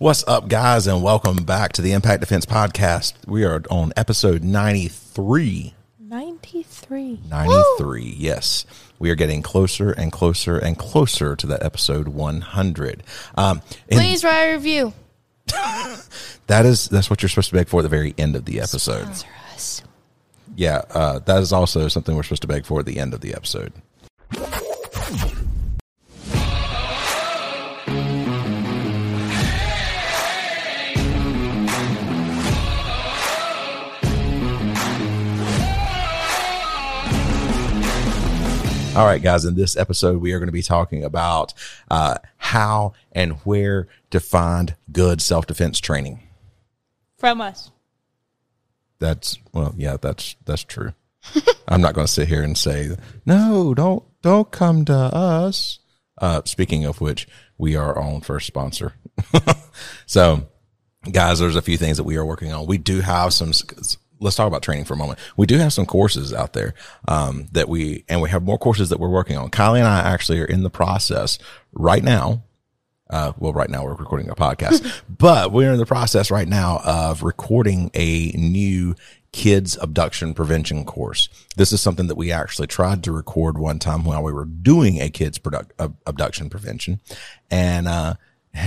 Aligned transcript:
What's 0.00 0.22
up, 0.28 0.46
guys, 0.46 0.86
and 0.86 1.02
welcome 1.02 1.38
back 1.38 1.72
to 1.72 1.82
the 1.82 1.90
Impact 1.90 2.20
Defense 2.20 2.46
Podcast. 2.46 3.14
We 3.26 3.42
are 3.42 3.64
on 3.68 3.92
episode 3.96 4.44
93. 4.44 5.74
93. 5.98 7.20
93, 7.28 8.14
yes. 8.16 8.64
We 9.00 9.10
are 9.10 9.16
getting 9.16 9.42
closer 9.42 9.90
and 9.90 10.12
closer 10.12 10.56
and 10.56 10.78
closer 10.78 11.34
to 11.34 11.48
that 11.48 11.64
episode 11.64 12.06
100. 12.06 13.02
Um, 13.34 13.60
and 13.88 13.98
Please 13.98 14.22
write 14.22 14.44
a 14.44 14.52
review. 14.52 14.92
that 16.46 16.64
is 16.64 16.88
that's 16.88 17.10
what 17.10 17.20
you're 17.20 17.28
supposed 17.28 17.48
to 17.48 17.56
beg 17.56 17.66
for 17.66 17.80
at 17.80 17.82
the 17.82 17.88
very 17.88 18.14
end 18.16 18.36
of 18.36 18.44
the 18.44 18.60
episode. 18.60 19.02
Sponsor 19.02 19.26
us. 19.52 19.82
Yeah, 20.54 20.82
uh, 20.90 21.18
that 21.18 21.42
is 21.42 21.52
also 21.52 21.88
something 21.88 22.14
we're 22.14 22.22
supposed 22.22 22.42
to 22.42 22.48
beg 22.48 22.66
for 22.66 22.78
at 22.78 22.86
the 22.86 23.00
end 23.00 23.14
of 23.14 23.20
the 23.20 23.34
episode. 23.34 23.72
All 38.98 39.06
right, 39.06 39.22
guys, 39.22 39.44
in 39.44 39.54
this 39.54 39.76
episode, 39.76 40.20
we 40.20 40.32
are 40.32 40.40
going 40.40 40.48
to 40.48 40.52
be 40.52 40.60
talking 40.60 41.04
about 41.04 41.54
uh, 41.88 42.16
how 42.36 42.94
and 43.12 43.34
where 43.44 43.86
to 44.10 44.18
find 44.18 44.74
good 44.90 45.22
self 45.22 45.46
defense 45.46 45.78
training. 45.78 46.18
From 47.16 47.40
us. 47.40 47.70
That's 48.98 49.38
well, 49.52 49.72
yeah, 49.76 49.98
that's 50.00 50.34
that's 50.46 50.64
true. 50.64 50.94
I'm 51.68 51.80
not 51.80 51.94
going 51.94 52.08
to 52.08 52.12
sit 52.12 52.26
here 52.26 52.42
and 52.42 52.58
say 52.58 52.96
no. 53.24 53.72
Don't 53.72 54.02
don't 54.20 54.50
come 54.50 54.84
to 54.86 54.92
us. 54.92 55.78
Uh, 56.20 56.42
speaking 56.44 56.84
of 56.84 57.00
which, 57.00 57.28
we 57.56 57.76
are 57.76 57.94
our 57.94 58.02
own 58.02 58.20
first 58.20 58.48
sponsor. 58.48 58.94
so, 60.06 60.48
guys, 61.08 61.38
there's 61.38 61.54
a 61.54 61.62
few 61.62 61.76
things 61.76 61.98
that 61.98 62.04
we 62.04 62.16
are 62.16 62.26
working 62.26 62.52
on. 62.52 62.66
We 62.66 62.78
do 62.78 63.00
have 63.00 63.32
some. 63.32 63.52
Let's 64.20 64.36
talk 64.36 64.46
about 64.46 64.62
training 64.62 64.84
for 64.84 64.94
a 64.94 64.96
moment. 64.96 65.18
We 65.36 65.46
do 65.46 65.58
have 65.58 65.72
some 65.72 65.86
courses 65.86 66.32
out 66.32 66.52
there 66.52 66.74
um, 67.06 67.46
that 67.52 67.68
we, 67.68 68.04
and 68.08 68.20
we 68.20 68.30
have 68.30 68.42
more 68.42 68.58
courses 68.58 68.88
that 68.88 69.00
we're 69.00 69.08
working 69.08 69.36
on. 69.36 69.50
Kylie 69.50 69.78
and 69.78 69.88
I 69.88 70.00
actually 70.00 70.40
are 70.40 70.46
in 70.46 70.62
the 70.62 70.70
process 70.70 71.38
right 71.72 72.02
now 72.02 72.42
uh, 73.10 73.32
well, 73.38 73.52
right 73.52 73.70
now 73.70 73.84
we're 73.84 73.94
recording 73.94 74.28
a 74.28 74.34
podcast, 74.34 75.02
but 75.08 75.52
we're 75.52 75.72
in 75.72 75.78
the 75.78 75.86
process 75.86 76.30
right 76.30 76.48
now 76.48 76.80
of 76.84 77.22
recording 77.22 77.90
a 77.94 78.32
new 78.34 78.94
kids 79.32 79.76
abduction 79.80 80.34
prevention 80.34 80.84
course. 80.84 81.28
This 81.56 81.72
is 81.72 81.80
something 81.80 82.06
that 82.08 82.16
we 82.16 82.32
actually 82.32 82.66
tried 82.66 83.02
to 83.04 83.12
record 83.12 83.58
one 83.58 83.78
time 83.78 84.04
while 84.04 84.22
we 84.22 84.32
were 84.32 84.44
doing 84.44 85.00
a 85.00 85.10
kids 85.10 85.38
product, 85.38 85.72
uh, 85.78 85.88
abduction 86.06 86.50
prevention. 86.50 87.00
And, 87.50 87.88
uh, 87.88 88.14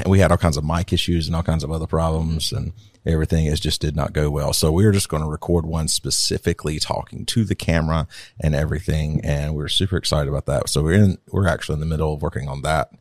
we 0.06 0.20
had 0.20 0.32
all 0.32 0.38
kinds 0.38 0.58
of 0.58 0.64
mic 0.64 0.94
issues 0.94 1.28
and 1.28 1.36
all 1.36 1.44
kinds 1.44 1.64
of 1.64 1.72
other 1.72 1.88
problems 1.88 2.52
and 2.52 2.72
everything 3.06 3.46
is 3.46 3.60
just 3.60 3.82
did 3.82 3.96
not 3.96 4.14
go 4.14 4.30
well. 4.30 4.54
So 4.54 4.72
we 4.72 4.86
were 4.86 4.92
just 4.92 5.10
going 5.10 5.24
to 5.24 5.30
record 5.30 5.66
one 5.66 5.88
specifically 5.88 6.80
talking 6.80 7.26
to 7.28 7.44
the 7.44 7.56
camera 7.56 8.08
and 8.40 8.54
everything. 8.54 9.22
And 9.24 9.56
we're 9.56 9.68
super 9.68 9.98
excited 9.98 10.30
about 10.30 10.46
that. 10.46 10.70
So 10.70 10.84
we're 10.84 11.04
in, 11.04 11.18
we're 11.30 11.48
actually 11.48 11.76
in 11.76 11.80
the 11.80 11.86
middle 11.86 12.14
of 12.14 12.22
working 12.22 12.48
on 12.48 12.62
that 12.62 12.92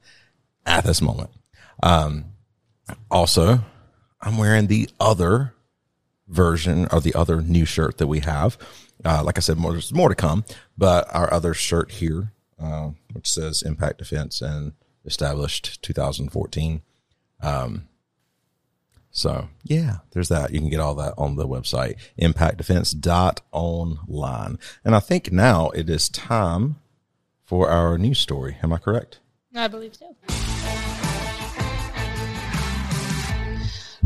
at 0.65 0.85
this 0.85 1.03
moment. 1.03 1.31
Um, 1.83 2.27
also, 3.11 3.61
I'm 4.21 4.39
wearing 4.39 4.67
the 4.67 4.89
other 4.99 5.55
version 6.29 6.87
or 6.93 7.01
the 7.01 7.15
other 7.15 7.43
new 7.43 7.65
shirt 7.65 7.99
that 7.99 8.07
we 8.07 8.21
have. 8.21 8.57
Uh, 9.05 9.23
like 9.25 9.39
I 9.39 9.41
said, 9.41 9.57
more, 9.57 9.73
there's 9.73 9.93
more 9.93 10.09
to 10.09 10.15
come, 10.15 10.45
but 10.77 11.13
our 11.15 11.33
other 11.33 11.55
shirt 11.55 11.93
here, 11.93 12.33
uh, 12.59 12.91
which 13.13 13.31
says 13.31 13.63
Impact 13.63 13.99
Defense 13.99 14.41
and 14.41 14.73
established 15.05 15.83
2014. 15.83 16.83
Um, 17.43 17.89
so 19.11 19.49
yeah, 19.63 19.99
there's 20.13 20.29
that. 20.29 20.53
You 20.53 20.61
can 20.61 20.71
get 20.71 20.81
all 20.81 20.95
that 20.97 21.15
on 21.19 21.37
the 21.37 21.49
website, 21.49 21.97
impactdefense.online. 22.21 24.59
And 24.85 24.95
I 24.95 25.01
think 25.01 25.33
now 25.33 25.71
it 25.71 25.91
is 25.91 26.09
time 26.09 26.77
for 27.45 27.69
our 27.69 27.99
news 27.99 28.19
story. 28.19 28.57
Am 28.63 28.73
I 28.73 28.79
correct? 28.79 29.19
I 29.55 29.69
believe 29.69 29.95
so. 29.97 30.17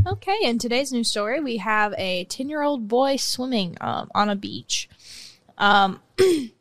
Okay, 0.07 0.39
in 0.43 0.59
today's 0.59 0.93
news 0.93 1.09
story, 1.09 1.41
we 1.41 1.57
have 1.57 1.95
a 1.97 2.25
10 2.25 2.51
year 2.51 2.63
old 2.63 2.89
boy 2.89 3.17
swimming 3.17 3.79
um, 3.81 4.11
on 4.15 4.29
a 4.29 4.37
beach. 4.37 4.87
Um, 5.57 6.03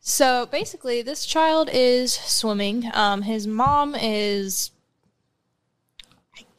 so 0.00 0.46
basically, 0.46 1.02
this 1.02 1.26
child 1.26 1.68
is 1.70 2.14
swimming. 2.14 2.90
Um, 2.94 3.20
his 3.22 3.46
mom 3.46 3.94
is, 3.94 4.70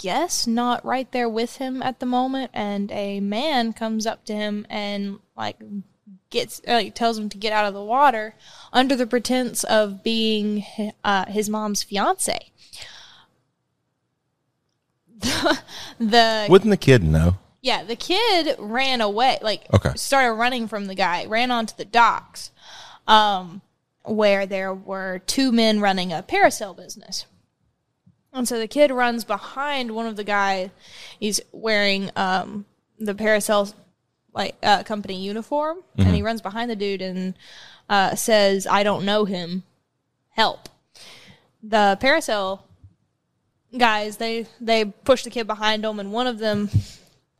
guess, 0.03 0.45
not 0.45 0.83
right 0.85 1.09
there 1.13 1.29
with 1.29 1.55
him 1.57 1.81
at 1.81 1.99
the 2.01 2.05
moment, 2.05 2.51
and 2.53 2.91
a 2.91 3.21
man 3.21 3.71
comes 3.73 4.05
up 4.05 4.25
to 4.25 4.33
him 4.33 4.67
and, 4.69 5.19
like, 5.37 5.57
gets 6.29 6.61
like 6.67 6.93
tells 6.95 7.17
him 7.17 7.29
to 7.29 7.37
get 7.37 7.53
out 7.53 7.65
of 7.65 7.73
the 7.73 7.83
water 7.83 8.35
under 8.73 8.95
the 8.95 9.05
pretense 9.07 9.63
of 9.63 10.03
being 10.03 10.65
uh, 11.03 11.25
his 11.27 11.47
mom's 11.49 11.83
fiance. 11.83 12.51
the 15.99 16.47
Wouldn't 16.49 16.69
the 16.71 16.77
kid 16.77 17.03
know? 17.03 17.37
yeah, 17.61 17.83
the 17.83 17.95
kid 17.95 18.55
ran 18.59 18.99
away, 18.99 19.37
like 19.41 19.63
Okay. 19.73 19.91
started 19.95 20.33
running 20.33 20.67
from 20.67 20.85
the 20.87 20.95
guy, 20.95 21.25
ran 21.25 21.49
onto 21.51 21.75
the 21.77 21.85
docks, 21.85 22.51
um, 23.07 23.61
where 24.03 24.45
there 24.45 24.73
were 24.73 25.19
two 25.27 25.51
men 25.51 25.79
running 25.79 26.11
a 26.11 26.21
parasail 26.23 26.75
business. 26.75 27.25
And 28.33 28.47
so 28.47 28.57
the 28.57 28.67
kid 28.67 28.91
runs 28.91 29.23
behind 29.23 29.91
one 29.91 30.07
of 30.07 30.15
the 30.15 30.23
guys. 30.23 30.69
He's 31.19 31.39
wearing 31.51 32.09
um, 32.15 32.65
the 32.99 33.13
parasail 33.13 33.73
like 34.33 34.55
uh, 34.63 34.81
company 34.83 35.21
uniform, 35.23 35.77
and 35.97 36.15
he 36.15 36.23
runs 36.23 36.41
behind 36.41 36.71
the 36.71 36.75
dude 36.75 37.03
and 37.03 37.35
uh, 37.89 38.15
says, 38.15 38.65
"I 38.65 38.81
don't 38.81 39.05
know 39.05 39.25
him. 39.25 39.63
Help!" 40.31 40.67
The 41.61 41.97
parasail 42.01 42.61
guys 43.77 44.17
they 44.17 44.45
they 44.59 44.85
push 44.85 45.23
the 45.23 45.29
kid 45.29 45.45
behind 45.45 45.83
them, 45.83 45.99
and 45.99 46.11
one 46.11 46.25
of 46.25 46.39
them 46.39 46.69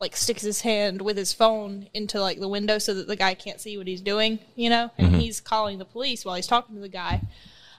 like 0.00 0.16
sticks 0.16 0.42
his 0.42 0.60
hand 0.60 1.02
with 1.02 1.16
his 1.16 1.32
phone 1.32 1.88
into 1.94 2.20
like 2.20 2.38
the 2.38 2.48
window 2.48 2.78
so 2.78 2.94
that 2.94 3.06
the 3.06 3.16
guy 3.16 3.34
can't 3.34 3.60
see 3.60 3.76
what 3.78 3.86
he's 3.86 4.00
doing, 4.00 4.38
you 4.54 4.68
know, 4.70 4.90
and 4.98 5.16
he's 5.16 5.40
calling 5.40 5.78
the 5.78 5.84
police 5.84 6.24
while 6.24 6.34
he's 6.36 6.46
talking 6.46 6.74
to 6.74 6.80
the 6.80 6.88
guy. 6.88 7.20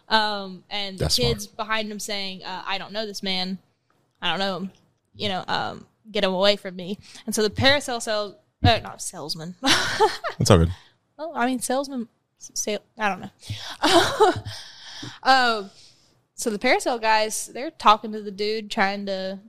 Um, 0.07 0.63
and 0.69 0.97
the 0.99 1.07
kids 1.07 1.47
behind 1.47 1.91
him 1.91 1.99
saying, 1.99 2.43
uh, 2.43 2.63
"I 2.65 2.77
don't 2.77 2.91
know 2.91 3.05
this 3.05 3.23
man. 3.23 3.57
I 4.21 4.29
don't 4.29 4.39
know 4.39 4.57
him. 4.57 4.71
You 5.15 5.29
know, 5.29 5.43
um, 5.47 5.87
get 6.11 6.23
him 6.23 6.33
away 6.33 6.55
from 6.55 6.75
me." 6.75 6.99
And 7.25 7.33
so 7.33 7.41
the 7.41 7.49
parasail 7.49 8.01
sales, 8.01 8.35
uh, 8.63 8.79
not 8.83 9.01
salesman. 9.01 9.55
That's 9.61 10.51
all 10.51 10.59
good. 10.59 10.71
well, 11.17 11.31
I 11.35 11.45
mean, 11.45 11.59
salesman. 11.59 12.07
Sale, 12.37 12.81
I 12.99 13.09
don't 13.09 13.21
know. 13.21 14.33
um, 15.23 15.71
so 16.35 16.49
the 16.49 16.59
parasail 16.59 17.01
guys, 17.01 17.47
they're 17.47 17.71
talking 17.71 18.11
to 18.11 18.21
the 18.21 18.29
dude, 18.29 18.69
trying 18.69 19.07
to 19.07 19.39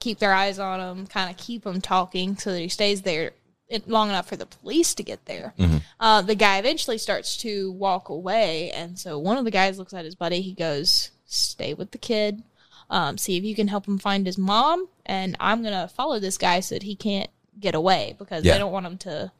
keep 0.00 0.18
their 0.18 0.34
eyes 0.34 0.58
on 0.58 0.80
him, 0.80 1.06
kind 1.06 1.30
of 1.30 1.36
keep 1.36 1.64
him 1.64 1.80
talking 1.80 2.36
so 2.36 2.50
that 2.50 2.58
he 2.58 2.68
stays 2.68 3.02
there 3.02 3.32
it- 3.74 3.88
long 3.88 4.08
enough 4.08 4.28
for 4.28 4.36
the 4.36 4.46
police 4.46 4.94
to 4.94 5.02
get 5.02 5.24
there. 5.26 5.54
Uh, 6.00 6.22
the 6.22 6.34
guy 6.34 6.58
eventually 6.58 6.98
starts 6.98 7.36
to 7.38 7.72
walk 7.72 8.08
away, 8.08 8.70
and 8.72 8.98
so 8.98 9.18
one 9.18 9.36
of 9.36 9.44
the 9.44 9.50
guys 9.50 9.78
looks 9.78 9.92
at 9.94 10.04
his 10.04 10.14
buddy. 10.14 10.40
He 10.40 10.52
goes, 10.52 11.10
"Stay 11.26 11.74
with 11.74 11.90
the 11.90 11.98
kid. 11.98 12.42
Um, 12.90 13.16
see 13.18 13.36
if 13.36 13.44
you 13.44 13.54
can 13.54 13.68
help 13.68 13.86
him 13.88 13.98
find 13.98 14.26
his 14.26 14.36
mom, 14.38 14.88
and 15.06 15.36
I'm 15.40 15.62
gonna 15.62 15.88
follow 15.88 16.18
this 16.18 16.36
guy 16.38 16.60
so 16.60 16.74
that 16.74 16.82
he 16.82 16.94
can't 16.96 17.30
get 17.58 17.74
away 17.74 18.14
because 18.18 18.44
Yeah. 18.44 18.52
they 18.52 18.58
don't 18.58 18.72
want 18.72 18.86
him 18.86 18.98
to. 18.98 19.32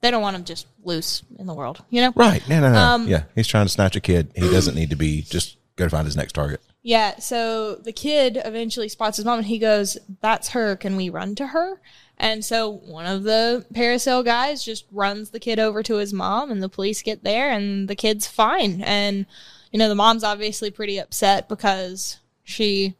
They 0.00 0.10
don't 0.10 0.22
want 0.22 0.36
him 0.36 0.44
just 0.44 0.66
loose 0.82 1.22
in 1.38 1.46
the 1.46 1.54
world, 1.54 1.82
you 1.90 2.00
know." 2.02 2.12
Right. 2.16 2.46
No, 2.48 2.60
no, 2.60 2.72
no. 2.72 2.78
Um, 2.78 3.08
yeah. 3.08 3.24
He's 3.34 3.46
trying 3.46 3.66
to 3.66 3.72
snatch 3.72 3.96
a 3.96 4.00
kid. 4.00 4.32
He 4.34 4.42
doesn't 4.50 4.74
need 4.74 4.90
to 4.90 4.96
be 4.96 5.22
just 5.22 5.56
go 5.76 5.84
to 5.84 5.90
find 5.90 6.04
his 6.06 6.16
next 6.16 6.32
target. 6.32 6.60
Yeah, 6.82 7.18
so 7.18 7.76
the 7.76 7.92
kid 7.92 8.38
eventually 8.44 8.90
spots 8.90 9.16
his 9.16 9.24
mom 9.24 9.38
and 9.38 9.46
he 9.46 9.58
goes, 9.58 9.96
That's 10.20 10.48
her. 10.50 10.76
Can 10.76 10.96
we 10.96 11.08
run 11.08 11.34
to 11.36 11.46
her? 11.46 11.80
And 12.16 12.44
so 12.44 12.70
one 12.70 13.06
of 13.06 13.24
the 13.24 13.66
parasail 13.74 14.24
guys 14.24 14.64
just 14.64 14.86
runs 14.92 15.30
the 15.30 15.40
kid 15.40 15.58
over 15.58 15.82
to 15.82 15.96
his 15.96 16.12
mom, 16.12 16.50
and 16.50 16.62
the 16.62 16.68
police 16.68 17.02
get 17.02 17.24
there, 17.24 17.50
and 17.50 17.88
the 17.88 17.96
kid's 17.96 18.26
fine. 18.26 18.82
And, 18.82 19.26
you 19.72 19.78
know, 19.78 19.88
the 19.88 19.96
mom's 19.96 20.22
obviously 20.22 20.70
pretty 20.70 20.98
upset 20.98 21.48
because 21.48 22.20
she 22.44 22.94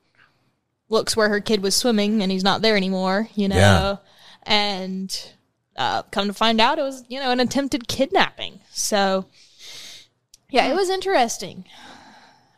looks 0.89 1.17
where 1.17 1.29
her 1.29 1.41
kid 1.41 1.63
was 1.63 1.77
swimming 1.77 2.23
and 2.23 2.33
he's 2.33 2.45
not 2.45 2.61
there 2.61 2.77
anymore, 2.77 3.29
you 3.35 3.49
know? 3.49 3.57
Yeah. 3.57 3.97
And 4.43 5.33
uh, 5.77 6.03
come 6.03 6.27
to 6.27 6.35
find 6.35 6.61
out, 6.61 6.79
it 6.79 6.83
was, 6.83 7.05
you 7.09 7.21
know, 7.21 7.31
an 7.31 7.41
attempted 7.41 7.87
kidnapping. 7.87 8.61
So, 8.71 9.27
yeah, 10.51 10.67
it 10.67 10.75
was 10.75 10.91
interesting. 10.91 11.65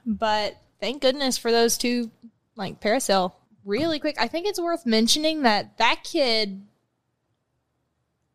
But 0.06 0.56
thank 0.80 1.02
goodness 1.02 1.36
for 1.36 1.50
those 1.50 1.76
two, 1.76 2.10
like 2.56 2.80
parasail. 2.80 3.32
Really 3.66 3.98
quick, 3.98 4.16
I 4.18 4.28
think 4.28 4.46
it's 4.46 4.60
worth 4.60 4.86
mentioning 4.86 5.42
that 5.42 5.76
that 5.78 6.04
kid 6.04 6.62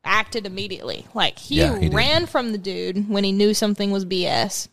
acted 0.03 0.45
immediately. 0.45 1.07
Like 1.13 1.39
he, 1.39 1.59
Yeah, 1.59 1.75
he 1.79 1.87
did. 1.87 1.93
ran 1.93 2.25
from 2.25 2.51
the 2.51 2.57
dude 2.57 3.09
when 3.09 3.23
he 3.23 3.31
knew 3.31 3.53
something 3.53 3.91
was 3.91 4.05
BS, 4.05 4.67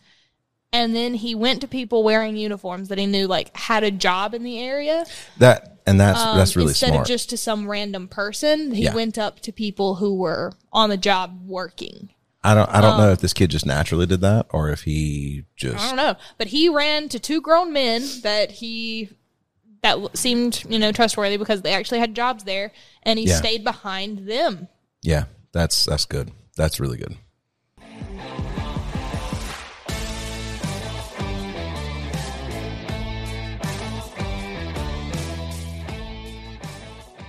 and 0.72 0.94
then 0.94 1.14
he 1.14 1.34
went 1.34 1.60
to 1.60 1.68
people 1.68 2.02
wearing 2.02 2.36
uniforms 2.36 2.88
that 2.88 2.98
he 2.98 3.06
knew 3.06 3.26
like 3.26 3.56
had 3.56 3.84
a 3.84 3.90
job 3.90 4.34
in 4.34 4.42
the 4.42 4.58
area. 4.58 5.04
That 5.38 5.78
and 5.86 5.98
that's 6.00 6.22
that's 6.22 6.56
really 6.56 6.66
Um, 6.66 6.70
Instead 6.70 6.88
smart. 6.88 7.02
of 7.02 7.06
just 7.08 7.30
to 7.30 7.36
some 7.36 7.68
random 7.68 8.08
person, 8.08 8.72
he 8.72 8.84
Yeah. 8.84 8.94
went 8.94 9.16
up 9.16 9.40
to 9.40 9.52
people 9.52 9.96
who 9.96 10.14
were 10.14 10.52
on 10.72 10.90
the 10.90 10.96
job 10.96 11.40
working. 11.46 12.10
I 12.42 12.54
don't 12.54 12.68
I 12.70 12.80
don't 12.80 12.98
know 12.98 13.10
if 13.12 13.20
this 13.20 13.32
kid 13.32 13.50
just 13.50 13.66
naturally 13.66 14.06
did 14.06 14.20
that 14.22 14.46
or 14.50 14.70
if 14.70 14.82
he 14.82 15.44
just 15.56 15.78
I 15.84 15.88
don't 15.88 15.96
know, 15.96 16.16
but 16.36 16.48
he 16.48 16.68
ran 16.68 17.08
to 17.10 17.18
two 17.18 17.40
grown 17.40 17.72
men 17.72 18.02
that 18.22 18.50
he 18.52 19.10
that 19.96 20.16
seemed 20.16 20.64
you 20.68 20.78
know 20.78 20.92
trustworthy 20.92 21.36
because 21.36 21.62
they 21.62 21.72
actually 21.74 21.98
had 22.00 22.14
jobs 22.14 22.44
there, 22.44 22.72
and 23.02 23.18
he 23.18 23.26
Yeah. 23.26 23.36
stayed 23.36 23.64
behind 23.64 24.26
them. 24.28 24.68
yeah. 25.02 25.24
That's 25.52 25.86
that's 25.86 26.04
good. 26.04 26.30
That's 26.56 26.78
really 26.78 26.98
good. 26.98 27.16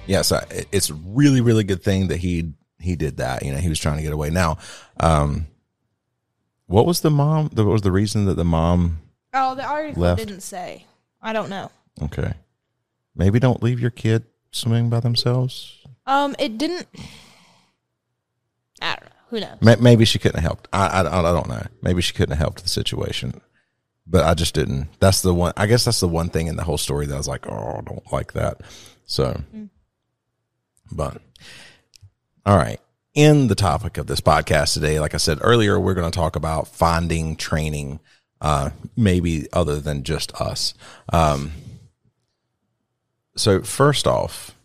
Yeah, 0.08 0.24
so 0.24 0.40
it's 0.72 0.90
a 0.90 0.96
really, 0.96 1.40
really 1.40 1.64
good 1.64 1.84
thing 1.84 2.08
that 2.08 2.18
he 2.18 2.54
he 2.80 2.96
did 2.96 3.18
that. 3.18 3.44
You 3.46 3.52
know, 3.52 3.60
he 3.60 3.70
was 3.70 3.78
trying 3.80 3.98
to 3.98 4.02
get 4.04 4.12
away. 4.12 4.32
Now, 4.32 4.58
um, 5.00 5.46
what 6.66 6.88
was 6.88 7.02
the 7.02 7.12
mom? 7.12 7.50
What 7.54 7.66
was 7.68 7.84
the 7.84 7.92
reason 7.92 8.26
that 8.26 8.34
the 8.34 8.44
mom? 8.46 9.00
Oh, 9.36 9.54
the 9.54 9.64
article 9.64 10.02
Left. 10.02 10.18
didn't 10.20 10.42
say. 10.42 10.86
I 11.22 11.32
don't 11.34 11.50
know. 11.50 11.70
Okay, 12.02 12.34
maybe 13.16 13.40
don't 13.40 13.62
leave 13.64 13.80
your 13.80 13.92
kid 13.92 14.26
swimming 14.52 14.90
by 14.90 15.00
themselves. 15.00 15.78
Um, 16.06 16.36
it 16.40 16.58
didn't. 16.58 16.88
I 18.82 18.96
don't 18.96 19.04
know. 19.06 19.10
Who 19.30 19.40
knows? 19.42 19.62
May- 19.62 19.76
Maybe 19.76 20.06
she 20.06 20.18
couldn't 20.20 20.42
have 20.42 20.48
helped. 20.48 20.68
I, 20.74 20.88
I 20.88 21.00
I 21.02 21.22
don't 21.34 21.48
know. 21.50 21.64
Maybe 21.82 22.02
she 22.02 22.14
couldn't 22.14 22.32
have 22.32 22.40
helped 22.40 22.64
the 22.64 22.70
situation, 22.70 23.42
but 24.08 24.26
I 24.26 24.34
just 24.34 24.56
didn't. 24.56 24.88
That's 25.00 25.22
the 25.22 25.34
one. 25.34 25.54
I 25.56 25.68
guess 25.68 25.86
that's 25.86 26.00
the 26.00 26.08
one 26.08 26.30
thing 26.30 26.48
in 26.48 26.56
the 26.56 26.64
whole 26.64 26.78
story 26.80 27.06
that 27.06 27.14
I 27.14 27.18
was 27.18 27.28
like, 27.28 27.48
oh, 27.48 27.78
I 27.78 27.82
don't 27.82 28.12
like 28.12 28.34
that. 28.34 28.62
So, 29.06 29.40
but 30.92 31.22
all 32.46 32.58
right. 32.58 32.80
In 33.16 33.48
the 33.48 33.56
topic 33.56 33.98
of 33.98 34.08
this 34.08 34.22
podcast 34.22 34.74
today, 34.74 35.00
like 35.00 35.14
I 35.14 35.18
said 35.18 35.40
earlier, 35.42 35.80
we're 35.80 35.94
going 35.96 36.10
to 36.10 36.16
talk 36.16 36.36
about 36.36 36.68
finding 36.68 37.36
training, 37.36 38.00
uh, 38.40 38.70
maybe 38.96 39.48
other 39.52 39.80
than 39.80 40.04
just 40.04 40.32
us. 40.40 40.74
Um, 41.12 41.52
so 43.40 43.62
first 43.62 44.08
off, 44.08 44.56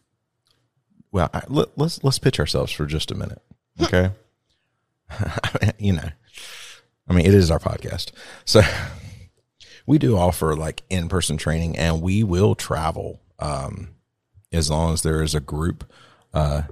well, 1.13 1.31
I, 1.33 1.43
let, 1.49 1.77
let's 1.77 2.03
let's 2.03 2.19
pitch 2.19 2.41
ourselves 2.41 2.73
for 2.73 2.87
just 2.87 3.11
a 3.11 3.15
minute, 3.15 3.43
okay? 3.81 4.11
you 5.79 5.93
know, 5.93 6.09
I 7.09 7.13
mean, 7.13 7.27
it 7.27 7.35
is 7.35 7.51
our 7.51 7.59
podcast. 7.59 8.13
So 8.45 8.63
we 9.87 9.99
do 9.99 10.17
offer 10.17 10.57
like 10.57 10.83
in 10.91 11.09
person 11.09 11.37
training 11.37 11.77
and 11.77 12.03
we 12.03 12.25
will 12.25 12.55
travel 12.55 13.21
um, 13.39 13.91
as 14.53 14.71
long 14.71 14.95
as 14.95 15.03
there 15.03 15.23
is 15.23 15.35
a 15.35 15.41
group 15.41 15.85
uh, 16.33 16.63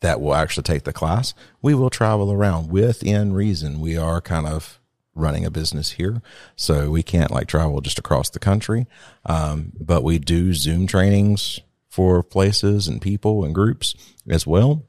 that 0.00 0.20
will 0.20 0.34
actually 0.34 0.62
take 0.62 0.84
the 0.84 0.92
class. 0.92 1.34
We 1.62 1.74
will 1.74 1.90
travel 1.90 2.32
around 2.32 2.70
within 2.70 3.32
reason. 3.32 3.80
We 3.80 3.96
are 3.96 4.20
kind 4.20 4.46
of 4.46 4.79
running 5.14 5.44
a 5.44 5.50
business 5.50 5.92
here, 5.92 6.22
so 6.56 6.90
we 6.90 7.02
can't 7.02 7.30
like 7.30 7.48
travel 7.48 7.80
just 7.80 7.98
across 7.98 8.30
the 8.30 8.38
country. 8.38 8.86
Um, 9.26 9.72
but 9.78 10.02
we 10.02 10.18
do 10.18 10.54
Zoom 10.54 10.86
trainings 10.86 11.60
for 11.88 12.22
places 12.22 12.86
and 12.86 13.02
people 13.02 13.44
and 13.44 13.54
groups 13.54 13.94
as 14.28 14.46
well. 14.46 14.86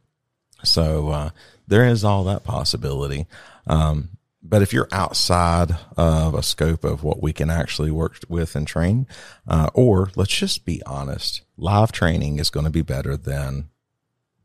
So 0.64 1.10
uh, 1.10 1.30
there 1.68 1.86
is 1.86 2.04
all 2.04 2.24
that 2.26 2.44
possibility. 2.44 3.26
Um, 3.66 4.10
but 4.44 4.62
if 4.62 4.74
you're 4.74 4.88
outside 4.92 5.76
of 5.98 6.34
a 6.34 6.44
scope 6.44 6.84
of 6.84 7.04
what 7.04 7.22
we 7.22 7.34
can 7.34 7.50
actually 7.50 7.92
work 7.92 8.20
with 8.28 8.56
and 8.56 8.68
train, 8.68 9.08
uh, 9.48 9.70
or 9.74 10.12
let's 10.16 10.36
just 10.36 10.66
be 10.66 10.82
honest, 10.86 11.42
live 11.58 11.92
training 11.92 12.40
is 12.40 12.50
going 12.50 12.66
to 12.66 12.72
be 12.72 12.82
better 12.82 13.16
than 13.16 13.70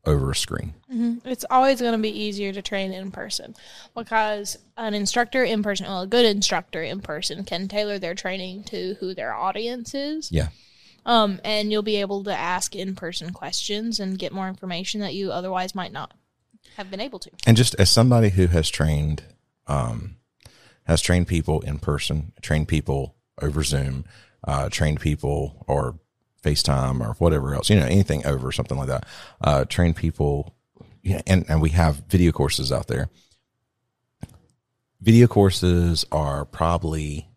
over 0.07 0.31
a 0.31 0.35
screen. 0.35 0.73
It's 1.25 1.45
always 1.51 1.81
going 1.81 1.91
to 1.91 1.99
be 1.99 2.09
easier 2.09 2.53
to 2.53 2.61
train 2.61 2.93
in 2.93 3.11
person 3.11 3.55
because 3.95 4.57
an 4.77 4.93
instructor 4.93 5.43
in 5.43 5.61
person, 5.61 5.85
well, 5.85 6.01
a 6.01 6.07
good 6.07 6.25
instructor 6.25 6.81
in 6.81 7.01
person 7.01 7.43
can 7.43 7.67
tailor 7.67 7.99
their 7.99 8.15
training 8.15 8.63
to 8.65 8.95
who 8.99 9.13
their 9.13 9.33
audience 9.33 9.93
is. 9.93 10.31
Yeah. 10.31 10.47
Um, 11.05 11.39
and 11.43 11.71
you'll 11.71 11.83
be 11.83 11.97
able 11.97 12.23
to 12.23 12.35
ask 12.35 12.75
in 12.75 12.95
person 12.95 13.31
questions 13.31 13.99
and 13.99 14.17
get 14.17 14.31
more 14.31 14.47
information 14.47 15.01
that 15.01 15.13
you 15.13 15.31
otherwise 15.31 15.75
might 15.75 15.91
not 15.91 16.13
have 16.77 16.89
been 16.89 17.01
able 17.01 17.19
to. 17.19 17.31
And 17.45 17.55
just 17.55 17.75
as 17.75 17.89
somebody 17.89 18.29
who 18.29 18.47
has 18.47 18.69
trained, 18.69 19.23
um, 19.67 20.17
has 20.83 21.01
trained 21.01 21.27
people 21.27 21.61
in 21.61 21.79
person, 21.79 22.31
trained 22.41 22.67
people 22.69 23.15
over 23.41 23.63
Zoom, 23.63 24.05
uh, 24.45 24.69
trained 24.69 25.01
people 25.01 25.65
or 25.67 25.99
FaceTime 26.43 27.01
or 27.01 27.13
whatever 27.13 27.53
else, 27.53 27.69
you 27.69 27.79
know, 27.79 27.85
anything 27.85 28.25
over 28.25 28.51
something 28.51 28.77
like 28.77 28.87
that, 28.87 29.05
uh, 29.41 29.65
trained 29.65 29.95
people, 29.95 30.55
and, 31.25 31.45
and 31.49 31.61
we 31.61 31.69
have 31.69 32.03
video 32.09 32.31
courses 32.31 32.71
out 32.71 32.87
there. 32.87 33.09
Video 35.01 35.27
courses 35.27 36.05
are 36.11 36.45
probably, 36.45 37.29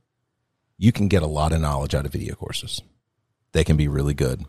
you 0.78 0.92
can 0.92 1.08
get 1.08 1.22
a 1.22 1.26
lot 1.26 1.52
of 1.52 1.60
knowledge 1.60 1.94
out 1.94 2.06
of 2.06 2.12
video 2.12 2.34
courses. 2.34 2.82
They 3.52 3.64
can 3.64 3.76
be 3.76 3.88
really 3.88 4.14
good, 4.14 4.44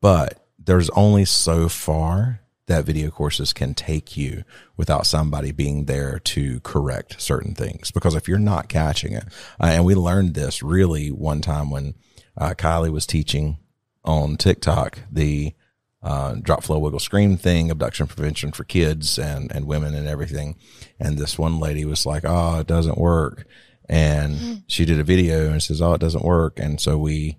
but 0.00 0.46
there's 0.58 0.90
only 0.90 1.24
so 1.24 1.68
far 1.68 2.40
that 2.66 2.84
video 2.84 3.10
courses 3.10 3.52
can 3.52 3.74
take 3.74 4.16
you 4.16 4.44
without 4.76 5.06
somebody 5.06 5.52
being 5.52 5.84
there 5.84 6.18
to 6.18 6.60
correct 6.60 7.20
certain 7.20 7.54
things. 7.54 7.90
Because 7.90 8.14
if 8.14 8.26
you're 8.26 8.38
not 8.38 8.68
catching 8.68 9.12
it, 9.12 9.24
uh, 9.60 9.66
and 9.66 9.84
we 9.84 9.94
learned 9.94 10.34
this 10.34 10.62
really 10.62 11.10
one 11.10 11.40
time 11.40 11.70
when 11.70 11.94
uh, 12.36 12.54
Kylie 12.56 12.92
was 12.92 13.06
teaching 13.06 13.58
on 14.04 14.36
TikTok 14.36 14.98
the 15.10 15.54
uh, 16.02 16.34
drop, 16.34 16.62
flow, 16.62 16.78
wiggle, 16.78 17.00
scream 17.00 17.38
thing, 17.38 17.70
abduction 17.70 18.06
prevention 18.06 18.52
for 18.52 18.64
kids 18.64 19.18
and 19.18 19.50
and 19.50 19.66
women 19.66 19.94
and 19.94 20.06
everything. 20.06 20.56
And 21.00 21.16
this 21.16 21.38
one 21.38 21.58
lady 21.58 21.84
was 21.84 22.04
like, 22.04 22.24
"Oh, 22.26 22.60
it 22.60 22.66
doesn't 22.66 22.98
work," 22.98 23.46
and 23.88 24.62
she 24.66 24.84
did 24.84 25.00
a 25.00 25.04
video 25.04 25.50
and 25.50 25.62
says, 25.62 25.80
"Oh, 25.80 25.94
it 25.94 26.00
doesn't 26.00 26.24
work," 26.24 26.58
and 26.58 26.80
so 26.80 26.98
we 26.98 27.38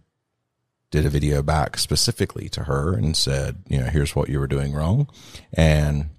did 0.95 1.05
a 1.05 1.09
video 1.09 1.43
back 1.43 1.77
specifically 1.77 2.47
to 2.47 2.63
her 2.63 2.93
and 2.93 3.17
said, 3.17 3.63
you 3.67 3.77
know, 3.77 3.87
here's 3.87 4.15
what 4.15 4.29
you 4.29 4.39
were 4.39 4.47
doing 4.47 4.73
wrong. 4.73 5.09
And 5.53 6.09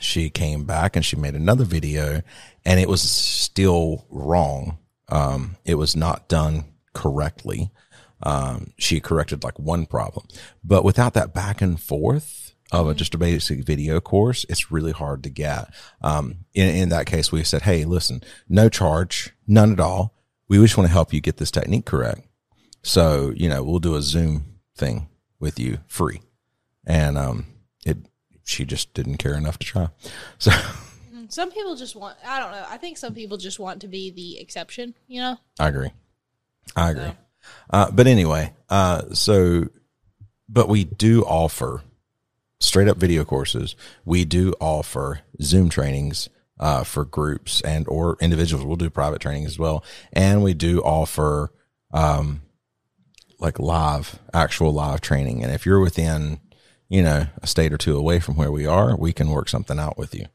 she 0.00 0.28
came 0.28 0.64
back 0.64 0.96
and 0.96 1.04
she 1.04 1.16
made 1.16 1.34
another 1.34 1.64
video 1.64 2.20
and 2.64 2.78
it 2.78 2.88
was 2.88 3.00
still 3.00 4.06
wrong. 4.10 4.76
Um, 5.08 5.56
it 5.64 5.76
was 5.76 5.96
not 5.96 6.28
done 6.28 6.64
correctly. 6.92 7.70
Um, 8.22 8.72
she 8.78 9.00
corrected 9.00 9.42
like 9.44 9.58
one 9.58 9.86
problem, 9.86 10.26
but 10.62 10.84
without 10.84 11.14
that 11.14 11.34
back 11.34 11.60
and 11.60 11.80
forth 11.80 12.54
of 12.70 12.88
a, 12.88 12.94
just 12.94 13.14
a 13.14 13.18
basic 13.18 13.64
video 13.64 14.00
course, 14.00 14.46
it's 14.48 14.70
really 14.72 14.92
hard 14.92 15.22
to 15.24 15.30
get. 15.30 15.72
Um, 16.00 16.38
in, 16.54 16.68
in 16.68 16.88
that 16.88 17.06
case, 17.06 17.30
we 17.30 17.44
said, 17.44 17.62
Hey, 17.62 17.84
listen, 17.84 18.22
no 18.48 18.68
charge, 18.68 19.32
none 19.46 19.72
at 19.72 19.80
all. 19.80 20.14
We 20.48 20.58
just 20.58 20.76
want 20.76 20.88
to 20.88 20.92
help 20.92 21.12
you 21.12 21.20
get 21.20 21.36
this 21.36 21.50
technique 21.50 21.84
correct. 21.84 22.26
So, 22.82 23.32
you 23.36 23.48
know, 23.48 23.62
we'll 23.62 23.78
do 23.78 23.94
a 23.94 24.02
Zoom 24.02 24.58
thing 24.76 25.08
with 25.38 25.58
you 25.58 25.78
free. 25.86 26.22
And 26.86 27.18
um 27.18 27.46
it 27.84 27.98
she 28.44 28.64
just 28.64 28.94
didn't 28.94 29.18
care 29.18 29.34
enough 29.34 29.58
to 29.58 29.66
try. 29.66 29.88
So 30.38 30.50
Some 31.28 31.50
people 31.50 31.76
just 31.76 31.96
want, 31.96 32.18
I 32.26 32.38
don't 32.38 32.52
know, 32.52 32.64
I 32.68 32.76
think 32.76 32.98
some 32.98 33.14
people 33.14 33.38
just 33.38 33.58
want 33.58 33.80
to 33.80 33.88
be 33.88 34.10
the 34.10 34.38
exception, 34.38 34.94
you 35.06 35.20
know? 35.22 35.38
I 35.58 35.68
agree. 35.68 35.90
I 36.76 36.90
agree. 36.90 37.12
Uh 37.70 37.90
but 37.90 38.06
anyway, 38.06 38.52
uh 38.68 39.02
so 39.12 39.68
but 40.48 40.68
we 40.68 40.84
do 40.84 41.22
offer 41.22 41.82
straight 42.60 42.88
up 42.88 42.96
video 42.96 43.24
courses. 43.24 43.74
We 44.04 44.24
do 44.24 44.54
offer 44.60 45.20
Zoom 45.40 45.68
trainings 45.68 46.28
uh 46.60 46.84
for 46.84 47.04
groups 47.04 47.60
and 47.62 47.86
or 47.88 48.16
individuals. 48.20 48.64
We'll 48.64 48.76
do 48.76 48.90
private 48.90 49.20
training 49.20 49.46
as 49.46 49.58
well. 49.58 49.84
And 50.12 50.42
we 50.42 50.54
do 50.54 50.80
offer 50.80 51.52
um 51.92 52.42
like 53.42 53.58
live, 53.58 54.20
actual 54.32 54.72
live 54.72 55.00
training. 55.00 55.42
And 55.42 55.52
if 55.52 55.66
you're 55.66 55.80
within, 55.80 56.40
you 56.88 57.02
know, 57.02 57.26
a 57.42 57.46
state 57.46 57.72
or 57.72 57.76
two 57.78 57.98
away 57.98 58.20
from 58.20 58.36
where 58.36 58.52
we 58.52 58.66
are, 58.66 58.96
we 58.96 59.12
can 59.12 59.30
work 59.30 59.48
something 59.48 59.78
out 59.80 59.98
with 59.98 60.14
you. 60.14 60.26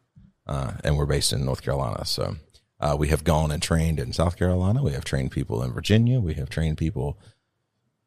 Uh, 0.46 0.74
and 0.84 0.98
we're 0.98 1.06
based 1.06 1.34
in 1.34 1.46
North 1.46 1.62
Carolina. 1.62 2.06
So, 2.06 2.36
uh, 2.80 2.96
we 2.98 3.08
have 3.10 3.24
gone 3.24 3.52
and 3.52 3.62
trained 3.62 4.00
in 4.00 4.14
South 4.14 4.38
Carolina. 4.38 4.84
We 4.84 4.92
have 4.92 5.06
trained 5.06 5.32
people 5.32 5.64
in 5.64 5.74
Virginia. 5.74 6.20
We 6.20 6.36
have 6.36 6.50
trained 6.50 6.78
people 6.78 7.18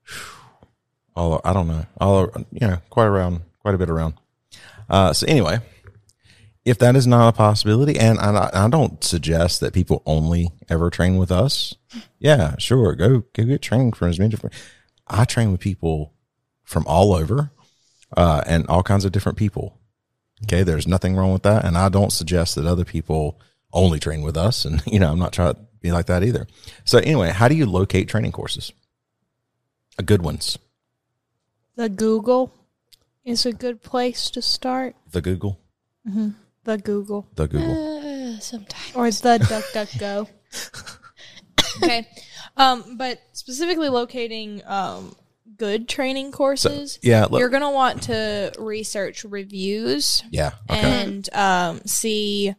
all, 1.17 1.41
I 1.45 1.53
don't 1.53 1.69
know, 1.69 1.87
all, 2.01 2.31
you 2.53 2.67
know, 2.67 2.79
quite 2.89 3.07
around, 3.07 3.43
quite 3.61 3.75
a 3.75 3.79
bit 3.79 3.91
around. 3.91 4.15
Uh, 4.89 5.13
so 5.13 5.27
anyway, 5.27 5.61
if 6.65 6.79
that 6.79 6.97
is 6.97 7.07
not 7.07 7.29
a 7.29 7.37
possibility, 7.37 7.99
and 7.99 8.19
I, 8.19 8.51
I 8.53 8.69
don't 8.69 9.03
suggest 9.03 9.61
that 9.61 9.73
people 9.73 10.03
only 10.05 10.51
ever 10.69 10.91
train 10.91 11.17
with 11.17 11.33
us. 11.33 11.75
Yeah, 12.19 12.55
sure, 12.59 12.95
go 12.95 13.25
go 13.33 13.45
get 13.45 13.63
training 13.63 13.93
from 13.93 14.09
as 14.09 14.19
many 14.19 14.31
different. 14.31 14.55
I 15.07 15.25
train 15.25 15.53
with 15.53 15.61
people 15.61 16.13
from 16.65 16.87
all 16.87 17.15
over, 17.15 17.51
uh, 18.17 18.43
and 18.47 18.67
all 18.69 18.83
kinds 18.83 19.05
of 19.05 19.13
different 19.13 19.39
people. 19.39 19.79
Okay, 20.45 20.63
there's 20.63 20.87
nothing 20.87 21.17
wrong 21.17 21.33
with 21.33 21.43
that, 21.43 21.65
and 21.65 21.77
I 21.77 21.89
don't 21.89 22.13
suggest 22.13 22.55
that 22.55 22.67
other 22.67 22.85
people 22.85 23.41
only 23.73 23.99
train 23.99 24.23
with 24.23 24.37
us. 24.37 24.65
And 24.65 24.83
you 24.87 24.99
know, 24.99 25.11
I'm 25.13 25.19
not 25.19 25.33
trying 25.33 25.55
to 25.55 25.61
be 25.81 25.93
like 25.93 26.07
that 26.07 26.23
either. 26.25 26.47
So 26.85 26.99
anyway, 26.99 27.31
how 27.31 27.49
do 27.49 27.55
you 27.55 27.67
locate 27.67 28.09
training 28.09 28.33
courses? 28.33 28.73
A 29.99 30.03
good 30.03 30.23
ones. 30.23 30.59
The 31.77 31.89
Google 31.89 32.53
is 33.25 33.47
a 33.47 33.53
good 33.53 33.83
place 33.83 34.31
to 34.31 34.43
start. 34.43 34.97
The 35.11 35.21
Google. 35.21 35.59
The 36.05 36.77
Google. 36.79 37.29
The 37.35 37.49
Google. 37.49 38.35
Uh, 38.37 38.41
sometimes. 38.41 38.95
or 38.95 39.11
the 39.11 39.39
DuckDuckGo. 39.39 40.29
okay, 41.83 42.07
um, 42.57 42.97
but 42.97 43.19
specifically 43.33 43.89
locating 43.89 44.63
um, 44.67 45.15
good 45.57 45.89
training 45.89 46.33
courses. 46.33 46.99
yeah, 47.03 47.27
look- 47.31 47.39
you're 47.41 47.49
gonna 47.49 47.71
want 47.71 48.03
to 48.05 48.53
research 48.59 49.25
reviews 49.25 50.23
Yeah. 50.31 50.53
Okay. 50.71 50.81
and 50.81 51.35
um, 51.35 51.81
see 51.87 52.55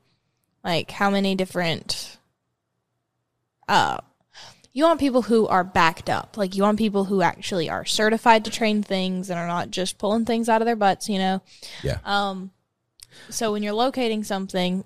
like 0.63 0.91
how 0.91 1.09
many 1.09 1.35
different. 1.35 2.17
Uh, 3.67 3.97
you 4.73 4.83
want 4.85 4.99
people 4.99 5.23
who 5.23 5.47
are 5.47 5.63
backed 5.63 6.09
up. 6.09 6.37
Like 6.37 6.55
you 6.55 6.63
want 6.63 6.77
people 6.77 7.05
who 7.05 7.21
actually 7.21 7.69
are 7.69 7.85
certified 7.85 8.45
to 8.45 8.51
train 8.51 8.83
things 8.83 9.29
and 9.29 9.37
are 9.39 9.47
not 9.47 9.69
just 9.71 9.97
pulling 9.97 10.25
things 10.25 10.47
out 10.49 10.61
of 10.61 10.65
their 10.65 10.75
butts. 10.75 11.09
You 11.09 11.19
know. 11.19 11.41
yeah. 11.83 11.97
Um, 12.05 12.51
so 13.29 13.51
when 13.51 13.63
you're 13.63 13.73
locating 13.73 14.23
something, 14.23 14.85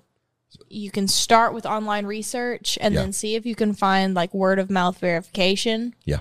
you 0.68 0.90
can 0.90 1.06
start 1.06 1.54
with 1.54 1.66
online 1.66 2.06
research 2.06 2.76
and 2.80 2.94
Yeah. 2.94 3.02
then 3.02 3.12
see 3.12 3.34
if 3.36 3.46
you 3.46 3.54
can 3.54 3.74
find 3.74 4.14
like 4.14 4.34
word 4.34 4.58
of 4.58 4.70
mouth 4.70 4.98
verification. 4.98 5.94
yeah. 6.04 6.20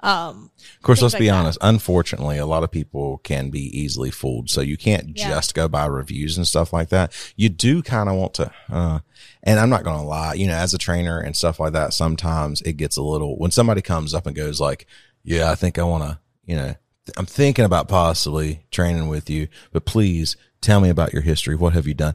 Um, 0.00 0.50
Of 0.76 0.82
course, 0.82 1.00
let's 1.00 1.14
be 1.14 1.26
that. 1.26 1.34
honest. 1.34 1.58
Unfortunately, 1.62 2.36
a 2.38 2.46
lot 2.46 2.62
of 2.62 2.70
people 2.70 3.18
can 3.24 3.48
be 3.50 3.62
easily 3.76 4.10
fooled. 4.10 4.50
So 4.50 4.60
you 4.60 4.76
can't 4.76 5.16
Yeah. 5.16 5.28
just 5.30 5.54
go 5.54 5.68
by 5.68 5.86
reviews 5.86 6.36
and 6.36 6.46
stuff 6.46 6.72
like 6.72 6.90
that. 6.90 7.12
You 7.34 7.48
do 7.48 7.82
kind 7.82 8.08
of 8.08 8.16
want 8.16 8.34
to, 8.34 8.50
uh, 8.70 8.98
and 9.42 9.58
I'm 9.58 9.70
not 9.70 9.84
going 9.84 9.98
to 9.98 10.06
lie, 10.06 10.34
you 10.34 10.46
know, 10.46 10.54
as 10.54 10.74
a 10.74 10.78
trainer 10.78 11.18
and 11.18 11.34
stuff 11.34 11.58
like 11.58 11.72
that, 11.72 11.94
sometimes 11.94 12.60
it 12.62 12.74
gets 12.74 12.96
a 12.96 13.02
little, 13.02 13.38
when 13.38 13.50
somebody 13.50 13.80
comes 13.80 14.12
up 14.12 14.26
and 14.26 14.36
goes 14.36 14.60
like, 14.60 14.86
yeah, 15.24 15.50
I 15.50 15.54
think 15.54 15.78
I 15.78 15.82
want 15.84 16.04
to, 16.04 16.18
you 16.44 16.56
know, 16.56 16.74
I'm 17.16 17.26
thinking 17.26 17.64
about 17.64 17.88
possibly 17.88 18.66
training 18.70 19.08
with 19.08 19.30
you, 19.30 19.48
but 19.72 19.86
please 19.86 20.36
tell 20.60 20.80
me 20.80 20.88
about 20.90 21.12
your 21.12 21.22
history. 21.22 21.54
What 21.56 21.72
have 21.72 21.86
you 21.86 21.94
done? 21.94 22.14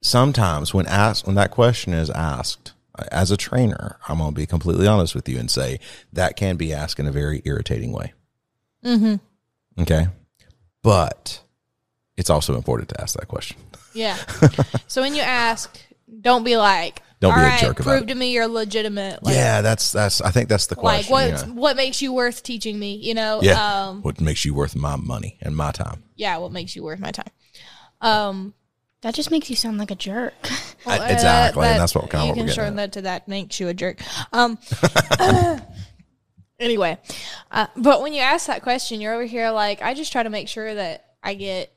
Sometimes 0.00 0.72
when 0.74 0.86
asked, 0.86 1.26
when 1.26 1.36
that 1.36 1.50
question 1.50 1.92
is 1.92 2.10
asked, 2.10 2.71
as 3.10 3.30
a 3.30 3.36
trainer, 3.36 3.96
I'm 4.08 4.18
going 4.18 4.30
to 4.30 4.34
be 4.34 4.46
completely 4.46 4.86
honest 4.86 5.14
with 5.14 5.28
you 5.28 5.38
and 5.38 5.50
say 5.50 5.80
that 6.12 6.36
can 6.36 6.56
be 6.56 6.72
asked 6.72 7.00
in 7.00 7.06
a 7.06 7.12
very 7.12 7.42
irritating 7.44 7.92
way. 7.92 8.12
Mm-hmm. 8.84 9.82
Okay. 9.82 10.08
But 10.82 11.42
it's 12.16 12.30
also 12.30 12.56
important 12.56 12.88
to 12.90 13.00
ask 13.00 13.16
that 13.18 13.28
question. 13.28 13.56
yeah. 13.94 14.16
so 14.86 15.00
when 15.02 15.14
you 15.14 15.22
ask, 15.22 15.78
don't 16.20 16.44
be 16.44 16.56
like, 16.56 17.00
Don't 17.20 17.34
be 17.34 17.40
"All 17.40 17.46
a 17.46 17.48
right, 17.48 17.60
jerk 17.60 17.80
about 17.80 17.90
prove 17.90 18.02
it." 18.02 18.06
to 18.08 18.14
me 18.14 18.32
you're 18.32 18.48
legitimate. 18.48 19.22
Like, 19.22 19.34
yeah, 19.34 19.62
that's, 19.62 19.92
that's, 19.92 20.20
I 20.20 20.30
think 20.30 20.48
that's 20.48 20.66
the 20.66 20.74
question. 20.76 21.10
like 21.12 21.32
what 21.32 21.46
know? 21.46 21.54
what 21.54 21.76
makes 21.76 22.02
you 22.02 22.12
worth 22.12 22.42
teaching 22.42 22.78
me? 22.78 22.96
You 22.96 23.14
know. 23.14 23.40
Yeah. 23.42 23.86
Um, 23.86 24.02
what 24.02 24.20
makes 24.20 24.44
you 24.44 24.52
worth 24.54 24.74
my 24.76 24.96
money 24.96 25.38
and 25.40 25.56
my 25.56 25.72
time? 25.72 26.02
yeah. 26.16 26.36
What 26.38 26.52
makes 26.52 26.76
you 26.76 26.82
worth 26.82 26.98
my 27.00 27.12
time? 27.12 27.30
Um. 28.00 28.54
That 29.02 29.14
just 29.14 29.30
makes 29.30 29.50
you 29.50 29.56
sound 29.56 29.78
like 29.78 29.90
a 29.90 29.96
jerk. 29.96 30.34
well, 30.86 31.00
uh, 31.00 31.06
exactly, 31.06 31.66
and 31.66 31.80
that's 31.80 31.94
what 31.94 32.08
kind 32.08 32.22
of 32.22 32.26
you 32.26 32.28
what 32.28 32.28
we're 32.28 32.34
can 32.34 32.46
getting 32.46 32.54
shorten 32.54 32.78
at. 32.78 32.82
that 32.82 32.92
to 32.92 33.02
that 33.02 33.28
makes 33.28 33.60
you 33.60 33.68
a 33.68 33.74
jerk. 33.74 34.00
Um. 34.32 34.58
anyway, 36.60 36.98
uh, 37.50 37.66
but 37.76 38.02
when 38.02 38.12
you 38.12 38.20
ask 38.20 38.46
that 38.46 38.62
question, 38.62 39.00
you're 39.00 39.14
over 39.14 39.24
here 39.24 39.50
like 39.50 39.82
I 39.82 39.94
just 39.94 40.12
try 40.12 40.22
to 40.22 40.30
make 40.30 40.48
sure 40.48 40.74
that 40.74 41.04
I 41.22 41.34
get 41.34 41.72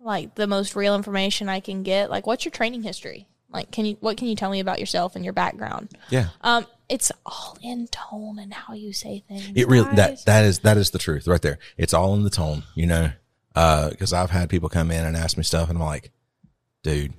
like 0.00 0.34
the 0.34 0.46
most 0.46 0.74
real 0.74 0.94
information 0.94 1.48
I 1.48 1.60
can 1.60 1.82
get. 1.82 2.10
Like, 2.10 2.26
what's 2.26 2.44
your 2.44 2.52
training 2.52 2.82
history? 2.82 3.28
Like, 3.50 3.70
can 3.70 3.84
you 3.84 3.96
what 4.00 4.16
can 4.16 4.28
you 4.28 4.34
tell 4.34 4.50
me 4.50 4.60
about 4.60 4.80
yourself 4.80 5.16
and 5.16 5.24
your 5.24 5.34
background? 5.34 5.90
Yeah. 6.10 6.28
Um, 6.40 6.66
it's 6.88 7.10
all 7.24 7.56
in 7.62 7.86
tone 7.88 8.38
and 8.38 8.52
how 8.52 8.74
you 8.74 8.92
say 8.92 9.24
things. 9.26 9.52
It 9.54 9.68
really, 9.68 9.94
that, 9.94 10.24
that 10.26 10.44
is, 10.44 10.58
that 10.60 10.76
is 10.76 10.90
the 10.90 10.98
truth 10.98 11.26
right 11.26 11.40
there. 11.40 11.58
It's 11.78 11.94
all 11.94 12.14
in 12.14 12.24
the 12.24 12.30
tone, 12.30 12.64
you 12.74 12.86
know? 12.86 13.10
Uh, 13.54 13.90
cause 13.98 14.12
I've 14.12 14.30
had 14.30 14.50
people 14.50 14.68
come 14.68 14.90
in 14.90 15.04
and 15.04 15.16
ask 15.16 15.36
me 15.36 15.44
stuff 15.44 15.68
and 15.68 15.78
I'm 15.78 15.84
like, 15.84 16.10
dude, 16.82 17.12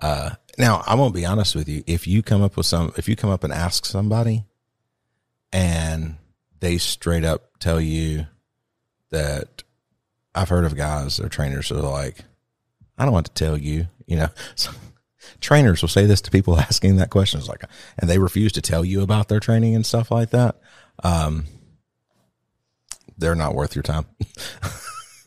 uh, 0.00 0.30
now 0.58 0.82
I 0.86 0.94
won't 0.94 1.14
be 1.14 1.24
honest 1.24 1.54
with 1.54 1.68
you. 1.68 1.84
If 1.86 2.06
you 2.06 2.22
come 2.22 2.42
up 2.42 2.56
with 2.56 2.66
some, 2.66 2.92
if 2.96 3.08
you 3.08 3.16
come 3.16 3.30
up 3.30 3.44
and 3.44 3.52
ask 3.52 3.84
somebody 3.84 4.44
and 5.52 6.16
they 6.60 6.78
straight 6.78 7.24
up 7.24 7.58
tell 7.60 7.80
you 7.80 8.26
that 9.10 9.62
I've 10.34 10.48
heard 10.48 10.64
of 10.64 10.76
guys 10.76 11.20
are 11.20 11.28
trainers 11.28 11.70
are 11.70 11.76
like, 11.76 12.18
I 12.96 13.04
don't 13.04 13.14
want 13.14 13.26
to 13.26 13.32
tell 13.32 13.56
you, 13.56 13.86
you 14.06 14.16
know, 14.16 14.28
so 14.54 14.70
trainers 15.40 15.82
will 15.82 15.88
say 15.88 16.06
this 16.06 16.20
to 16.22 16.30
people 16.30 16.58
asking 16.60 16.96
that 16.96 17.10
question. 17.10 17.40
It's 17.40 17.48
like, 17.48 17.64
and 17.98 18.08
they 18.08 18.18
refuse 18.18 18.52
to 18.52 18.62
tell 18.62 18.84
you 18.84 19.02
about 19.02 19.28
their 19.28 19.40
training 19.40 19.74
and 19.74 19.86
stuff 19.86 20.10
like 20.10 20.30
that. 20.30 20.56
Um, 21.02 21.44
they're 23.16 23.34
not 23.34 23.54
worth 23.54 23.74
your 23.74 23.82
time. 23.82 24.06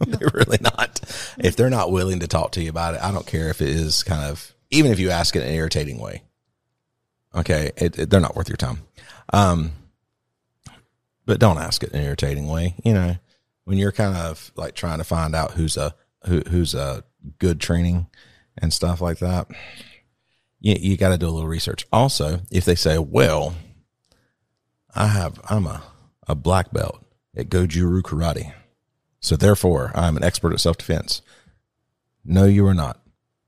they're 0.07 0.29
really 0.33 0.57
not. 0.61 0.99
If 1.37 1.55
they're 1.55 1.69
not 1.69 1.91
willing 1.91 2.19
to 2.19 2.27
talk 2.27 2.51
to 2.53 2.61
you 2.63 2.69
about 2.69 2.95
it, 2.95 3.01
I 3.01 3.11
don't 3.11 3.25
care 3.27 3.49
if 3.49 3.61
it 3.61 3.69
is 3.69 4.03
kind 4.03 4.23
of, 4.23 4.53
even 4.69 4.91
if 4.91 4.99
you 4.99 5.09
ask 5.09 5.35
it 5.35 5.43
in 5.43 5.49
an 5.49 5.55
irritating 5.55 5.99
way. 5.99 6.23
Okay. 7.35 7.71
It, 7.77 7.97
it- 7.99 8.09
they're 8.09 8.19
not 8.19 8.35
worth 8.35 8.49
your 8.49 8.57
time. 8.57 8.79
Um, 9.33 9.71
but 11.25 11.39
don't 11.39 11.57
ask 11.59 11.83
it 11.83 11.91
in 11.91 11.99
an 11.99 12.05
irritating 12.05 12.47
way. 12.47 12.75
You 12.83 12.93
know, 12.93 13.15
when 13.65 13.77
you're 13.77 13.91
kind 13.91 14.17
of 14.17 14.51
like 14.55 14.75
trying 14.75 14.97
to 14.97 15.03
find 15.03 15.35
out 15.35 15.51
who's 15.51 15.77
a, 15.77 15.93
who, 16.25 16.41
who's 16.49 16.73
a 16.73 17.03
good 17.39 17.59
training 17.59 18.07
and 18.57 18.73
stuff 18.73 19.01
like 19.01 19.19
that, 19.19 19.47
you, 20.59 20.75
you 20.79 20.97
got 20.97 21.09
to 21.09 21.17
do 21.17 21.27
a 21.27 21.31
little 21.31 21.47
research. 21.49 21.85
Also, 21.91 22.41
if 22.51 22.65
they 22.65 22.75
say, 22.75 22.97
well, 22.97 23.55
I 24.93 25.07
have, 25.07 25.39
I'm 25.49 25.65
a, 25.67 25.83
a 26.27 26.35
black 26.35 26.71
belt 26.71 27.03
at 27.35 27.49
Goju 27.49 27.89
Ryu 27.89 28.01
Karate. 28.01 28.53
So 29.21 29.35
therefore, 29.35 29.91
I'm 29.95 30.17
an 30.17 30.23
expert 30.23 30.53
at 30.53 30.59
self 30.59 30.77
defense. 30.77 31.21
No, 32.25 32.45
you 32.45 32.65
are 32.67 32.73
not. 32.73 32.99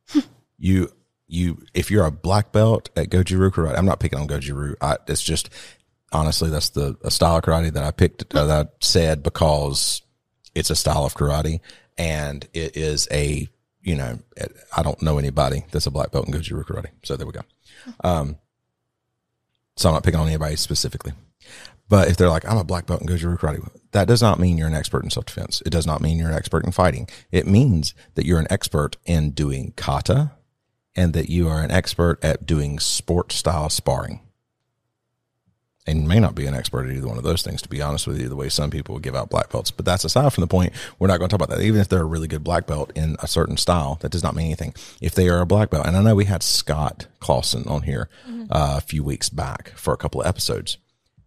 you, 0.57 0.89
you, 1.27 1.63
if 1.73 1.91
you're 1.91 2.05
a 2.05 2.11
black 2.11 2.51
belt 2.51 2.89
at 2.95 3.09
Goju 3.09 3.37
Ryu 3.37 3.51
Karate, 3.51 3.77
I'm 3.77 3.85
not 3.85 3.99
picking 3.99 4.19
on 4.19 4.27
Goju 4.27 4.55
Ryu. 4.55 4.75
I, 4.81 4.97
it's 5.07 5.21
just, 5.21 5.49
honestly, 6.11 6.49
that's 6.49 6.69
the 6.69 6.95
a 7.03 7.11
style 7.11 7.37
of 7.37 7.43
karate 7.43 7.73
that 7.73 7.83
I 7.83 7.91
picked, 7.91 8.33
uh, 8.35 8.45
that 8.45 8.67
I 8.67 8.69
said 8.81 9.23
because 9.23 10.01
it's 10.55 10.69
a 10.69 10.75
style 10.75 11.05
of 11.05 11.15
karate 11.15 11.59
and 11.97 12.47
it 12.53 12.77
is 12.77 13.07
a, 13.11 13.47
you 13.81 13.95
know, 13.95 14.19
I 14.75 14.83
don't 14.83 15.01
know 15.01 15.17
anybody 15.17 15.65
that's 15.71 15.87
a 15.87 15.91
black 15.91 16.11
belt 16.11 16.27
in 16.27 16.33
Goju 16.33 16.51
Ryu 16.51 16.63
Karate. 16.63 16.89
So 17.03 17.17
there 17.17 17.27
we 17.27 17.33
go. 17.33 17.41
Um, 18.03 18.37
so 19.75 19.89
I'm 19.89 19.95
not 19.95 20.03
picking 20.03 20.19
on 20.19 20.27
anybody 20.27 20.55
specifically. 20.55 21.13
But 21.89 22.07
if 22.07 22.17
they're 22.17 22.29
like, 22.29 22.49
I'm 22.49 22.57
a 22.57 22.63
black 22.63 22.85
belt 22.85 23.01
in 23.01 23.07
Goju 23.07 23.25
Ryu 23.25 23.37
Karate, 23.37 23.69
that 23.93 24.07
does 24.07 24.21
not 24.21 24.39
mean 24.39 24.57
you're 24.57 24.67
an 24.67 24.73
expert 24.73 25.03
in 25.03 25.09
self 25.09 25.25
defense. 25.25 25.61
It 25.65 25.69
does 25.69 25.87
not 25.87 26.01
mean 26.01 26.17
you're 26.17 26.29
an 26.29 26.35
expert 26.35 26.65
in 26.65 26.71
fighting. 26.71 27.07
It 27.31 27.47
means 27.47 27.93
that 28.15 28.25
you're 28.25 28.39
an 28.39 28.47
expert 28.49 28.97
in 29.05 29.31
doing 29.31 29.73
kata 29.75 30.31
and 30.95 31.13
that 31.13 31.29
you 31.29 31.47
are 31.47 31.61
an 31.61 31.71
expert 31.71 32.23
at 32.23 32.45
doing 32.45 32.79
sport 32.79 33.31
style 33.31 33.69
sparring. 33.69 34.19
And 35.85 36.01
you 36.01 36.07
may 36.07 36.19
not 36.19 36.33
be 36.33 36.45
an 36.45 36.53
expert 36.53 36.85
at 36.85 36.95
either 36.95 37.07
one 37.07 37.17
of 37.17 37.25
those 37.25 37.41
things, 37.41 37.61
to 37.61 37.69
be 37.69 37.81
honest 37.81 38.07
with 38.07 38.19
you, 38.19 38.29
the 38.29 38.37
way 38.37 38.47
some 38.47 38.69
people 38.69 38.99
give 38.99 39.15
out 39.15 39.29
black 39.29 39.51
belts. 39.51 39.69
But 39.69 39.85
that's 39.85 40.05
aside 40.05 40.31
from 40.31 40.41
the 40.41 40.47
point. 40.47 40.71
We're 40.97 41.07
not 41.07 41.17
going 41.17 41.29
to 41.29 41.37
talk 41.37 41.45
about 41.45 41.55
that. 41.55 41.63
Even 41.63 41.81
if 41.81 41.89
they're 41.89 42.01
a 42.01 42.05
really 42.05 42.29
good 42.29 42.43
black 42.43 42.65
belt 42.67 42.91
in 42.95 43.17
a 43.19 43.27
certain 43.27 43.57
style, 43.57 43.97
that 43.99 44.11
does 44.11 44.23
not 44.23 44.33
mean 44.33 44.45
anything. 44.45 44.73
If 45.01 45.13
they 45.13 45.27
are 45.27 45.41
a 45.41 45.45
black 45.45 45.71
belt, 45.71 45.85
and 45.85 45.97
I 45.97 46.01
know 46.01 46.15
we 46.15 46.25
had 46.25 46.41
Scott 46.41 47.07
Clausen 47.19 47.67
on 47.67 47.81
here 47.81 48.07
uh, 48.49 48.75
a 48.77 48.81
few 48.81 49.03
weeks 49.03 49.27
back 49.27 49.73
for 49.75 49.93
a 49.93 49.97
couple 49.97 50.21
of 50.21 50.27
episodes. 50.27 50.77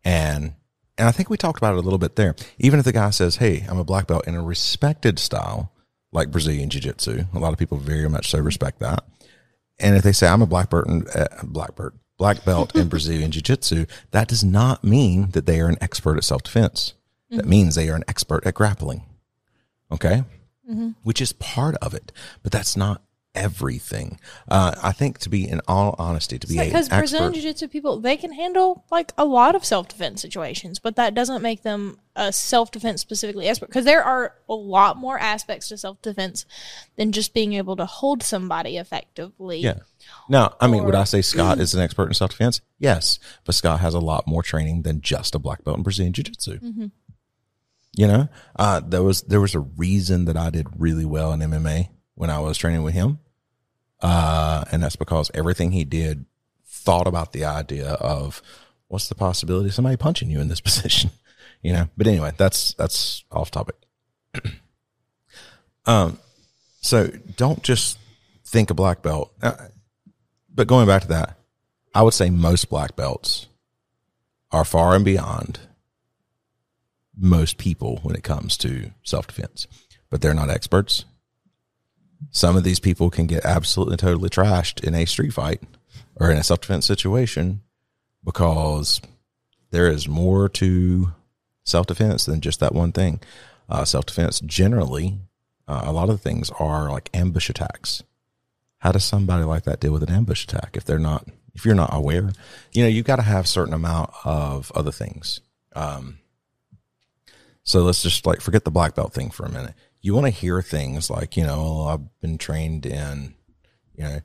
And 0.04 0.54
and 0.98 1.08
I 1.08 1.12
think 1.12 1.30
we 1.30 1.36
talked 1.36 1.58
about 1.58 1.74
it 1.74 1.78
a 1.78 1.82
little 1.82 1.98
bit 1.98 2.16
there. 2.16 2.34
Even 2.58 2.78
if 2.78 2.84
the 2.84 2.92
guy 2.92 3.10
says, 3.10 3.36
"Hey, 3.36 3.64
I'm 3.68 3.78
a 3.78 3.84
black 3.84 4.06
belt 4.06 4.26
in 4.26 4.34
a 4.34 4.42
respected 4.42 5.18
style 5.18 5.72
like 6.12 6.30
Brazilian 6.30 6.70
jiu-jitsu," 6.70 7.24
a 7.34 7.38
lot 7.38 7.52
of 7.52 7.58
people 7.58 7.78
very 7.78 8.08
much 8.08 8.30
so 8.30 8.38
respect 8.38 8.80
that. 8.80 9.04
And 9.78 9.96
if 9.96 10.02
they 10.02 10.12
say 10.12 10.26
I'm 10.26 10.42
a 10.42 10.46
black 10.46 10.70
belt, 10.70 10.86
in, 10.86 11.06
uh, 11.08 11.26
black 11.44 11.76
belt, 11.76 11.92
black 12.18 12.44
belt 12.44 12.74
in 12.74 12.88
Brazilian 12.94 13.30
jiu-jitsu, 13.30 13.84
that 14.12 14.28
does 14.28 14.42
not 14.42 14.82
mean 14.82 15.30
that 15.32 15.44
they 15.46 15.60
are 15.60 15.68
an 15.68 15.76
expert 15.80 16.16
at 16.16 16.24
self-defense. 16.24 16.94
That 17.30 17.44
means 17.46 17.74
they 17.74 17.88
are 17.90 17.96
an 17.96 18.04
expert 18.08 18.46
at 18.46 18.54
grappling. 18.54 19.02
Okay, 19.92 20.24
which 21.02 21.20
is 21.20 21.32
part 21.32 21.76
of 21.76 21.94
it, 21.94 22.10
but 22.42 22.50
that's 22.52 22.76
not 22.76 23.02
everything. 23.36 24.18
Uh, 24.48 24.74
I 24.82 24.92
think 24.92 25.18
to 25.18 25.28
be, 25.28 25.48
in 25.48 25.60
all 25.68 25.94
honesty, 25.98 26.38
to 26.38 26.46
be 26.46 26.58
an 26.58 26.66
because 26.66 26.88
Brazilian 26.88 27.28
expert. 27.28 27.40
Jiu 27.40 27.50
Jitsu 27.50 27.68
people 27.68 28.00
they 28.00 28.16
can 28.16 28.32
handle 28.32 28.84
like 28.90 29.12
a 29.16 29.24
lot 29.24 29.54
of 29.54 29.64
self 29.64 29.88
defense 29.88 30.22
situations, 30.22 30.78
but 30.78 30.96
that 30.96 31.14
doesn't 31.14 31.42
make 31.42 31.62
them 31.62 31.98
a 32.16 32.32
self 32.32 32.70
defense 32.70 33.00
specifically 33.00 33.46
expert. 33.46 33.66
Because 33.66 33.84
there 33.84 34.02
are 34.02 34.34
a 34.48 34.54
lot 34.54 34.96
more 34.96 35.18
aspects 35.18 35.68
to 35.68 35.78
self 35.78 36.00
defense 36.02 36.46
than 36.96 37.12
just 37.12 37.34
being 37.34 37.52
able 37.52 37.76
to 37.76 37.86
hold 37.86 38.22
somebody 38.22 38.78
effectively. 38.78 39.58
Yeah. 39.58 39.80
Now, 40.28 40.56
I 40.60 40.66
mean, 40.66 40.84
would 40.84 40.94
I 40.94 41.04
say 41.04 41.22
Scott 41.22 41.60
is 41.60 41.74
an 41.74 41.82
expert 41.82 42.08
in 42.08 42.14
self 42.14 42.32
defense? 42.32 42.60
Yes, 42.78 43.18
but 43.44 43.54
Scott 43.54 43.80
has 43.80 43.94
a 43.94 44.00
lot 44.00 44.26
more 44.26 44.42
training 44.42 44.82
than 44.82 45.00
just 45.00 45.34
a 45.34 45.38
black 45.38 45.62
belt 45.62 45.76
in 45.76 45.82
Brazilian 45.82 46.12
Jiu 46.12 46.24
Jitsu. 46.24 46.58
Mm-hmm. 46.58 46.86
You 47.96 48.06
know, 48.06 48.28
uh, 48.56 48.80
there 48.84 49.02
was 49.02 49.22
there 49.22 49.40
was 49.40 49.54
a 49.54 49.60
reason 49.60 50.26
that 50.26 50.36
I 50.36 50.50
did 50.50 50.66
really 50.78 51.06
well 51.06 51.32
in 51.32 51.40
MMA 51.40 51.88
when 52.14 52.30
I 52.30 52.40
was 52.40 52.58
training 52.58 52.82
with 52.82 52.94
him, 52.94 53.20
uh, 54.00 54.64
and 54.70 54.82
that's 54.82 54.96
because 54.96 55.30
everything 55.34 55.72
he 55.72 55.84
did 55.84 56.26
thought 56.64 57.06
about 57.06 57.32
the 57.32 57.44
idea 57.44 57.92
of 57.92 58.42
what's 58.88 59.08
the 59.08 59.14
possibility 59.14 59.68
of 59.68 59.74
somebody 59.74 59.96
punching 59.96 60.30
you 60.30 60.40
in 60.40 60.48
this 60.48 60.60
position, 60.68 61.10
you 61.62 61.72
know. 61.72 61.88
But 61.96 62.06
anyway, 62.06 62.32
that's 62.36 62.74
that's 62.74 63.24
off 63.30 63.50
topic. 63.50 63.76
um, 65.86 66.18
so 66.80 67.08
don't 67.36 67.62
just 67.62 67.98
think 68.44 68.70
a 68.70 68.74
black 68.74 69.02
belt. 69.02 69.32
Uh, 69.42 69.54
but 70.54 70.66
going 70.68 70.86
back 70.86 71.02
to 71.02 71.08
that, 71.08 71.36
I 71.94 72.02
would 72.02 72.14
say 72.14 72.30
most 72.30 72.68
black 72.68 72.96
belts 72.96 73.46
are 74.52 74.64
far 74.64 74.94
and 74.94 75.04
beyond 75.04 75.60
most 77.16 77.58
people 77.58 78.00
when 78.02 78.14
it 78.14 78.22
comes 78.22 78.56
to 78.58 78.90
self 79.02 79.26
defense, 79.26 79.66
but 80.10 80.20
they're 80.20 80.34
not 80.34 80.50
experts. 80.50 81.04
Some 82.30 82.56
of 82.56 82.64
these 82.64 82.80
people 82.80 83.10
can 83.10 83.26
get 83.26 83.44
absolutely 83.44 83.96
totally 83.96 84.28
trashed 84.28 84.82
in 84.84 84.94
a 84.94 85.04
street 85.06 85.32
fight 85.32 85.62
or 86.16 86.30
in 86.30 86.38
a 86.38 86.44
self 86.44 86.60
defense 86.60 86.86
situation 86.86 87.62
because 88.24 89.00
there 89.70 89.88
is 89.88 90.08
more 90.08 90.48
to 90.50 91.12
self 91.64 91.86
defense 91.86 92.24
than 92.24 92.40
just 92.40 92.60
that 92.60 92.74
one 92.74 92.92
thing. 92.92 93.20
Uh, 93.68 93.84
self 93.84 94.06
defense 94.06 94.40
generally, 94.40 95.18
uh, 95.68 95.82
a 95.84 95.92
lot 95.92 96.10
of 96.10 96.20
things 96.20 96.50
are 96.58 96.90
like 96.90 97.10
ambush 97.14 97.50
attacks. 97.50 98.02
How 98.78 98.92
does 98.92 99.04
somebody 99.04 99.44
like 99.44 99.64
that 99.64 99.80
deal 99.80 99.92
with 99.92 100.02
an 100.02 100.14
ambush 100.14 100.44
attack 100.44 100.76
if 100.76 100.84
they're 100.84 100.98
not, 100.98 101.26
if 101.54 101.64
you're 101.64 101.74
not 101.74 101.90
aware? 101.92 102.30
You 102.72 102.82
know, 102.82 102.88
you've 102.88 103.06
got 103.06 103.16
to 103.16 103.22
have 103.22 103.48
certain 103.48 103.74
amount 103.74 104.10
of 104.24 104.70
other 104.74 104.92
things. 104.92 105.40
Um, 105.74 106.18
so 107.62 107.82
let's 107.82 108.02
just 108.02 108.26
like 108.26 108.40
forget 108.40 108.64
the 108.64 108.70
black 108.70 108.94
belt 108.94 109.12
thing 109.12 109.30
for 109.30 109.44
a 109.44 109.50
minute. 109.50 109.74
You 110.06 110.14
want 110.14 110.26
to 110.26 110.30
hear 110.30 110.62
things 110.62 111.10
like, 111.10 111.36
you 111.36 111.42
know, 111.42 111.56
oh, 111.58 111.86
I've 111.86 112.20
been 112.20 112.38
trained 112.38 112.86
in, 112.86 113.34
you 113.96 114.04
know, 114.04 114.20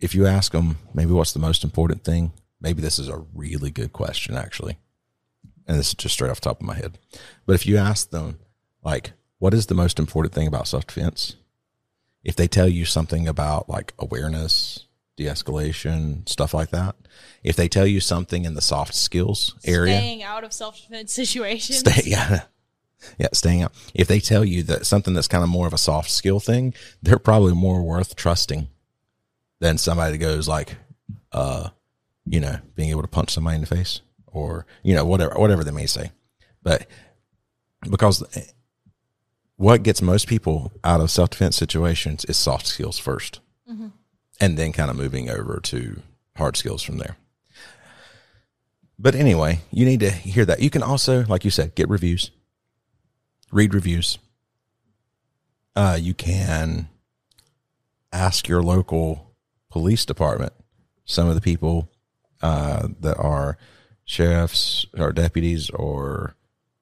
if 0.00 0.12
you 0.12 0.26
ask 0.26 0.50
them 0.50 0.78
maybe 0.92 1.12
what's 1.12 1.32
the 1.32 1.38
most 1.38 1.62
important 1.62 2.02
thing, 2.02 2.32
maybe 2.60 2.82
this 2.82 2.98
is 2.98 3.08
a 3.08 3.24
really 3.32 3.70
good 3.70 3.92
question 3.92 4.34
actually. 4.34 4.78
And 5.68 5.78
this 5.78 5.90
is 5.90 5.94
just 5.94 6.14
straight 6.14 6.32
off 6.32 6.40
the 6.40 6.48
top 6.48 6.60
of 6.60 6.66
my 6.66 6.74
head. 6.74 6.98
But 7.46 7.52
if 7.52 7.64
you 7.64 7.76
ask 7.76 8.10
them 8.10 8.40
like, 8.82 9.12
what 9.38 9.54
is 9.54 9.66
the 9.66 9.76
most 9.76 10.00
important 10.00 10.34
thing 10.34 10.48
about 10.48 10.66
self 10.66 10.84
defense? 10.84 11.36
If 12.24 12.34
they 12.34 12.48
tell 12.48 12.66
you 12.66 12.84
something 12.84 13.28
about 13.28 13.68
like 13.68 13.94
awareness, 14.00 14.86
de 15.16 15.26
escalation, 15.26 16.28
stuff 16.28 16.54
like 16.54 16.70
that, 16.70 16.96
if 17.44 17.54
they 17.54 17.68
tell 17.68 17.86
you 17.86 18.00
something 18.00 18.44
in 18.44 18.54
the 18.54 18.60
soft 18.60 18.96
skills 18.96 19.54
area, 19.64 19.96
Staying 19.96 20.22
out 20.24 20.42
of 20.42 20.52
self 20.52 20.82
defense 20.82 21.12
situations. 21.22 21.78
stay, 21.78 22.02
yeah, 22.10 22.42
yeah, 23.18 23.28
staying 23.32 23.62
out. 23.62 23.72
If 23.94 24.08
they 24.08 24.20
tell 24.20 24.44
you 24.44 24.62
that 24.64 24.86
something 24.86 25.14
that's 25.14 25.28
kind 25.28 25.44
of 25.44 25.50
more 25.50 25.66
of 25.66 25.72
a 25.72 25.78
soft 25.78 26.10
skill 26.10 26.40
thing, 26.40 26.74
they're 27.02 27.18
probably 27.18 27.54
more 27.54 27.82
worth 27.82 28.16
trusting 28.16 28.68
than 29.60 29.78
somebody 29.78 30.12
that 30.12 30.18
goes 30.18 30.48
like, 30.48 30.76
uh, 31.32 31.70
you 32.26 32.40
know, 32.40 32.58
being 32.74 32.90
able 32.90 33.02
to 33.02 33.08
punch 33.08 33.30
somebody 33.30 33.56
in 33.56 33.60
the 33.60 33.66
face 33.66 34.00
or 34.26 34.66
you 34.82 34.94
know 34.94 35.04
whatever 35.04 35.34
whatever 35.38 35.64
they 35.64 35.70
may 35.70 35.86
say, 35.86 36.10
but 36.62 36.86
because 37.90 38.24
what 39.56 39.82
gets 39.82 40.02
most 40.02 40.26
people 40.26 40.72
out 40.82 41.00
of 41.00 41.10
self 41.10 41.30
defense 41.30 41.56
situations 41.56 42.24
is 42.24 42.36
soft 42.36 42.66
skills 42.66 43.00
1st 43.00 43.38
and 44.40 44.58
then 44.58 44.72
kind 44.72 44.90
of 44.90 44.96
moving 44.96 45.30
over 45.30 45.60
to 45.62 46.02
hard 46.36 46.56
skills 46.56 46.82
from 46.82 46.98
there. 46.98 47.16
But 48.98 49.14
anyway, 49.14 49.60
you 49.70 49.84
need 49.84 50.00
to 50.00 50.10
hear 50.10 50.44
that. 50.44 50.60
You 50.60 50.70
can 50.70 50.82
also, 50.82 51.24
like 51.26 51.44
you 51.44 51.50
said, 51.50 51.74
get 51.74 51.88
reviews, 51.88 52.30
read 53.52 53.74
reviews. 53.74 54.18
Uh, 55.76 55.96
you 56.00 56.14
can 56.14 56.88
ask 58.12 58.48
your 58.48 58.62
local 58.62 59.34
police 59.70 60.04
department, 60.04 60.52
some 61.04 61.28
of 61.28 61.34
the 61.34 61.40
people 61.40 61.88
uh, 62.42 62.88
that 63.00 63.16
are 63.18 63.56
sheriffs 64.04 64.86
or 64.98 65.12
deputies 65.12 65.70
or 65.70 66.34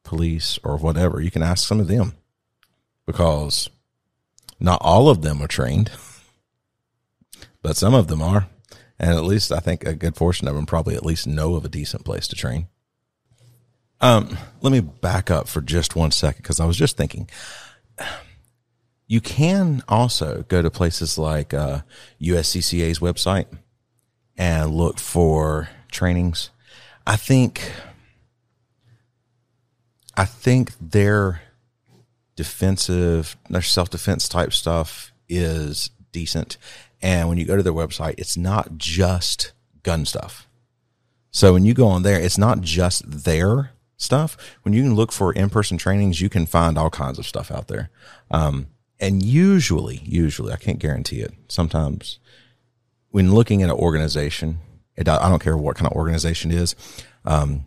police 0.04 0.58
or 0.64 0.76
whatever. 0.76 1.20
You 1.20 1.30
can 1.30 1.42
ask 1.42 1.66
some 1.66 1.80
of 1.80 1.88
them 1.88 2.14
because 3.06 3.68
not 4.58 4.80
all 4.82 5.08
of 5.08 5.22
them 5.22 5.42
are 5.42 5.48
trained, 5.48 5.90
but 7.62 7.76
some 7.76 7.94
of 7.94 8.08
them 8.08 8.22
are. 8.22 8.46
And 8.98 9.10
at 9.12 9.24
least 9.24 9.50
I 9.50 9.60
think 9.60 9.84
a 9.84 9.94
good 9.94 10.14
portion 10.14 10.46
of 10.46 10.54
them 10.54 10.66
probably 10.66 10.94
at 10.94 11.06
least 11.06 11.26
know 11.26 11.54
of 11.54 11.64
a 11.64 11.70
decent 11.70 12.04
place 12.04 12.28
to 12.28 12.36
train. 12.36 12.68
Um, 14.00 14.38
let 14.62 14.72
me 14.72 14.80
back 14.80 15.30
up 15.30 15.46
for 15.46 15.60
just 15.60 15.94
one 15.94 16.10
second 16.10 16.42
because 16.42 16.60
I 16.60 16.64
was 16.64 16.76
just 16.76 16.96
thinking. 16.96 17.28
You 19.06 19.20
can 19.20 19.82
also 19.88 20.44
go 20.46 20.62
to 20.62 20.70
places 20.70 21.18
like 21.18 21.52
uh, 21.52 21.80
USCCA's 22.22 23.00
website 23.00 23.46
and 24.36 24.72
look 24.72 25.00
for 25.00 25.68
trainings. 25.90 26.50
I 27.08 27.16
think, 27.16 27.72
I 30.16 30.24
think 30.24 30.74
their 30.80 31.42
defensive, 32.36 33.36
their 33.48 33.62
self 33.62 33.90
defense 33.90 34.28
type 34.28 34.52
stuff 34.52 35.12
is 35.28 35.90
decent. 36.12 36.56
And 37.02 37.28
when 37.28 37.36
you 37.36 37.46
go 37.46 37.56
to 37.56 37.64
their 37.64 37.72
website, 37.72 38.14
it's 38.16 38.36
not 38.36 38.76
just 38.76 39.50
gun 39.82 40.04
stuff. 40.04 40.46
So 41.32 41.52
when 41.52 41.64
you 41.64 41.74
go 41.74 41.88
on 41.88 42.04
there, 42.04 42.20
it's 42.20 42.38
not 42.38 42.60
just 42.60 43.02
their 43.24 43.72
stuff. 44.00 44.36
When 44.62 44.72
you 44.72 44.82
can 44.82 44.94
look 44.94 45.12
for 45.12 45.32
in 45.32 45.50
person 45.50 45.78
trainings, 45.78 46.20
you 46.20 46.28
can 46.28 46.46
find 46.46 46.76
all 46.78 46.90
kinds 46.90 47.18
of 47.18 47.26
stuff 47.26 47.50
out 47.50 47.68
there. 47.68 47.90
Um, 48.30 48.68
and 48.98 49.22
usually, 49.22 50.02
usually, 50.04 50.52
I 50.52 50.56
can't 50.56 50.78
guarantee 50.78 51.20
it. 51.20 51.32
Sometimes 51.48 52.18
when 53.10 53.34
looking 53.34 53.62
at 53.62 53.70
an 53.70 53.76
organization, 53.76 54.58
it, 54.96 55.08
I 55.08 55.28
don't 55.28 55.42
care 55.42 55.56
what 55.56 55.76
kind 55.76 55.90
of 55.90 55.96
organization 55.96 56.50
it 56.50 56.58
is. 56.58 56.74
Um, 57.24 57.64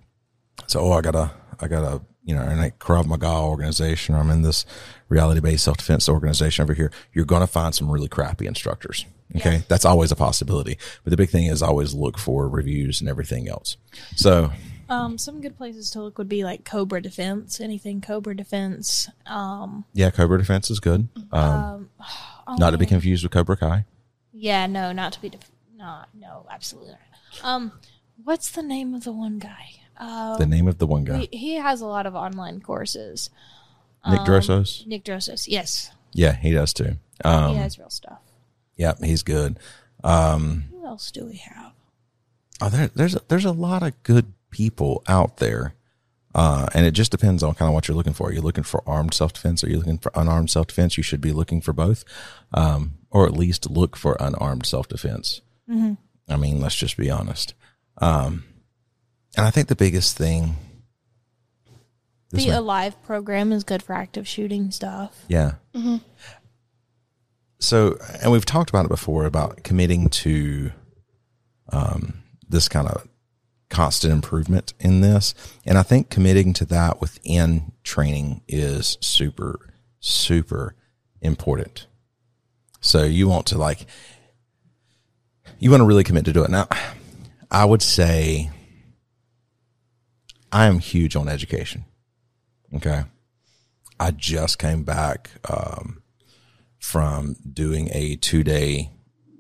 so, 0.68 0.80
oh, 0.80 0.92
I 0.92 1.02
got 1.02 1.16
a, 1.16 1.32
I 1.60 1.68
got 1.68 1.84
a, 1.84 2.02
you 2.24 2.36
know, 2.36 2.44
in 2.44 2.60
a 2.60 2.70
Krav 2.70 3.06
Maga 3.06 3.28
organization, 3.28 4.16
or 4.16 4.20
I'm 4.20 4.30
in 4.30 4.44
this 4.44 4.66
reality 5.10 5.40
based 5.40 5.64
self 5.64 5.78
defense 5.78 6.08
organization 6.08 6.64
over 6.64 6.74
here. 6.74 6.92
You're 7.14 7.26
going 7.26 7.42
to 7.42 7.48
find 7.48 7.74
some 7.74 7.92
really 7.92 8.08
crappy 8.08 8.46
instructors. 8.46 9.06
Okay. 9.36 9.56
Yeah. 9.56 9.62
That's 9.68 9.86
always 9.86 10.12
a 10.12 10.16
possibility. 10.16 10.78
But 11.04 11.12
the 11.12 11.18
big 11.18 11.30
thing 11.30 11.48
is 11.48 11.64
always 11.64 11.94
look 11.94 12.20
for 12.20 12.48
reviews 12.48 13.02
and 13.02 13.10
everything 13.10 13.48
else. 13.48 13.78
So, 14.16 14.52
Um, 14.94 15.18
some 15.18 15.42
good 15.42 15.58
places 15.58 15.90
to 15.92 16.02
look 16.02 16.18
would 16.18 16.30
be 16.30 16.44
like 16.44 16.64
Cobra 16.66 17.02
Defense, 17.02 17.60
anything 17.60 18.02
Cobra 18.02 18.36
Defense. 18.36 19.10
Um, 19.26 19.86
yeah, 19.94 20.10
Cobra 20.12 20.38
Defense 20.38 20.70
is 20.70 20.80
good. 20.80 21.08
Um, 21.32 21.90
oh, 22.48 22.56
not 22.58 22.72
to 22.72 22.78
be 22.78 22.86
confused 22.86 23.24
with 23.24 23.32
Cobra 23.32 23.58
Kai. 23.58 23.86
yeah, 24.32 24.68
no, 24.68 24.92
not 24.92 25.14
to 25.14 25.22
be, 25.22 25.30
def- 25.30 25.52
not, 25.76 26.10
no, 26.14 26.46
absolutely 26.52 26.92
not. 26.92 27.00
Um, 27.44 27.72
what's 28.24 28.52
the 28.52 28.64
name 28.64 28.94
of 28.94 29.04
the 29.04 29.12
one 29.12 29.40
guy? 29.40 29.80
Uh, 29.98 30.38
The 30.38 30.46
name 30.46 30.68
of 30.68 30.78
the 30.80 30.88
one 30.88 31.04
guy, 31.04 31.28
he, 31.32 31.38
he 31.38 31.54
has 31.56 31.82
a 31.82 31.86
lot 31.86 32.06
of 32.06 32.16
online 32.16 32.62
courses. 32.62 33.30
Nick 34.10 34.22
um, 34.22 34.26
Drosos. 34.28 34.86
Nick 34.88 35.04
Drosos, 35.06 35.46
yes, 35.48 35.92
Yeah, 36.14 36.36
he 36.36 36.52
does 36.52 36.74
too. 36.74 36.98
Um, 37.24 37.52
he 37.54 37.58
has 37.58 37.80
real 37.80 37.90
stuff. 37.90 38.20
Yeah, 38.76 38.94
he's 39.02 39.24
good. 39.24 39.58
Um, 40.04 40.66
Who 40.72 40.86
else 40.86 41.10
do 41.12 41.26
we 41.26 41.38
have? 41.38 41.72
oh, 42.62 42.70
there, 42.70 42.88
there's 42.94 43.16
a, 43.16 43.22
there's 43.28 43.46
a 43.46 43.52
lot 43.52 43.84
of 43.84 44.02
good 44.04 44.34
people 44.54 45.04
out 45.08 45.38
there, 45.38 45.74
uh, 46.34 46.68
and 46.74 46.86
it 46.86 46.92
just 46.92 47.12
depends 47.12 47.44
on 47.44 47.54
kind 47.56 47.68
of 47.68 47.74
what 47.74 47.88
you're 47.88 47.98
looking 47.98 48.14
for. 48.14 48.30
You're 48.30 48.36
you 48.38 48.42
looking 48.42 48.64
for 48.64 48.82
armed 48.88 49.14
self 49.14 49.34
defense? 49.34 49.64
Are 49.64 49.70
you 49.70 49.78
looking 49.78 49.98
for 49.98 50.12
unarmed 50.16 50.50
self 50.50 50.68
defense? 50.68 50.96
You 50.96 51.04
should 51.04 51.20
be 51.22 51.32
looking 51.34 51.60
for 51.62 51.74
both, 51.74 52.06
um, 52.54 52.94
or 53.12 53.26
at 53.26 53.34
least 53.34 53.70
look 53.70 53.98
for 53.98 54.16
unarmed 54.20 54.66
self 54.66 54.88
defense. 54.88 55.42
I 56.30 56.38
mean, 56.38 56.62
let's 56.62 56.76
just 56.76 56.96
be 56.98 57.10
honest. 57.12 57.54
Um, 57.98 58.46
and 59.36 59.46
I 59.46 59.50
think 59.50 59.68
the 59.68 59.76
biggest 59.76 60.16
thing, 60.18 60.56
The 62.30 62.38
may- 62.38 62.50
Alive 62.52 63.02
program 63.04 63.52
is 63.52 63.64
good 63.64 63.82
for 63.84 63.94
active 63.94 64.28
shooting 64.28 64.72
stuff. 64.72 65.26
Yeah. 65.28 65.54
So, 67.60 67.98
and 68.22 68.32
we've 68.32 68.46
talked 68.46 68.70
about 68.70 68.86
it 68.86 68.90
before 68.90 69.26
about 69.26 69.64
committing 69.64 70.10
to 70.10 70.72
um, 71.72 72.22
this 72.50 72.68
kind 72.68 72.88
of 72.88 73.08
constant 73.74 74.14
improvement 74.14 74.74
in 74.80 75.02
this. 75.02 75.34
And 75.66 75.80
I 75.80 75.84
think 75.84 76.12
committing 76.12 76.54
to 76.54 76.66
that 76.66 77.02
within 77.02 77.72
training 77.84 78.44
is 78.48 79.00
super, 79.02 79.74
super 80.00 80.76
important. 81.22 81.88
So 82.82 83.04
you 83.04 83.28
want 83.28 83.48
to 83.48 83.58
like, 83.58 83.88
you 85.58 85.72
want 85.72 85.82
to 85.82 85.86
really 85.86 86.04
commit 86.04 86.26
to 86.26 86.34
do 86.34 86.44
it. 86.44 86.52
Now, 86.52 86.68
I 87.50 87.66
would 87.66 87.82
say 87.82 88.52
I 90.52 90.68
am 90.68 90.78
huge 90.78 91.16
on 91.16 91.28
education. 91.28 91.86
Okay. 92.76 93.06
I 94.00 94.12
just 94.12 94.60
came 94.60 94.84
back 94.84 95.32
um, 95.50 96.04
from 96.78 97.38
doing 97.52 97.90
a 97.92 98.18
two 98.18 98.44
day 98.44 98.92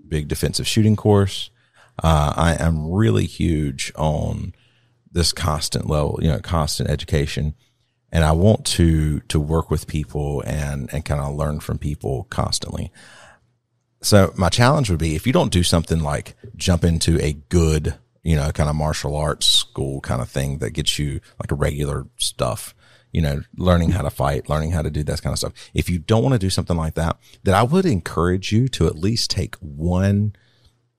big 0.07 0.27
defensive 0.27 0.67
shooting 0.67 0.95
course. 0.95 1.51
Uh, 2.01 2.33
I 2.35 2.55
am 2.63 2.91
really 2.91 3.25
huge 3.25 3.91
on 3.95 4.53
this 5.11 5.31
constant 5.31 5.89
level, 5.89 6.19
you 6.21 6.27
know, 6.27 6.39
constant 6.39 6.89
education. 6.89 7.53
And 8.11 8.23
I 8.23 8.31
want 8.31 8.65
to, 8.65 9.21
to 9.21 9.39
work 9.39 9.69
with 9.71 9.87
people 9.87 10.41
and, 10.45 10.91
and 10.93 11.05
kind 11.05 11.21
of 11.21 11.35
learn 11.35 11.59
from 11.59 11.77
people 11.77 12.25
constantly. 12.29 12.91
so 14.01 14.33
my 14.35 14.49
challenge 14.49 14.89
would 14.89 14.99
be 14.99 15.15
if 15.15 15.25
you 15.25 15.33
don't 15.33 15.51
do 15.51 15.63
something 15.63 15.99
like 15.99 16.35
jump 16.55 16.83
into 16.83 17.19
a 17.23 17.33
good, 17.49 17.95
you 18.23 18.35
know, 18.35 18.51
kind 18.51 18.69
of 18.69 18.75
martial 18.75 19.15
arts 19.15 19.47
school 19.47 20.01
kind 20.01 20.21
of 20.21 20.29
thing 20.29 20.59
that 20.59 20.71
gets 20.71 20.99
you 20.99 21.21
like 21.39 21.51
a 21.51 21.55
regular 21.55 22.07
stuff, 22.17 22.75
you 23.11 23.21
know, 23.21 23.41
learning 23.57 23.91
how 23.91 24.01
to 24.01 24.09
fight, 24.09 24.49
learning 24.49 24.71
how 24.71 24.81
to 24.81 24.91
do 24.91 25.03
that 25.03 25.21
kind 25.21 25.33
of 25.33 25.39
stuff. 25.39 25.53
If 25.73 25.89
you 25.89 25.99
don't 25.99 26.23
want 26.23 26.33
to 26.33 26.39
do 26.39 26.49
something 26.49 26.77
like 26.77 26.95
that, 26.95 27.17
then 27.43 27.55
I 27.55 27.63
would 27.63 27.85
encourage 27.85 28.51
you 28.51 28.67
to 28.69 28.87
at 28.87 28.97
least 28.97 29.31
take 29.31 29.55
one 29.55 30.35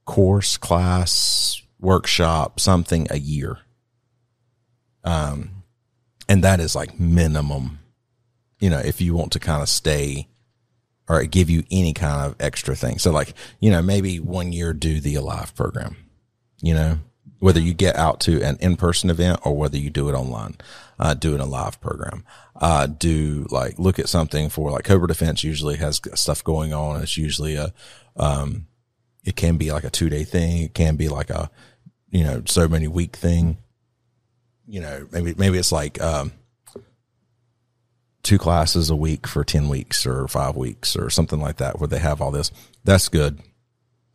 course, 0.05 0.57
class, 0.57 1.62
workshop, 1.81 2.61
something 2.61 3.07
a 3.11 3.19
year. 3.19 3.59
Um, 5.05 5.62
and 6.29 6.43
that 6.43 6.61
is 6.61 6.75
like 6.75 6.99
minimum, 6.99 7.81
you 8.59 8.71
know, 8.71 8.79
if 8.79 9.01
you 9.01 9.14
want 9.14 9.33
to 9.33 9.40
kind 9.40 9.62
of 9.62 9.69
stay 9.69 10.29
or 11.09 11.23
give 11.25 11.51
you 11.51 11.64
any 11.71 11.93
kind 11.93 12.27
of 12.27 12.37
extra 12.40 12.75
thing. 12.75 12.99
So 12.99 13.11
like, 13.11 13.35
you 13.61 13.71
know, 13.71 13.83
maybe 13.83 14.19
one 14.21 14.53
year 14.53 14.73
do 14.73 15.01
the 15.01 15.17
Alive 15.17 15.55
program, 15.55 15.97
you 16.62 16.73
know, 16.73 16.99
whether 17.40 17.61
you 17.61 17.75
get 17.75 17.97
out 17.97 18.21
to 18.21 18.40
an 18.40 18.57
in-person 18.61 19.11
event 19.11 19.40
or 19.45 19.55
whether 19.55 19.77
you 19.77 19.90
do 19.90 20.09
it 20.09 20.14
online, 20.14 20.57
uh, 20.99 21.12
do 21.12 21.35
an 21.35 21.43
Alive 21.43 21.79
program, 21.79 22.25
uh, 22.57 22.87
do 22.87 23.47
like 23.51 23.79
look 23.79 23.99
at 23.99 24.09
something 24.09 24.49
for 24.49 24.71
like 24.71 24.85
Cobra 24.85 25.09
Defense 25.09 25.45
usually 25.45 25.77
has 25.77 26.01
stuff 26.14 26.43
going 26.43 26.73
on. 26.73 27.03
It's 27.03 27.19
usually 27.19 27.57
a, 27.57 27.75
um, 28.17 28.67
it 29.25 29.37
can 29.37 29.57
be 29.57 29.73
like 29.73 29.85
a 29.85 29.91
two 29.91 30.09
day 30.09 30.25
thing. 30.25 30.63
It 30.63 30.75
can 30.75 30.97
be 30.97 31.09
like 31.09 31.31
a, 31.31 31.51
you 32.11 32.25
know, 32.25 32.43
so 32.47 32.69
many 32.69 32.89
week 32.89 33.17
thing. 33.17 33.59
You 34.67 34.81
know, 34.81 35.07
maybe, 35.13 35.35
maybe 35.37 35.59
it's 35.59 35.73
like, 35.73 36.01
um, 36.01 36.33
two 38.23 38.39
classes 38.39 38.89
a 38.91 38.97
week 38.97 39.27
for 39.27 39.45
10 39.45 39.69
weeks 39.69 40.07
or 40.07 40.27
five 40.27 40.57
weeks 40.57 40.97
or 40.97 41.11
something 41.11 41.41
like 41.41 41.59
that 41.59 41.79
where 41.79 41.87
they 41.89 41.99
have 41.99 42.21
all 42.21 42.31
this. 42.31 42.51
That's 42.83 43.09
good. 43.09 43.41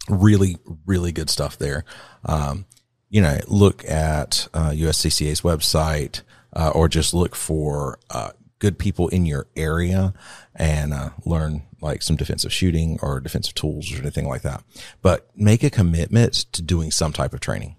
Really, 0.09 0.57
really 0.85 1.11
good 1.11 1.29
stuff 1.29 1.57
there. 1.57 1.85
Um, 2.25 2.65
you 3.09 3.21
know, 3.21 3.37
look 3.47 3.87
at 3.87 4.47
uh, 4.53 4.69
USCCA's 4.71 5.41
website 5.41 6.23
uh, 6.53 6.71
or 6.73 6.87
just 6.87 7.13
look 7.13 7.35
for 7.35 7.99
uh, 8.09 8.31
good 8.59 8.77
people 8.77 9.07
in 9.07 9.25
your 9.25 9.47
area 9.55 10.13
and 10.55 10.93
uh, 10.93 11.09
learn 11.25 11.63
like 11.81 12.01
some 12.01 12.17
defensive 12.17 12.53
shooting 12.53 12.99
or 13.01 13.19
defensive 13.19 13.55
tools 13.55 13.91
or 13.91 14.01
anything 14.01 14.27
like 14.27 14.41
that. 14.41 14.63
But 15.01 15.29
make 15.35 15.63
a 15.63 15.69
commitment 15.69 16.33
to 16.51 16.61
doing 16.61 16.91
some 16.91 17.13
type 17.13 17.33
of 17.33 17.39
training. 17.39 17.77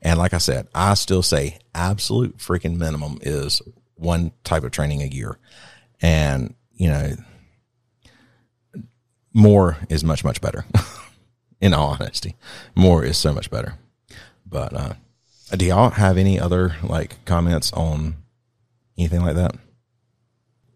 And 0.00 0.18
like 0.18 0.32
I 0.32 0.38
said, 0.38 0.68
I 0.74 0.94
still 0.94 1.22
say 1.22 1.58
absolute 1.74 2.38
freaking 2.38 2.76
minimum 2.76 3.18
is 3.20 3.60
one 3.96 4.32
type 4.44 4.62
of 4.62 4.70
training 4.70 5.02
a 5.02 5.06
year. 5.06 5.38
And, 6.00 6.54
you 6.72 6.88
know, 6.88 7.16
more 9.34 9.78
is 9.88 10.04
much, 10.04 10.24
much 10.24 10.40
better. 10.40 10.64
In 11.60 11.74
all 11.74 11.96
honesty, 12.00 12.36
more 12.76 13.04
is 13.04 13.18
so 13.18 13.34
much 13.34 13.50
better. 13.50 13.74
But, 14.46 14.72
uh, 14.72 14.92
do 15.56 15.64
y'all 15.64 15.90
have 15.90 16.16
any 16.16 16.38
other 16.38 16.76
like 16.84 17.24
comments 17.24 17.72
on 17.72 18.14
anything 18.96 19.22
like 19.22 19.34
that? 19.34 19.56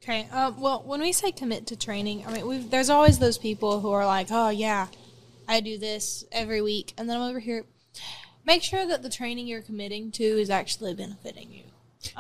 Okay. 0.03 0.29
Uh, 0.33 0.53
well, 0.59 0.83
when 0.85 1.01
we 1.01 1.13
say 1.13 1.31
commit 1.31 1.67
to 1.69 1.77
training, 1.77 2.25
I 2.27 2.33
mean, 2.33 2.47
we've, 2.47 2.71
there's 2.71 2.91
always 2.91 3.19
those 3.21 3.39
people 3.39 3.81
who 3.81 3.91
are 3.93 4.05
like, 4.05 4.29
oh, 4.31 4.49
yeah, 4.49 4.89
I 5.47 5.61
do 5.61 5.79
this 5.79 6.25
every 6.33 6.61
week. 6.61 6.93
And 6.99 7.09
then 7.09 7.19
I'm 7.21 7.31
over 7.31 7.39
here. 7.39 7.65
Make 8.45 8.65
sure 8.65 8.85
that 8.85 9.03
the 9.05 9.09
training 9.11 9.47
you're 9.47 9.63
committing 9.63 10.11
to 10.13 10.25
is 10.25 10.51
actually 10.51 10.95
benefiting 10.95 11.53
you. 11.53 11.63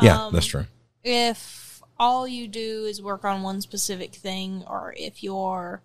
Yeah, 0.00 0.26
Um, 0.26 0.32
that's 0.32 0.46
true. 0.46 0.66
if 1.02 1.82
all 1.98 2.28
you 2.28 2.46
do 2.46 2.84
is 2.84 3.02
work 3.02 3.24
on 3.24 3.42
one 3.42 3.60
specific 3.60 4.14
thing, 4.14 4.62
or 4.68 4.94
if 4.96 5.24
you're 5.24 5.82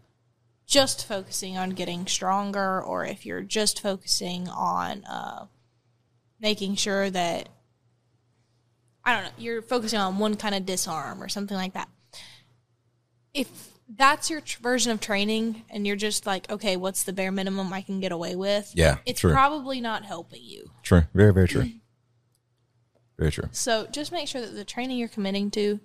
just 0.67 1.07
focusing 1.07 1.57
on 1.57 1.71
getting 1.71 2.05
stronger, 2.05 2.79
or 2.79 3.05
if 3.05 3.25
you're 3.25 3.41
just 3.41 3.81
focusing 3.81 4.47
on 4.49 5.03
uh, 5.05 5.47
making 6.39 6.75
sure 6.75 7.09
that 7.09 7.49
I 9.07 9.13
don't 9.13 9.23
know, 9.23 9.31
you're 9.37 9.61
focusing 9.61 9.99
on 9.99 10.19
one 10.19 10.35
kind 10.35 10.53
of 10.53 10.65
disarm 10.65 11.23
or 11.23 11.29
something 11.29 11.55
like 11.55 11.73
that. 11.73 11.87
If 13.33 13.47
that's 13.87 14.29
your 14.29 14.41
tr- 14.41 14.61
version 14.61 14.91
of 14.91 14.99
training, 14.99 15.63
and 15.69 15.87
you're 15.87 15.95
just 15.95 16.25
like, 16.25 16.51
okay, 16.51 16.75
what's 16.75 17.03
the 17.03 17.13
bare 17.13 17.31
minimum 17.31 17.71
I 17.71 17.81
can 17.81 18.01
get 18.01 18.11
away 18.11 18.35
with? 18.35 18.69
Yeah, 18.75 18.97
it's 19.05 19.21
true. 19.21 19.31
probably 19.31 19.79
not 19.79 20.03
helping 20.03 20.43
you. 20.43 20.71
True. 20.83 21.03
Very, 21.13 21.33
very 21.33 21.47
true. 21.47 21.71
Very 23.17 23.31
true. 23.31 23.49
So 23.51 23.87
just 23.87 24.11
make 24.11 24.27
sure 24.27 24.41
that 24.41 24.53
the 24.53 24.63
training 24.63 24.99
you're 24.99 25.07
committing 25.07 25.49
to, 25.49 25.79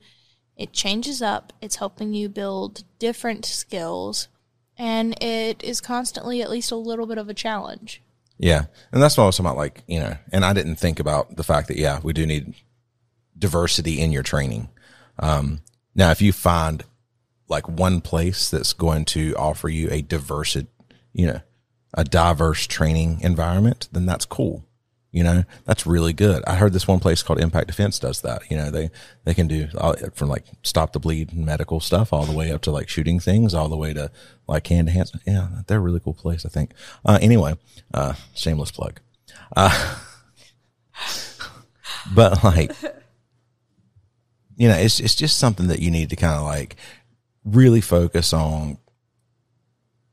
it 0.54 0.74
changes 0.74 1.22
up. 1.22 1.54
It's 1.62 1.76
helping 1.76 2.12
you 2.12 2.28
build 2.28 2.84
different 2.98 3.46
skills, 3.46 4.28
and 4.76 5.14
it 5.22 5.64
is 5.64 5.80
constantly 5.80 6.42
at 6.42 6.50
least 6.50 6.70
a 6.70 6.76
little 6.76 7.06
bit 7.06 7.16
of 7.16 7.30
a 7.30 7.34
challenge. 7.34 8.02
Yeah. 8.36 8.64
And 8.92 9.02
that's 9.02 9.16
what 9.16 9.24
I 9.24 9.26
was 9.28 9.36
talking 9.38 9.46
about. 9.46 9.56
Like, 9.56 9.82
you 9.86 9.98
know, 10.00 10.14
and 10.30 10.44
I 10.44 10.52
didn't 10.52 10.76
think 10.76 11.00
about 11.00 11.36
the 11.36 11.44
fact 11.44 11.68
that, 11.68 11.78
yeah, 11.78 12.00
we 12.02 12.12
do 12.12 12.26
need 12.26 12.52
diversity 13.42 14.00
in 14.00 14.12
your 14.12 14.22
training. 14.22 14.68
Um, 15.18 15.60
now, 15.94 16.10
if 16.12 16.22
you 16.22 16.32
find 16.32 16.84
like 17.48 17.68
one 17.68 18.00
place 18.00 18.48
that's 18.48 18.72
going 18.72 19.04
to 19.04 19.34
offer 19.36 19.68
you 19.68 19.88
a 19.90 20.00
diverse, 20.00 20.56
you 21.12 21.26
know, 21.26 21.40
a 21.92 22.04
diverse 22.04 22.66
training 22.66 23.20
environment, 23.20 23.88
then 23.92 24.06
that's 24.06 24.24
cool. 24.24 24.64
You 25.10 25.24
know, 25.24 25.44
that's 25.66 25.86
really 25.86 26.14
good. 26.14 26.42
I 26.46 26.54
heard 26.54 26.72
this 26.72 26.88
one 26.88 27.00
place 27.00 27.22
called 27.22 27.38
Impact 27.38 27.66
Defense 27.66 27.98
does 27.98 28.22
that. 28.22 28.50
You 28.50 28.56
know, 28.56 28.70
they, 28.70 28.90
they 29.24 29.34
can 29.34 29.46
do 29.46 29.68
all, 29.76 29.94
from 30.14 30.30
like 30.30 30.44
stop 30.62 30.94
the 30.94 31.00
bleed 31.00 31.34
and 31.34 31.44
medical 31.44 31.80
stuff 31.80 32.14
all 32.14 32.24
the 32.24 32.32
way 32.32 32.50
up 32.50 32.62
to 32.62 32.70
like 32.70 32.88
shooting 32.88 33.20
things, 33.20 33.52
all 33.52 33.68
the 33.68 33.76
way 33.76 33.92
to 33.92 34.10
like 34.46 34.66
hand 34.68 34.86
to 34.86 34.94
hand. 34.94 35.10
Yeah, 35.26 35.48
they're 35.66 35.78
a 35.78 35.82
really 35.82 36.00
cool 36.00 36.14
place, 36.14 36.46
I 36.46 36.48
think. 36.48 36.70
Uh, 37.04 37.18
anyway, 37.20 37.58
uh, 37.92 38.14
shameless 38.34 38.70
plug. 38.70 39.00
Uh, 39.54 39.98
but 42.14 42.42
like, 42.42 42.72
you 44.56 44.68
know, 44.68 44.76
it's, 44.76 45.00
it's 45.00 45.14
just 45.14 45.38
something 45.38 45.68
that 45.68 45.80
you 45.80 45.90
need 45.90 46.10
to 46.10 46.16
kind 46.16 46.34
of 46.34 46.44
like 46.44 46.76
really 47.44 47.80
focus 47.80 48.32
on, 48.32 48.78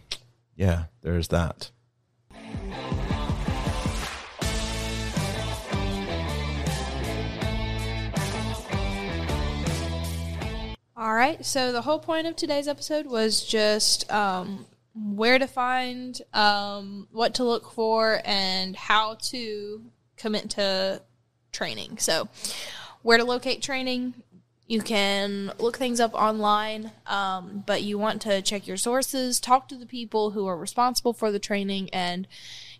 yeah, 0.55 0.85
there's 1.01 1.27
that. 1.29 1.71
All 11.05 11.13
right. 11.13 11.45
So 11.45 11.71
the 11.71 11.83
whole 11.83 11.99
point 11.99 12.25
of 12.25 12.35
today's 12.35 12.67
episode 12.67 13.05
was 13.05 13.45
just 13.45 14.11
um, 14.11 14.65
where 14.95 15.37
to 15.37 15.45
find, 15.45 16.19
um, 16.33 17.07
what 17.11 17.35
to 17.35 17.43
look 17.43 17.71
for, 17.73 18.23
and 18.25 18.75
how 18.75 19.13
to 19.29 19.83
commit 20.17 20.49
to 20.51 21.03
training. 21.51 21.99
So 21.99 22.27
where 23.03 23.19
to 23.19 23.23
locate 23.23 23.61
training. 23.61 24.15
You 24.65 24.81
can 24.81 25.51
look 25.59 25.77
things 25.77 25.99
up 25.99 26.15
online, 26.15 26.89
um, 27.05 27.63
but 27.67 27.83
you 27.83 27.99
want 27.99 28.23
to 28.23 28.41
check 28.41 28.65
your 28.65 28.77
sources, 28.77 29.39
talk 29.39 29.67
to 29.67 29.75
the 29.75 29.85
people 29.85 30.31
who 30.31 30.47
are 30.47 30.57
responsible 30.57 31.13
for 31.13 31.31
the 31.31 31.37
training, 31.37 31.91
and 31.91 32.27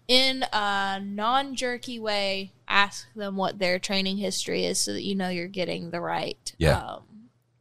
in 0.07 0.45
a 0.51 0.99
non 0.99 1.53
jerky 1.53 1.99
way, 1.99 2.53
ask 2.67 3.05
them 3.13 3.35
what 3.38 3.59
their 3.59 3.77
training 3.77 4.17
history 4.17 4.65
is 4.65 4.79
so 4.79 4.93
that 4.93 5.03
you 5.03 5.13
know 5.13 5.29
you're 5.29 5.47
getting 5.47 5.91
the 5.91 6.01
right 6.01 6.53
Yeah. 6.57 6.79
um, 6.79 7.03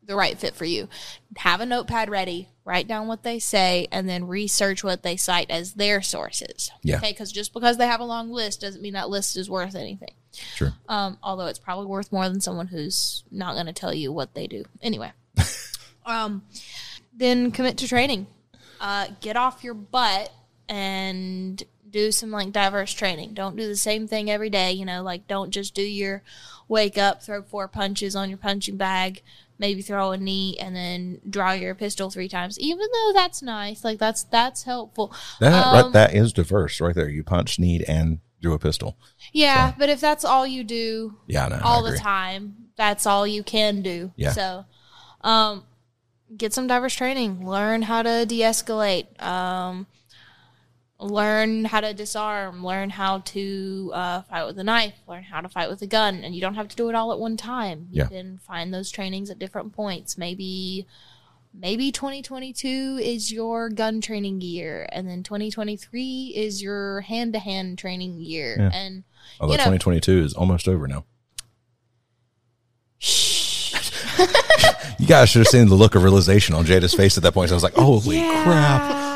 the 0.06 0.16
right 0.16 0.38
fit 0.38 0.54
for 0.54 0.64
you. 0.64 0.88
Have 1.36 1.60
a 1.60 1.66
notepad 1.66 2.10
ready, 2.10 2.48
write 2.64 2.86
down 2.88 3.06
what 3.06 3.22
they 3.22 3.38
say, 3.38 3.88
and 3.90 4.08
then 4.08 4.26
research 4.26 4.84
what 4.84 5.02
they 5.02 5.16
cite 5.16 5.50
as 5.50 5.74
their 5.74 6.02
sources. 6.02 6.70
Yeah. 6.82 6.96
Okay, 6.96 7.12
because 7.12 7.32
just 7.32 7.52
because 7.52 7.76
they 7.76 7.86
have 7.86 8.00
a 8.00 8.04
long 8.04 8.30
list 8.30 8.60
doesn't 8.60 8.82
mean 8.82 8.94
that 8.94 9.10
list 9.10 9.36
is 9.36 9.50
worth 9.50 9.74
anything. 9.74 10.14
Sure. 10.32 10.72
Um, 10.88 11.18
although 11.22 11.46
it's 11.46 11.58
probably 11.58 11.86
worth 11.86 12.12
more 12.12 12.28
than 12.28 12.40
someone 12.40 12.66
who's 12.66 13.24
not 13.30 13.54
going 13.54 13.66
to 13.66 13.72
tell 13.72 13.94
you 13.94 14.12
what 14.12 14.34
they 14.34 14.46
do. 14.46 14.64
Anyway, 14.82 15.12
um, 16.06 16.42
then 17.12 17.50
commit 17.50 17.78
to 17.78 17.88
training. 17.88 18.26
Uh, 18.80 19.06
get 19.20 19.36
off 19.36 19.64
your 19.64 19.74
butt 19.74 20.32
and 20.68 21.62
do 21.88 22.10
some 22.10 22.30
like 22.30 22.52
diverse 22.52 22.92
training. 22.92 23.34
Don't 23.34 23.56
do 23.56 23.66
the 23.66 23.76
same 23.76 24.08
thing 24.08 24.30
every 24.30 24.50
day. 24.50 24.72
You 24.72 24.84
know, 24.84 25.02
like 25.02 25.26
don't 25.28 25.50
just 25.50 25.74
do 25.74 25.82
your 25.82 26.22
wake 26.68 26.98
up, 26.98 27.22
throw 27.22 27.42
four 27.42 27.68
punches 27.68 28.16
on 28.16 28.28
your 28.28 28.38
punching 28.38 28.76
bag, 28.76 29.22
maybe 29.58 29.82
throw 29.82 30.12
a 30.12 30.16
knee, 30.16 30.56
and 30.58 30.74
then 30.74 31.20
draw 31.28 31.52
your 31.52 31.74
pistol 31.74 32.10
three 32.10 32.28
times. 32.28 32.58
Even 32.58 32.86
though 32.92 33.12
that's 33.14 33.42
nice, 33.42 33.84
like 33.84 33.98
that's 33.98 34.24
that's 34.24 34.64
helpful. 34.64 35.14
That 35.40 35.52
Um, 35.52 35.84
right, 35.84 35.92
that 35.92 36.14
is 36.14 36.32
diverse 36.32 36.80
right 36.80 36.94
there. 36.94 37.08
You 37.08 37.22
punch, 37.22 37.58
need, 37.58 37.82
and 37.82 38.18
drew 38.40 38.52
a 38.54 38.58
pistol. 38.58 38.96
Yeah, 39.32 39.72
but 39.78 39.88
if 39.88 40.00
that's 40.00 40.24
all 40.24 40.46
you 40.46 40.64
do 40.64 41.16
Yeah. 41.26 41.46
I 41.46 41.60
all 41.60 41.82
the 41.82 41.96
time, 41.96 42.68
that's 42.76 43.06
all 43.06 43.26
you 43.26 43.42
can 43.42 43.82
do. 43.82 44.12
Yeah. 44.16 44.32
So, 44.32 44.64
um, 45.22 45.64
get 46.36 46.52
some 46.52 46.66
diverse 46.66 46.94
training. 46.94 47.46
Learn 47.46 47.82
how 47.82 48.02
to 48.02 48.26
de-escalate. 48.26 49.22
Um, 49.22 49.86
learn 51.04 51.64
how 51.66 51.80
to 51.80 51.92
disarm. 51.94 52.64
Learn 52.64 52.90
how 52.90 53.18
to 53.18 53.90
uh, 53.94 54.22
fight 54.22 54.46
with 54.46 54.58
a 54.58 54.64
knife. 54.64 54.94
Learn 55.06 55.22
how 55.22 55.40
to 55.40 55.48
fight 55.48 55.68
with 55.68 55.82
a 55.82 55.86
gun. 55.86 56.24
And 56.24 56.34
you 56.34 56.40
don't 56.40 56.54
have 56.54 56.68
to 56.68 56.76
do 56.76 56.88
it 56.88 56.94
all 56.94 57.12
at 57.12 57.18
one 57.18 57.36
time. 57.36 57.88
You 57.90 58.02
Yeah. 58.02 58.08
can 58.08 58.38
find 58.38 58.72
those 58.72 58.90
trainings 58.90 59.30
at 59.30 59.38
different 59.38 59.72
points. 59.72 60.16
Maybe. 60.18 60.86
Maybe 61.56 61.92
2022 61.92 62.98
is 63.00 63.30
your 63.32 63.68
gun 63.68 64.00
training 64.00 64.40
year, 64.40 64.88
and 64.90 65.06
then 65.08 65.22
2023 65.22 66.32
is 66.34 66.60
your 66.60 67.02
hand-to-hand 67.02 67.78
training 67.78 68.20
year, 68.20 68.56
Yeah. 68.58 68.70
and 68.74 69.04
Although 69.38 69.52
you 69.52 69.58
know- 69.58 69.64
2022 69.64 70.24
is 70.24 70.34
almost 70.34 70.66
over 70.66 70.88
now. 70.88 71.04
You 74.98 75.06
guys 75.06 75.28
should 75.28 75.40
have 75.40 75.48
seen 75.48 75.68
the 75.68 75.74
look 75.74 75.94
of 75.96 76.02
realization 76.02 76.54
on 76.54 76.64
Jada's 76.64 76.94
face 76.94 77.16
at 77.16 77.22
that 77.24 77.32
point. 77.34 77.48
So 77.50 77.54
I 77.54 77.56
was 77.56 77.62
like, 77.64 77.74
"Holy 77.74 78.18
crap!" 78.20 78.82
Yeah, 78.82 78.88
yeah. 78.88 79.13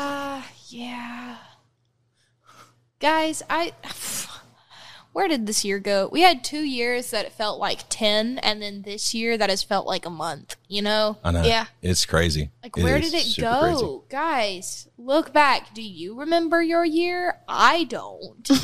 Guys, 2.99 3.41
I 3.49 3.73
where 5.13 5.27
did 5.27 5.45
this 5.47 5.63
year 5.65 5.79
go? 5.79 6.09
We 6.11 6.21
had 6.21 6.43
two 6.43 6.61
years 6.61 7.11
that 7.11 7.25
it 7.25 7.31
felt 7.31 7.59
like 7.59 7.85
ten, 7.89 8.37
and 8.39 8.61
then 8.61 8.81
this 8.83 9.13
year 9.13 9.37
that 9.37 9.49
has 9.49 9.63
felt 9.63 9.87
like 9.87 10.05
a 10.05 10.09
month. 10.09 10.55
You 10.67 10.81
know, 10.81 11.17
I 11.23 11.31
know. 11.31 11.43
Yeah. 11.43 11.65
it's 11.81 12.05
crazy. 12.05 12.51
like 12.63 12.75
where 12.77 12.97
is 12.97 13.11
did 13.11 13.25
it 13.25 13.41
go, 13.41 13.61
crazy. 13.61 13.99
guys? 14.09 14.87
Look 14.97 15.31
back. 15.33 15.73
Do 15.73 15.81
you 15.81 16.19
remember 16.19 16.61
your 16.61 16.85
year? 16.85 17.37
I 17.47 17.85
don't. 17.85 18.49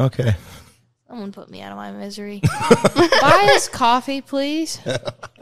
Okay. 0.00 0.34
Someone 1.08 1.30
put 1.30 1.50
me 1.50 1.60
out 1.60 1.72
of 1.72 1.76
my 1.76 1.92
misery. 1.92 2.40
Buy 2.42 3.50
us 3.54 3.68
coffee, 3.68 4.22
please. 4.22 4.78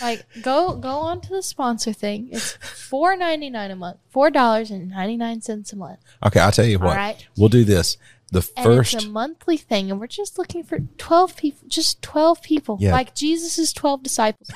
Like 0.00 0.24
go 0.42 0.74
go 0.76 0.98
on 0.98 1.20
to 1.22 1.28
the 1.30 1.42
sponsor 1.42 1.92
thing. 1.92 2.28
It's 2.32 2.52
four 2.52 3.16
ninety 3.16 3.48
nine 3.50 3.70
a 3.70 3.76
month. 3.76 3.98
Four 4.10 4.30
dollars 4.30 4.70
and 4.70 4.90
ninety 4.90 5.16
nine 5.16 5.40
cents 5.40 5.72
a 5.72 5.76
month. 5.76 6.00
Okay, 6.24 6.40
I'll 6.40 6.52
tell 6.52 6.66
you 6.66 6.78
what. 6.78 6.96
right. 6.96 7.26
We'll 7.36 7.48
do 7.48 7.64
this. 7.64 7.96
The 8.32 8.42
first 8.42 8.92
And 8.94 9.02
it's 9.02 9.04
a 9.04 9.08
monthly 9.10 9.56
thing, 9.56 9.90
and 9.90 10.00
we're 10.00 10.08
just 10.08 10.36
looking 10.36 10.64
for 10.64 10.80
twelve 10.98 11.36
people. 11.36 11.66
Just 11.68 12.02
twelve 12.02 12.42
people, 12.42 12.76
Yeah. 12.80 12.92
like 12.92 13.14
Jesus' 13.14 13.72
twelve 13.72 14.02
disciples. 14.02 14.50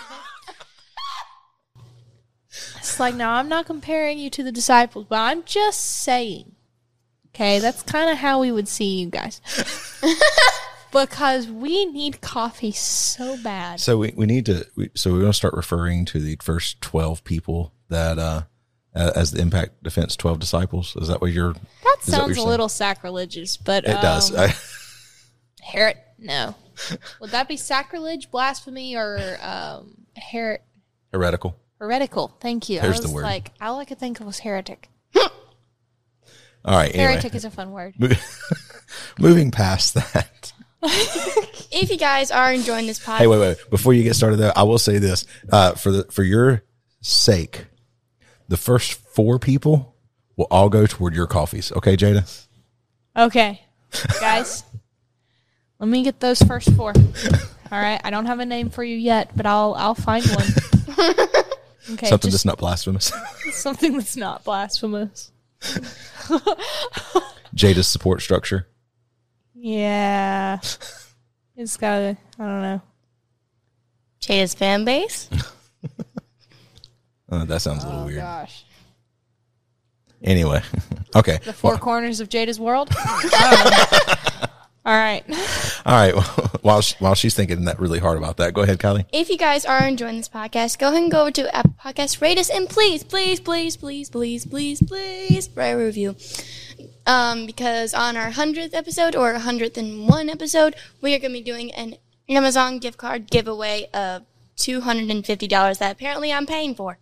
it's 2.79 2.99
like 2.99 3.15
now 3.15 3.33
I'm 3.35 3.49
not 3.49 3.67
comparing 3.67 4.19
you 4.19 4.29
to 4.31 4.43
the 4.43 4.53
disciples, 4.53 5.07
but 5.09 5.21
I'm 5.21 5.45
just 5.45 5.81
saying. 5.81 6.53
Okay, 7.33 7.61
that's 7.61 7.83
kind 7.85 8.11
of 8.11 8.19
how 8.19 8.41
we 8.41 8.51
would 8.51 8.67
see 8.67 8.99
you 8.99 9.09
guys, 9.09 9.41
because 10.93 11.49
we 11.49 11.87
need 11.87 12.21
coffee 12.21 12.73
so 12.73 13.37
bad. 13.43 13.81
So 13.81 13.99
we, 13.99 14.13
we 14.17 14.27
need 14.27 14.47
to. 14.47 14.67
We, 14.77 14.91
so 14.95 15.13
we're 15.13 15.21
going 15.21 15.33
to 15.33 15.37
start 15.37 15.55
referring 15.55 16.05
to 16.07 16.19
the 16.21 16.37
first 16.43 16.81
twelve 16.81 17.23
people 17.25 17.73
that 17.89 18.19
uh 18.19 18.43
as 18.95 19.31
the 19.31 19.41
Impact 19.41 19.83
Defense 19.83 20.17
twelve 20.17 20.39
disciples. 20.39 20.97
Is 20.97 21.09
that 21.09 21.21
what 21.21 21.33
you're? 21.33 21.55
That 21.85 21.97
sounds 22.03 22.37
you're 22.37 22.47
a 22.47 22.49
little 22.49 22.69
sacrilegious, 22.69 23.57
but 23.57 23.85
It 23.85 24.01
does. 24.01 24.35
um, 24.35 24.39
I, 24.51 24.55
Her- 25.73 25.95
no. 26.19 26.55
Would 27.21 27.31
that 27.31 27.47
be 27.49 27.57
sacrilege, 27.57 28.31
blasphemy, 28.31 28.97
or 28.97 29.39
um, 29.43 30.07
her- 30.33 30.61
heretical. 31.13 31.57
heretical? 31.79 32.35
Thank 32.41 32.69
you. 32.69 32.81
There's 32.81 33.01
I 33.01 33.07
the 33.09 33.13
word. 33.15 33.23
like, 33.23 33.51
all 33.61 33.79
I 33.79 33.85
could 33.85 33.99
think 33.99 34.19
of 34.21 34.27
was 34.27 34.39
heretic. 34.41 34.89
All 36.63 36.77
right. 36.77 36.95
Anyway, 36.95 37.13
Heretic 37.13 37.35
is 37.35 37.45
a 37.47 37.51
fun 37.51 37.71
word. 37.73 37.95
moving 39.19 39.51
past 39.51 39.95
that. 39.95 40.53
If 40.83 41.91
you 41.91 41.97
guys 41.97 42.31
are 42.31 42.53
enjoying 42.53 42.87
this 42.87 42.99
podcast, 42.99 43.19
Hey, 43.19 43.27
wait, 43.27 43.39
wait. 43.39 43.59
Before 43.71 43.93
you 43.93 44.03
get 44.03 44.15
started, 44.17 44.37
though, 44.37 44.53
I 44.57 44.63
will 44.65 44.79
say 44.79 44.99
this 44.99 45.27
uh, 45.53 45.73
for 45.73 45.91
the 45.93 46.05
for 46.05 46.23
your 46.23 46.63
sake, 47.01 47.67
the 48.49 48.57
first 48.57 48.95
four 48.95 49.39
people 49.39 49.95
will 50.37 50.47
all 50.51 50.69
go 50.69 50.87
toward 50.87 51.15
your 51.15 51.27
coffees. 51.27 51.71
Okay, 51.73 51.97
Jada. 51.97 52.47
Okay, 53.17 53.61
guys, 54.21 54.65
let 55.79 55.89
me 55.89 56.03
get 56.03 56.21
those 56.21 56.41
first 56.43 56.73
four. 56.75 56.93
All 57.73 57.79
right, 57.81 58.01
I 58.03 58.11
don't 58.11 58.27
have 58.27 58.41
a 58.41 58.47
name 58.47 58.71
for 58.71 58.83
you 58.83 58.97
yet, 58.97 59.31
but 59.37 59.47
I'll 59.47 59.75
I'll 59.75 59.95
find 59.95 60.25
one. 60.27 60.47
Okay, 61.95 62.07
Something 62.09 62.31
just 62.31 62.45
that's 62.45 62.45
not 62.45 62.59
blasphemous. 62.59 63.11
something 63.53 63.95
that's 63.97 64.15
not 64.15 64.45
blasphemous. 64.45 65.33
Jada's 67.57 67.89
support 67.89 68.23
structure. 68.23 68.69
Yeah, 69.63 70.59
it's 71.55 71.77
gotta. 71.77 72.17
I 72.39 72.43
don't 72.43 72.63
know. 72.63 72.83
Jada's 74.21 74.55
fan 74.55 74.85
base. 74.85 75.29
Uh, 77.33 77.45
that 77.45 77.63
sounds 77.63 77.85
a 77.85 77.87
little 77.87 78.07
weird. 78.07 78.19
Gosh, 78.19 78.65
Anyway, 80.25 80.61
okay. 81.15 81.39
the 81.45 81.53
four 81.53 81.79
corners 81.79 82.19
of 82.19 82.29
Jada's 82.29 82.59
world. 82.59 82.89
I 82.99 83.63
don't 83.63 83.71
know. 83.71 84.47
All 84.85 84.97
right. 84.97 85.23
All 85.87 85.95
right. 85.95 86.13
while 86.63 86.81
she, 86.81 86.97
while 86.99 87.15
she's 87.15 87.35
thinking 87.35 87.67
that 87.67 87.79
really 87.79 88.01
hard 88.01 88.19
about 88.19 88.39
that, 88.39 88.53
go 88.53 88.63
ahead, 88.63 88.79
Kylie. 88.81 89.05
If 89.13 89.29
you 89.29 89.39
guys 89.39 89.65
are 89.65 89.87
enjoying 89.87 90.17
this 90.17 90.29
podcast, 90.29 90.79
go 90.79 90.89
ahead 90.89 91.03
and 91.03 91.13
go 91.13 91.21
over 91.21 91.31
to 91.31 91.55
Apple 91.55 91.75
Podcast, 91.81 92.21
rate 92.21 92.37
us, 92.39 92.51
and 92.51 92.69
please, 92.69 93.05
please, 93.05 93.39
please, 93.39 93.77
please, 93.77 94.11
please, 94.11 94.45
please, 94.45 94.83
please, 94.83 95.51
write 95.55 95.69
a 95.69 95.77
review. 95.77 96.17
Um, 97.07 97.47
because 97.47 97.95
on 97.95 98.17
our 98.17 98.31
hundredth 98.31 98.75
episode 98.75 99.15
or 99.17 99.35
hundredth 99.35 99.77
and 99.79 100.09
one 100.09 100.29
episode, 100.29 100.75
we 101.01 101.15
are 101.15 101.19
going 101.19 101.33
to 101.33 101.39
be 101.39 101.43
doing 101.43 101.73
an 101.73 101.97
Amazon 102.29 102.79
gift 102.79 102.99
card 102.99 103.31
giveaway 103.31 103.89
of 103.93 104.23
two 104.57 104.81
hundred 104.83 105.11
and 105.11 105.25
fifty 105.27 105.49
dollars 105.49 105.79
that 105.79 105.93
apparently 105.93 106.33
I'm 106.33 106.47
paying 106.47 106.75
for. 106.75 106.99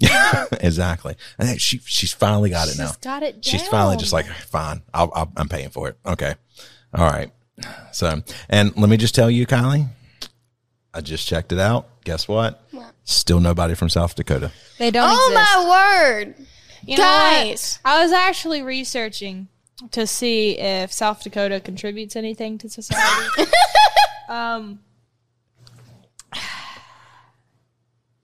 exactly. 0.60 1.14
And 1.38 1.60
she 1.60 1.78
she's 1.84 2.12
finally 2.12 2.50
got 2.50 2.68
it 2.68 2.76
now. 2.78 2.88
She's 2.88 2.96
got 2.96 3.22
it 3.22 3.44
She's 3.44 3.66
finally 3.68 3.96
just 3.96 4.12
like, 4.12 4.26
fine, 4.26 4.82
I'll, 4.92 5.12
I'll, 5.14 5.32
I'm 5.36 5.48
paying 5.48 5.70
for 5.70 5.88
it. 5.88 5.96
Okay. 6.04 6.34
All 6.94 7.06
right. 7.08 7.30
So, 7.92 8.22
and 8.48 8.76
let 8.76 8.88
me 8.90 8.96
just 8.96 9.14
tell 9.14 9.30
you, 9.30 9.46
Kylie, 9.46 9.86
I 10.92 11.00
just 11.02 11.28
checked 11.28 11.52
it 11.52 11.58
out. 11.60 11.86
Guess 12.04 12.26
what? 12.26 12.64
Still 13.04 13.38
nobody 13.40 13.74
from 13.74 13.88
South 13.88 14.14
Dakota. 14.16 14.50
They 14.78 14.90
don't 14.90 15.08
Oh 15.08 15.28
exist. 15.30 15.68
my 15.68 15.68
word! 15.70 16.34
You 16.84 16.96
know 16.98 17.04
what? 17.04 17.44
Guys. 17.44 17.78
I 17.84 18.02
was 18.02 18.12
actually 18.12 18.62
researching 18.62 19.48
to 19.90 20.06
see 20.06 20.58
if 20.58 20.92
South 20.92 21.22
Dakota 21.22 21.60
contributes 21.60 22.16
anything 22.16 22.58
to 22.58 22.68
society. 22.68 23.50
um, 24.28 24.80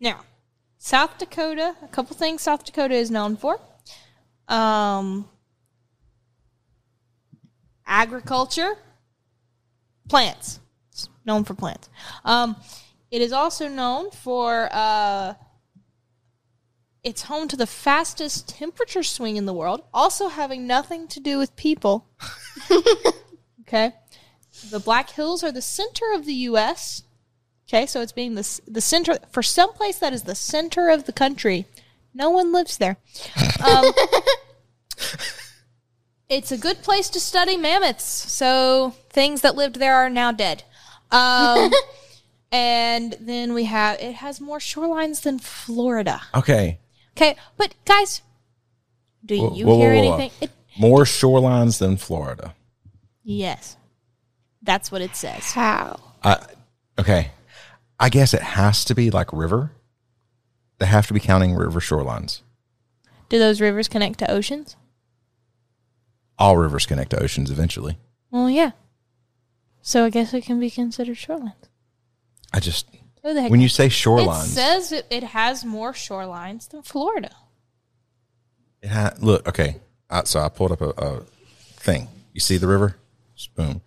now, 0.01 0.21
South 0.79 1.19
Dakota, 1.19 1.77
a 1.83 1.89
couple 1.89 2.17
things 2.17 2.43
South 2.43 2.65
Dakota 2.65 2.95
is 2.95 3.11
known 3.11 3.37
for. 3.37 3.61
Um, 4.49 5.29
agriculture, 7.87 8.75
plants. 10.09 10.61
It's 10.93 11.09
known 11.25 11.45
for 11.45 11.55
plants. 11.55 11.89
Um, 12.25 12.57
it 13.11 13.21
is 13.23 13.33
also 13.33 13.69
known 13.69 14.11
for 14.11 14.69
uh, 14.73 15.35
it's 17.09 17.23
home 17.23 17.49
to 17.49 17.57
the 17.57 17.67
fastest 17.67 18.51
temperature 18.51 19.03
swing 19.03 19.37
in 19.37 19.47
the 19.47 19.55
world, 19.55 19.83
also 19.95 20.29
having 20.29 20.67
nothing 20.67 21.09
to 21.09 21.19
do 21.19 21.39
with 21.39 21.57
people. 21.57 22.07
okay. 23.63 23.95
The 24.71 24.79
Black 24.79 25.09
Hills 25.11 25.43
are 25.43 25.51
the 25.51 25.63
center 25.63 26.05
of 26.15 26.27
the 26.27 26.35
U.S. 26.35 27.05
Okay, 27.67 27.87
so 27.87 28.03
it's 28.03 28.13
being 28.13 28.35
the, 28.35 28.61
the 28.67 28.83
center 28.83 29.17
for 29.31 29.43
some 29.43 29.73
place 29.73 29.99
that 30.01 30.13
is 30.13 30.25
the 30.25 30.35
center 30.35 30.91
of 30.91 31.05
the 31.05 31.13
country. 31.13 31.65
No 32.13 32.29
one 32.29 32.53
lives 32.53 32.77
there. 32.77 32.99
Um, 33.67 33.87
it's 36.29 36.53
a 36.53 36.59
good 36.59 36.83
place 36.83 37.09
to 37.11 37.21
study 37.21 37.57
mammoths. 37.57 38.05
So 38.05 38.95
things 39.09 39.41
that 39.41 39.57
lived 39.57 39.77
there 39.77 39.95
are 39.95 40.11
now 40.11 40.33
dead. 40.33 40.63
Um, 41.11 41.71
and 42.53 43.17
then 43.19 43.55
we 43.55 43.65
have 43.65 43.99
it 43.99 44.17
has 44.17 44.43
more 44.43 44.59
shorelines 44.59 45.23
than 45.23 45.39
Florida. 45.39 46.21
Okay. 46.35 46.81
Okay, 47.19 47.37
but 47.57 47.75
guys, 47.85 48.23
do 49.25 49.37
Whoa, 49.37 49.55
you 49.55 49.67
whoa, 49.67 49.79
hear 49.79 49.93
whoa, 49.95 50.03
whoa. 50.05 50.15
anything? 50.19 50.31
It, 50.41 50.51
More 50.79 51.03
shorelines 51.03 51.79
than 51.79 51.97
Florida. 51.97 52.55
yes, 53.25 53.77
that's 54.63 54.93
what 54.93 55.03
it 55.03 55.17
says. 55.17 55.51
How? 55.53 55.99
I, 56.23 56.39
okay. 56.99 57.31
I 57.99 58.09
guess 58.09 58.35
it 58.35 58.43
has 58.43 58.85
to 58.85 58.95
be 58.95 59.11
like 59.11 59.33
river. 59.33 59.73
They 60.79 60.87
have 60.87 61.09
to 61.09 61.15
be 61.15 61.19
counting 61.21 61.55
river 61.57 61.81
shorelines. 61.81 62.43
Do 63.29 63.39
those 63.41 63.61
rivers 63.61 63.89
connect 63.89 64.21
to 64.21 64.31
oceans? 64.31 64.77
All 66.39 66.57
rivers 66.57 66.87
connect 66.87 67.11
to 67.11 67.21
oceans 67.23 67.51
eventually. 67.51 67.99
Well, 68.31 68.49
yeah. 68.49 68.71
So 69.83 70.05
I 70.05 70.11
guess 70.11 70.33
it 70.35 70.45
can 70.45 70.61
be 70.61 70.71
considered 70.71 71.17
shorelines. 71.17 71.55
I 72.53 72.61
just 72.61 72.87
Who 72.91 72.99
the 72.99 72.99
heck 72.99 73.08
when 73.23 73.61
you 73.61 73.69
say 73.69 73.87
it 73.87 73.93
shorelines, 73.93 74.45
says 74.47 74.93
it, 74.93 75.07
it 75.11 75.23
has 75.23 75.65
more 75.65 75.93
shorelines 75.93 76.69
than 76.69 76.83
Florida. 76.83 77.31
it 78.83 78.89
ha- 78.89 79.15
look 79.21 79.47
okay. 79.49 79.77
I, 80.11 80.25
so 80.25 80.41
I 80.41 80.49
pulled 80.49 80.73
up 80.73 80.81
a, 80.81 80.91
a 80.91 81.21
thing. 81.77 82.09
You 82.33 82.41
see 82.41 82.57
the 82.57 82.67
river? 82.69 82.97
Boom. 83.55 83.83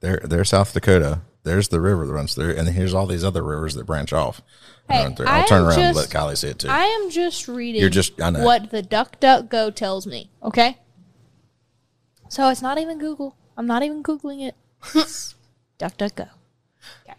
There, 0.00 0.20
there's 0.22 0.50
South 0.50 0.72
Dakota. 0.72 1.20
There's 1.42 1.68
the 1.68 1.80
river 1.80 2.06
that 2.06 2.12
runs 2.12 2.34
through, 2.34 2.56
and 2.56 2.66
then 2.66 2.74
here's 2.74 2.94
all 2.94 3.06
these 3.06 3.24
other 3.24 3.42
rivers 3.42 3.74
that 3.74 3.84
branch 3.84 4.12
off. 4.12 4.40
Hey, 4.88 5.02
run 5.02 5.14
through. 5.14 5.26
I 5.26 5.40
I'll 5.40 5.46
turn 5.46 5.62
am 5.62 5.68
around 5.68 5.78
and 5.80 5.96
let 5.96 6.08
Kylie 6.08 6.36
see 6.38 6.48
it 6.48 6.58
too. 6.58 6.68
I 6.70 6.84
am 6.84 7.10
just 7.10 7.48
reading 7.48 7.80
You're 7.80 7.90
just- 7.90 8.20
I 8.20 8.30
know. 8.30 8.44
what 8.44 8.70
the 8.70 8.82
DuckDuckGo 8.82 9.74
tells 9.74 10.06
me, 10.06 10.30
okay? 10.42 10.78
So 12.28 12.48
it's 12.48 12.62
not 12.62 12.78
even 12.78 12.98
Google. 12.98 13.36
I'm 13.56 13.66
not 13.66 13.82
even 13.82 14.02
Googling 14.02 14.48
it. 14.48 15.34
duck 15.78 15.96
Duck 15.96 16.14
Go. 16.14 16.26
Okay. 17.04 17.18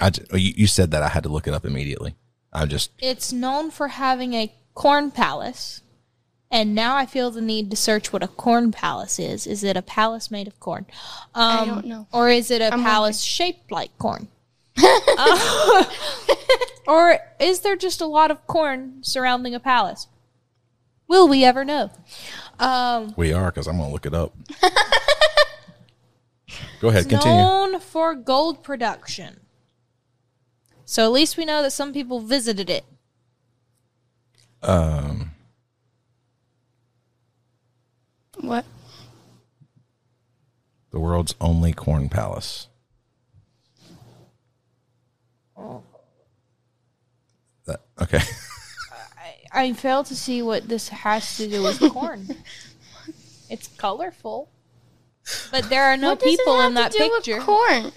I 0.00 0.10
ju- 0.10 0.24
you, 0.32 0.52
you 0.56 0.66
said 0.66 0.90
that 0.92 1.02
I 1.02 1.08
had 1.08 1.22
to 1.24 1.28
look 1.28 1.46
it 1.46 1.54
up 1.54 1.64
immediately. 1.64 2.14
I 2.52 2.66
just 2.66 2.90
It's 2.98 3.32
known 3.32 3.70
for 3.70 3.88
having 3.88 4.34
a 4.34 4.52
corn 4.74 5.10
palace. 5.10 5.82
And 6.50 6.74
now 6.74 6.96
I 6.96 7.04
feel 7.04 7.30
the 7.30 7.42
need 7.42 7.70
to 7.70 7.76
search 7.76 8.10
what 8.10 8.22
a 8.22 8.28
corn 8.28 8.72
palace 8.72 9.18
is. 9.18 9.46
Is 9.46 9.62
it 9.62 9.76
a 9.76 9.82
palace 9.82 10.30
made 10.30 10.46
of 10.46 10.58
corn? 10.60 10.86
Um, 11.34 11.58
I 11.58 11.66
don't 11.66 11.84
know. 11.86 12.06
Or 12.10 12.30
is 12.30 12.50
it 12.50 12.62
a 12.62 12.72
I'm 12.72 12.82
palace 12.82 13.20
shaped 13.20 13.70
like 13.70 13.96
corn? 13.98 14.28
Uh, 15.20 15.84
or 16.86 17.18
is 17.40 17.60
there 17.60 17.74
just 17.74 18.00
a 18.00 18.06
lot 18.06 18.30
of 18.30 18.46
corn 18.46 18.98
surrounding 19.02 19.52
a 19.54 19.60
palace? 19.60 20.06
Will 21.08 21.26
we 21.26 21.44
ever 21.44 21.64
know? 21.64 21.90
Um, 22.60 23.12
we 23.16 23.32
are 23.32 23.50
because 23.50 23.66
I'm 23.66 23.78
gonna 23.78 23.90
look 23.92 24.06
it 24.06 24.14
up. 24.14 24.32
Go 26.80 26.88
ahead, 26.88 27.02
it's 27.02 27.10
continue. 27.10 27.38
known 27.38 27.80
for 27.80 28.14
gold 28.14 28.62
production. 28.62 29.40
So 30.90 31.04
at 31.04 31.12
least 31.12 31.36
we 31.36 31.44
know 31.44 31.60
that 31.60 31.72
some 31.72 31.92
people 31.92 32.18
visited 32.20 32.70
it. 32.70 32.82
Um, 34.62 35.32
What? 38.40 38.64
the 40.90 40.98
world's 40.98 41.34
only 41.42 41.74
corn 41.74 42.08
palace. 42.08 42.68
That 47.66 47.80
okay. 48.00 48.20
I 49.52 49.74
fail 49.74 50.04
to 50.04 50.16
see 50.16 50.40
what 50.40 50.68
this 50.68 50.88
has 50.88 51.36
to 51.36 51.46
do 51.48 51.64
with 51.64 51.80
corn. 51.92 52.34
it's 53.50 53.68
colorful, 53.76 54.48
but 55.50 55.68
there 55.68 55.84
are 55.84 55.98
no 55.98 56.10
What 56.12 56.22
people 56.22 56.62
in 56.62 56.72
that 56.74 56.92
do 56.92 57.10
with 57.12 57.24
picture. 57.24 57.42
corn. 57.42 57.92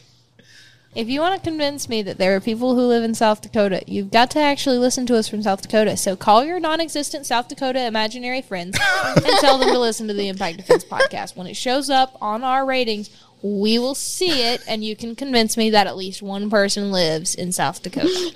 If 0.93 1.07
you 1.07 1.21
want 1.21 1.41
to 1.41 1.49
convince 1.49 1.87
me 1.87 2.01
that 2.03 2.17
there 2.17 2.35
are 2.35 2.41
people 2.41 2.75
who 2.75 2.81
live 2.81 3.03
in 3.03 3.15
South 3.15 3.41
Dakota, 3.41 3.81
you've 3.87 4.11
got 4.11 4.29
to 4.31 4.39
actually 4.39 4.77
listen 4.77 5.05
to 5.05 5.15
us 5.15 5.29
from 5.29 5.41
South 5.41 5.61
Dakota. 5.61 5.95
So 5.95 6.17
call 6.17 6.43
your 6.43 6.59
non-existent 6.59 7.25
South 7.25 7.47
Dakota 7.47 7.85
imaginary 7.85 8.41
friends 8.41 8.77
and 9.15 9.25
tell 9.39 9.57
them 9.57 9.69
to 9.69 9.79
listen 9.79 10.09
to 10.09 10.13
the 10.13 10.27
Impact 10.27 10.57
Defense 10.57 10.83
podcast. 10.83 11.37
When 11.37 11.47
it 11.47 11.55
shows 11.55 11.89
up 11.89 12.17
on 12.21 12.43
our 12.43 12.65
ratings, 12.65 13.09
we 13.41 13.79
will 13.79 13.95
see 13.95 14.43
it, 14.43 14.61
and 14.67 14.83
you 14.83 14.97
can 14.97 15.15
convince 15.15 15.55
me 15.55 15.69
that 15.69 15.87
at 15.87 15.95
least 15.95 16.21
one 16.21 16.49
person 16.49 16.91
lives 16.91 17.35
in 17.35 17.53
South 17.53 17.81
Dakota. 17.81 18.31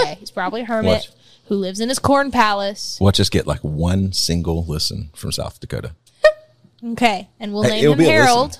Okay, 0.00 0.16
he's 0.18 0.32
probably 0.32 0.62
a 0.62 0.64
hermit 0.64 0.90
What? 0.90 1.10
who 1.46 1.54
lives 1.56 1.78
in 1.78 1.88
his 1.88 2.00
corn 2.00 2.32
palace. 2.32 2.98
We'll 3.00 3.12
just 3.12 3.30
get 3.30 3.46
like 3.46 3.60
one 3.60 4.12
single 4.12 4.64
listen 4.66 5.10
from 5.14 5.30
South 5.32 5.60
Dakota. 5.60 5.94
Okay, 6.82 7.28
and 7.38 7.52
we'll 7.52 7.64
Hey, 7.64 7.68
name 7.72 7.82
it'll 7.84 7.92
him 7.92 7.98
be 7.98 8.04
a 8.06 8.08
listen. 8.08 8.22
Harold, 8.26 8.58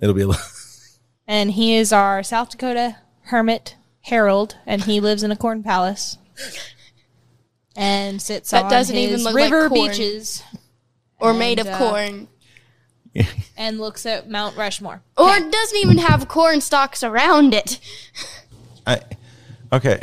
It'll 0.00 0.14
be 0.14 0.22
a 0.22 0.26
and 1.26 1.52
he 1.52 1.74
is 1.76 1.92
our 1.92 2.22
South 2.22 2.50
Dakota 2.50 2.96
hermit 3.26 3.76
Harold, 4.02 4.56
and 4.66 4.82
he 4.84 5.00
lives 5.00 5.22
in 5.22 5.30
a 5.30 5.36
corn 5.36 5.62
palace 5.62 6.18
and 7.76 8.20
sits 8.20 8.50
That 8.50 8.64
on 8.64 8.70
doesn't 8.70 8.94
his 8.94 9.10
even 9.10 9.24
look 9.24 9.34
like 9.34 9.44
river 9.52 9.68
corn. 9.68 9.88
beaches 9.88 10.42
Or 11.18 11.32
made 11.34 11.58
of 11.58 11.66
uh, 11.66 11.78
corn. 11.78 12.28
and 13.56 13.78
looks 13.78 14.04
at 14.06 14.28
Mount 14.28 14.56
Rushmore. 14.56 15.02
Or 15.16 15.30
it 15.30 15.50
doesn't 15.50 15.78
even 15.78 15.98
have 15.98 16.28
corn 16.28 16.60
stalks 16.60 17.02
around 17.02 17.54
it. 17.54 17.78
I, 18.86 19.00
okay. 19.72 20.00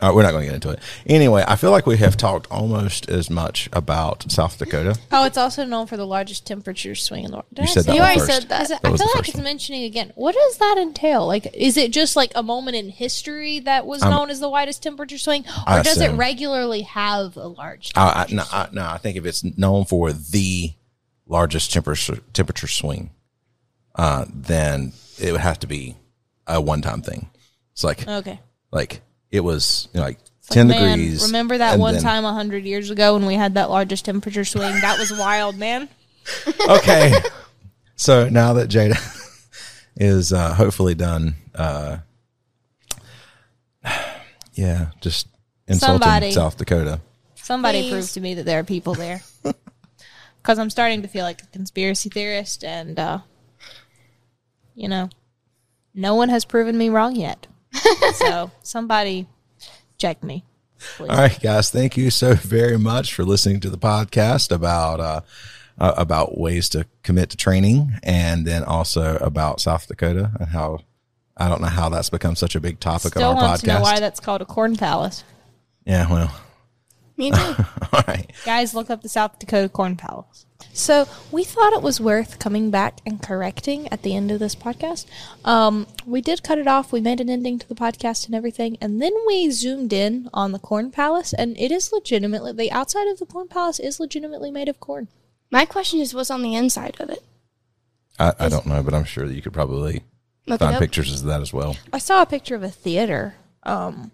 Uh, 0.00 0.12
we're 0.14 0.22
not 0.22 0.30
going 0.30 0.42
to 0.42 0.46
get 0.46 0.54
into 0.54 0.70
it. 0.70 0.78
Anyway, 1.06 1.42
I 1.48 1.56
feel 1.56 1.72
like 1.72 1.84
we 1.84 1.96
have 1.96 2.16
talked 2.16 2.46
almost 2.52 3.10
as 3.10 3.28
much 3.28 3.68
about 3.72 4.30
South 4.30 4.56
Dakota. 4.56 4.96
Oh, 5.10 5.24
it's 5.24 5.36
also 5.36 5.64
known 5.64 5.88
for 5.88 5.96
the 5.96 6.06
largest 6.06 6.46
temperature 6.46 6.94
swing 6.94 7.24
in 7.24 7.32
the 7.32 7.38
world. 7.38 7.46
Did 7.52 7.64
You 7.64 7.70
I 7.70 7.74
said 7.74 7.84
say 7.84 7.86
that 7.90 7.94
You 7.94 8.00
one 8.00 8.06
already 8.06 8.20
first. 8.20 8.32
said 8.32 8.48
that. 8.50 8.68
That 8.68 8.80
I 8.84 8.90
was 8.90 9.00
feel 9.00 9.08
the 9.08 9.10
like 9.10 9.16
first 9.18 9.28
it's 9.30 9.34
one. 9.38 9.44
mentioning 9.44 9.82
again. 9.82 10.12
What 10.14 10.36
does 10.36 10.58
that 10.58 10.76
entail? 10.80 11.26
Like, 11.26 11.52
is 11.52 11.76
it 11.76 11.90
just 11.90 12.14
like 12.14 12.30
a 12.36 12.44
moment 12.44 12.76
in 12.76 12.90
history 12.90 13.58
that 13.60 13.86
was 13.86 14.00
known 14.02 14.30
as 14.30 14.38
the 14.38 14.48
widest 14.48 14.84
temperature 14.84 15.18
swing, 15.18 15.44
or 15.46 15.52
I 15.66 15.82
does 15.82 15.96
it 16.00 16.04
assume. 16.06 16.16
regularly 16.16 16.82
have 16.82 17.36
a 17.36 17.48
large? 17.48 17.90
I, 17.96 18.08
I, 18.08 18.12
temperature 18.26 18.34
no, 18.36 18.42
swing? 18.44 18.60
I, 18.60 18.68
no, 18.72 18.86
I 18.94 18.98
think 18.98 19.16
if 19.16 19.26
it's 19.26 19.42
known 19.58 19.84
for 19.84 20.12
the 20.12 20.74
largest 21.26 21.72
temperature 21.72 22.20
temperature 22.32 22.68
swing, 22.68 23.10
uh, 23.96 24.26
then 24.32 24.92
it 25.18 25.32
would 25.32 25.40
have 25.40 25.58
to 25.58 25.66
be 25.66 25.96
a 26.46 26.60
one 26.60 26.82
time 26.82 27.02
thing. 27.02 27.30
It's 27.72 27.82
like 27.82 28.06
Okay. 28.06 28.38
like 28.70 29.00
it 29.30 29.40
was 29.40 29.88
you 29.92 30.00
know, 30.00 30.06
like 30.06 30.18
It's 30.40 30.50
like, 30.50 30.54
ten 30.54 30.68
man, 30.68 30.98
degrees. 30.98 31.26
Remember 31.26 31.58
that 31.58 31.78
one 31.78 31.94
then- 31.94 32.02
time 32.02 32.24
a 32.24 32.32
hundred 32.32 32.64
years 32.64 32.90
ago 32.90 33.14
when 33.14 33.26
we 33.26 33.34
had 33.34 33.54
that 33.54 33.70
largest 33.70 34.04
temperature 34.04 34.44
swing? 34.44 34.80
That 34.80 34.98
was 34.98 35.12
wild, 35.12 35.56
man. 35.56 35.88
okay. 36.68 37.12
so 37.96 38.28
now 38.28 38.54
that 38.54 38.68
Jada 38.68 38.96
is 39.96 40.32
uh, 40.32 40.54
hopefully 40.54 40.94
done, 40.94 41.34
uh, 41.54 41.98
yeah, 44.54 44.90
just 45.00 45.28
insulting 45.66 46.00
Somebody. 46.02 46.32
South 46.32 46.56
Dakota. 46.56 47.00
Somebody 47.36 47.82
Please. 47.82 47.90
prove 47.90 48.12
to 48.12 48.20
me 48.20 48.34
that 48.34 48.44
there 48.44 48.58
are 48.58 48.64
people 48.64 48.94
there. 48.94 49.22
Because 50.40 50.60
I'm 50.60 50.70
starting 50.70 51.02
to 51.02 51.08
feel 51.08 51.24
like 51.24 51.42
a 51.42 51.46
conspiracy 51.46 52.08
theorist, 52.08 52.64
and 52.64 52.98
uh, 52.98 53.18
you 54.74 54.88
know, 54.88 55.10
no 55.92 56.14
one 56.14 56.30
has 56.30 56.46
proven 56.46 56.78
me 56.78 56.88
wrong 56.88 57.16
yet. 57.16 57.46
So 58.14 58.50
somebody 58.62 59.26
check 59.98 60.22
me. 60.22 60.44
Please. 60.96 61.08
All 61.10 61.16
right, 61.16 61.40
guys, 61.40 61.70
thank 61.70 61.96
you 61.96 62.10
so 62.10 62.34
very 62.34 62.78
much 62.78 63.12
for 63.12 63.24
listening 63.24 63.58
to 63.60 63.70
the 63.70 63.78
podcast 63.78 64.52
about 64.52 65.00
uh, 65.00 65.20
uh, 65.78 65.94
about 65.96 66.38
ways 66.38 66.68
to 66.70 66.86
commit 67.02 67.30
to 67.30 67.36
training, 67.36 67.92
and 68.02 68.46
then 68.46 68.62
also 68.64 69.16
about 69.16 69.60
South 69.60 69.88
Dakota 69.88 70.30
and 70.38 70.48
how 70.50 70.78
I 71.36 71.48
don't 71.48 71.60
know 71.60 71.68
how 71.68 71.88
that's 71.88 72.10
become 72.10 72.36
such 72.36 72.54
a 72.54 72.60
big 72.60 72.78
topic 72.80 73.12
Still 73.12 73.30
on 73.30 73.36
our 73.36 73.42
want 73.42 73.60
to 73.60 73.66
know 73.66 73.74
podcast. 73.78 73.82
why 73.82 74.00
that's 74.00 74.20
called 74.20 74.40
a 74.40 74.44
corn 74.44 74.76
palace. 74.76 75.24
yeah, 75.84 76.08
well, 76.10 76.32
Me 77.16 77.30
too. 77.32 77.36
all 77.92 78.02
right. 78.06 78.30
Guys, 78.44 78.72
look 78.74 78.88
up 78.90 79.02
the 79.02 79.08
South 79.08 79.38
Dakota 79.40 79.68
Corn 79.68 79.96
Palace. 79.96 80.46
So 80.72 81.08
we 81.30 81.44
thought 81.44 81.72
it 81.72 81.82
was 81.82 82.00
worth 82.00 82.38
coming 82.38 82.70
back 82.70 83.00
and 83.06 83.22
correcting 83.22 83.88
at 83.92 84.02
the 84.02 84.14
end 84.16 84.30
of 84.30 84.38
this 84.38 84.54
podcast. 84.54 85.06
Um, 85.44 85.86
we 86.06 86.20
did 86.20 86.42
cut 86.42 86.58
it 86.58 86.66
off. 86.66 86.92
We 86.92 87.00
made 87.00 87.20
an 87.20 87.28
ending 87.28 87.58
to 87.58 87.68
the 87.68 87.74
podcast 87.74 88.26
and 88.26 88.34
everything, 88.34 88.76
and 88.80 89.00
then 89.00 89.12
we 89.26 89.50
zoomed 89.50 89.92
in 89.92 90.28
on 90.32 90.52
the 90.52 90.58
Corn 90.58 90.90
Palace, 90.90 91.32
and 91.32 91.58
it 91.58 91.70
is 91.70 91.92
legitimately 91.92 92.52
the 92.52 92.72
outside 92.72 93.08
of 93.08 93.18
the 93.18 93.26
Corn 93.26 93.48
Palace 93.48 93.78
is 93.78 94.00
legitimately 94.00 94.50
made 94.50 94.68
of 94.68 94.80
corn. 94.80 95.08
My 95.50 95.64
question 95.64 96.00
is 96.00 96.14
what's 96.14 96.30
on 96.30 96.42
the 96.42 96.54
inside 96.54 96.96
of 97.00 97.10
it? 97.10 97.22
I, 98.18 98.34
I 98.38 98.48
don't 98.48 98.66
know, 98.66 98.82
but 98.82 98.94
I'm 98.94 99.04
sure 99.04 99.26
that 99.26 99.34
you 99.34 99.42
could 99.42 99.52
probably 99.52 100.02
Look 100.46 100.60
it 100.60 100.64
find 100.64 100.78
pictures 100.78 101.20
of 101.20 101.26
that 101.28 101.40
as 101.40 101.52
well. 101.52 101.76
I 101.92 101.98
saw 101.98 102.22
a 102.22 102.26
picture 102.26 102.54
of 102.54 102.62
a 102.62 102.70
theater, 102.70 103.34
um, 103.62 104.12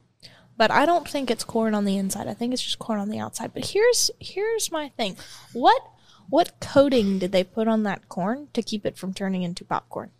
but 0.56 0.70
I 0.70 0.86
don't 0.86 1.08
think 1.08 1.30
it's 1.30 1.44
corn 1.44 1.74
on 1.74 1.84
the 1.84 1.96
inside. 1.96 2.26
I 2.26 2.34
think 2.34 2.52
it's 2.52 2.62
just 2.62 2.78
corn 2.78 3.00
on 3.00 3.08
the 3.08 3.18
outside. 3.18 3.52
But 3.54 3.66
here's 3.66 4.10
here's 4.20 4.70
my 4.70 4.90
thing: 4.90 5.16
what 5.52 5.82
what 6.28 6.60
coating 6.60 7.18
did 7.18 7.32
they 7.32 7.44
put 7.44 7.68
on 7.68 7.82
that 7.84 8.08
corn 8.08 8.48
to 8.52 8.62
keep 8.62 8.84
it 8.86 8.96
from 8.96 9.14
turning 9.14 9.42
into 9.42 9.64
popcorn? 9.64 10.10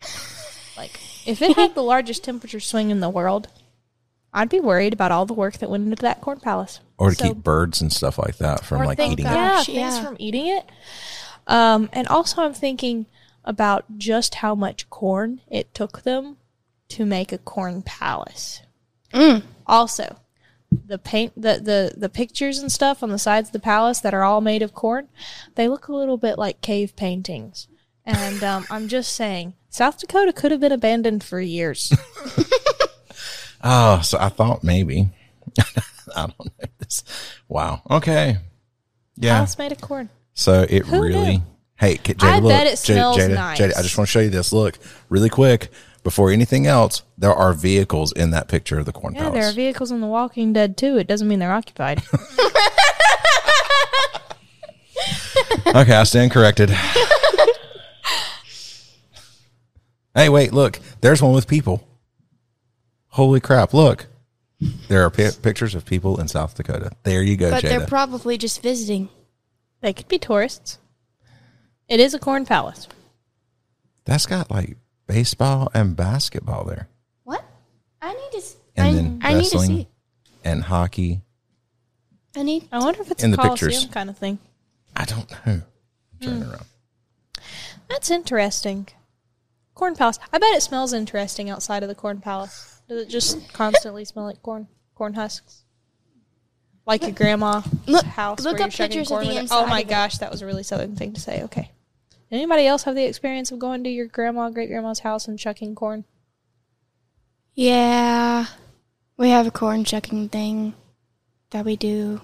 Like, 0.74 0.98
if 1.26 1.42
it 1.42 1.54
had 1.56 1.74
the 1.74 1.82
largest 1.82 2.24
temperature 2.24 2.58
swing 2.58 2.90
in 2.90 3.00
the 3.00 3.10
world, 3.10 3.48
I'd 4.32 4.48
be 4.48 4.58
worried 4.58 4.94
about 4.94 5.12
all 5.12 5.26
the 5.26 5.34
work 5.34 5.58
that 5.58 5.68
went 5.68 5.84
into 5.84 6.00
that 6.02 6.20
corn 6.20 6.40
palace. 6.40 6.80
Or 6.96 7.10
to 7.10 7.16
So- 7.16 7.24
keep 7.28 7.36
birds 7.36 7.80
and 7.82 7.92
stuff 7.92 8.18
like 8.18 8.38
that 8.38 8.64
from 8.64 8.84
like 8.84 8.98
eating 8.98 9.26
yeah, 9.26 9.32
it. 9.32 9.34
Gosh, 9.34 9.66
things 9.66 9.76
yeah. 9.76 10.02
from 10.04 10.16
eating 10.18 10.46
it. 10.46 10.64
Um, 11.46 11.90
and 11.92 12.08
also, 12.08 12.42
I'm 12.42 12.54
thinking 12.54 13.06
about 13.44 13.98
just 13.98 14.36
how 14.36 14.54
much 14.54 14.88
corn 14.88 15.40
it 15.50 15.74
took 15.74 16.02
them 16.02 16.36
to 16.88 17.04
make 17.04 17.32
a 17.32 17.38
corn 17.38 17.82
palace. 17.82 18.62
Mm. 19.12 19.42
Also, 19.66 20.16
the 20.86 20.98
paint, 20.98 21.34
the, 21.34 21.58
the 21.62 21.94
the 21.96 22.08
pictures 22.08 22.58
and 22.58 22.70
stuff 22.70 23.02
on 23.02 23.10
the 23.10 23.18
sides 23.18 23.48
of 23.48 23.52
the 23.52 23.58
palace 23.60 24.00
that 24.00 24.14
are 24.14 24.22
all 24.22 24.40
made 24.40 24.62
of 24.62 24.74
corn, 24.74 25.08
they 25.54 25.68
look 25.68 25.88
a 25.88 25.94
little 25.94 26.16
bit 26.16 26.38
like 26.38 26.60
cave 26.60 26.96
paintings. 26.96 27.68
And 28.04 28.42
um, 28.42 28.66
I'm 28.70 28.88
just 28.88 29.14
saying, 29.14 29.54
South 29.70 29.98
Dakota 29.98 30.32
could 30.32 30.50
have 30.50 30.60
been 30.60 30.72
abandoned 30.72 31.22
for 31.22 31.40
years. 31.40 31.92
Oh, 33.62 34.00
so 34.04 34.18
I 34.18 34.28
thought 34.28 34.64
maybe. 34.64 35.08
I 36.16 36.26
don't 36.26 36.38
know. 36.40 36.66
This 36.78 37.04
Wow. 37.48 37.82
Okay. 37.90 38.38
Yeah. 39.16 39.36
Palace 39.36 39.58
made 39.58 39.72
of 39.72 39.80
corn. 39.80 40.08
So 40.34 40.66
it 40.68 40.86
Who 40.86 41.02
really. 41.02 41.36
knew? 41.38 41.42
Hey, 41.76 41.96
Jada, 41.96 42.22
I 42.24 42.38
look, 42.38 42.50
bet 42.50 42.66
it 42.66 42.74
Jada- 42.74 42.76
smells 42.78 43.16
Jada, 43.18 43.34
nice. 43.34 43.58
Jada, 43.60 43.76
I 43.76 43.82
just 43.82 43.96
want 43.98 44.08
to 44.08 44.12
show 44.12 44.20
you 44.20 44.30
this. 44.30 44.52
Look, 44.52 44.78
really 45.08 45.28
quick. 45.30 45.70
Before 46.02 46.30
anything 46.32 46.66
else, 46.66 47.02
there 47.16 47.32
are 47.32 47.52
vehicles 47.52 48.10
in 48.12 48.30
that 48.32 48.48
picture 48.48 48.78
of 48.78 48.86
the 48.86 48.92
corn 48.92 49.14
palace. 49.14 49.34
Yeah, 49.34 49.40
there 49.40 49.48
are 49.48 49.52
vehicles 49.52 49.92
in 49.92 50.00
The 50.00 50.08
Walking 50.08 50.52
Dead 50.52 50.76
too. 50.76 50.98
It 50.98 51.06
doesn't 51.06 51.28
mean 51.28 51.38
they're 51.38 51.52
occupied. 51.52 52.02
okay, 55.68 55.94
I 55.94 56.02
stand 56.02 56.32
corrected. 56.32 56.70
hey, 60.14 60.28
wait, 60.28 60.52
look. 60.52 60.80
There's 61.00 61.22
one 61.22 61.34
with 61.34 61.46
people. 61.46 61.86
Holy 63.08 63.40
crap! 63.40 63.72
Look, 63.74 64.06
there 64.88 65.04
are 65.04 65.10
pi- 65.10 65.30
pictures 65.42 65.74
of 65.74 65.84
people 65.84 66.20
in 66.20 66.26
South 66.28 66.54
Dakota. 66.56 66.90
There 67.04 67.22
you 67.22 67.36
go, 67.36 67.50
But 67.50 67.62
they're 67.62 67.86
probably 67.86 68.38
just 68.38 68.62
visiting. 68.62 69.08
they 69.82 69.92
could 69.92 70.08
be 70.08 70.18
tourists. 70.18 70.78
It 71.88 72.00
is 72.00 72.14
a 72.14 72.18
corn 72.18 72.46
palace. 72.46 72.88
That's 74.04 74.26
got 74.26 74.50
like 74.50 74.76
baseball 75.12 75.70
and 75.74 75.94
basketball 75.94 76.64
there, 76.64 76.88
What? 77.24 77.44
I 78.00 78.12
need 78.14 78.30
to. 78.32 78.38
s- 78.38 78.56
and 78.76 78.86
I, 78.88 78.92
then 78.94 79.20
I 79.22 79.34
need 79.34 79.44
to 79.50 79.58
wrestling 79.58 79.76
see. 79.80 79.88
and 80.44 80.62
hockey. 80.64 81.20
I 82.34 82.42
need. 82.42 82.66
I 82.72 82.78
wonder 82.78 83.02
if 83.02 83.10
it's 83.10 83.22
In 83.22 83.32
a 83.32 83.36
the 83.36 83.42
Coliseum 83.42 83.70
pictures. 83.72 83.92
kind 83.92 84.08
of 84.08 84.16
thing. 84.16 84.38
I 84.96 85.04
don't 85.04 85.30
know. 85.46 85.62
Turn 86.22 86.42
around. 86.42 86.64
That's 87.90 88.10
interesting. 88.10 88.88
Corn 89.74 89.94
palace. 89.96 90.18
I 90.32 90.38
bet 90.38 90.54
it 90.54 90.62
smells 90.62 90.92
interesting 90.94 91.50
outside 91.50 91.82
of 91.82 91.88
the 91.90 91.94
corn 91.94 92.20
palace. 92.20 92.80
Does 92.88 93.02
it 93.02 93.08
just 93.10 93.52
constantly 93.52 94.04
smell 94.06 94.24
like 94.24 94.42
corn? 94.42 94.66
Corn 94.94 95.12
husks? 95.14 95.64
Like 96.86 97.02
your 97.02 97.12
grandma's 97.12 97.64
Look- 97.86 98.04
house 98.04 98.40
look 98.40 98.52
where 98.54 98.60
you're 98.60 98.66
up 98.66 98.72
shucking 98.72 98.96
pictures 98.98 99.08
of 99.10 99.14
corn 99.16 99.24
the 99.24 99.28
with 99.28 99.36
it? 99.36 99.40
inside 99.42 99.64
Oh 99.64 99.66
my 99.66 99.80
of 99.80 99.86
it. 99.86 99.90
gosh, 99.90 100.18
that 100.18 100.30
was 100.30 100.40
a 100.42 100.46
really 100.46 100.62
southern 100.62 100.96
thing 100.96 101.12
to 101.12 101.20
say. 101.20 101.42
Okay. 101.44 101.70
Anybody 102.32 102.66
else 102.66 102.84
have 102.84 102.94
the 102.94 103.04
experience 103.04 103.52
of 103.52 103.58
going 103.58 103.84
to 103.84 103.90
your 103.90 104.06
grandma, 104.06 104.48
great 104.48 104.70
grandma's 104.70 105.00
house 105.00 105.28
and 105.28 105.38
shucking 105.38 105.74
corn? 105.74 106.06
Yeah, 107.54 108.46
we 109.18 109.28
have 109.28 109.46
a 109.46 109.50
corn 109.50 109.84
shucking 109.84 110.30
thing 110.30 110.72
that 111.50 111.66
we 111.66 111.76
do. 111.76 112.22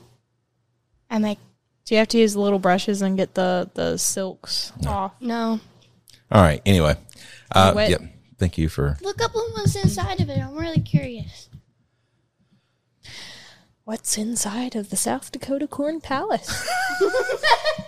I 1.10 1.18
make 1.18 1.38
Do 1.84 1.94
you 1.94 1.98
have 1.98 2.08
to 2.08 2.18
use 2.18 2.32
the 2.32 2.40
little 2.40 2.58
brushes 2.58 3.02
and 3.02 3.18
get 3.18 3.34
the 3.34 3.70
the 3.74 3.98
silks 3.98 4.72
off? 4.86 5.12
no. 5.20 5.60
All 6.32 6.42
right. 6.42 6.62
Anyway, 6.64 6.96
uh, 7.54 7.72
Wet. 7.74 7.90
yep. 7.90 8.02
Thank 8.38 8.56
you 8.56 8.68
for 8.70 8.96
Look 9.02 9.20
up 9.22 9.32
what's 9.34 9.76
inside 9.76 10.20
of 10.20 10.30
it. 10.30 10.38
I'm 10.38 10.56
really 10.56 10.80
curious. 10.80 11.50
What's 13.84 14.16
inside 14.16 14.74
of 14.76 14.90
the 14.90 14.96
South 14.96 15.32
Dakota 15.32 15.66
Corn 15.66 16.00
Palace? 16.00 16.66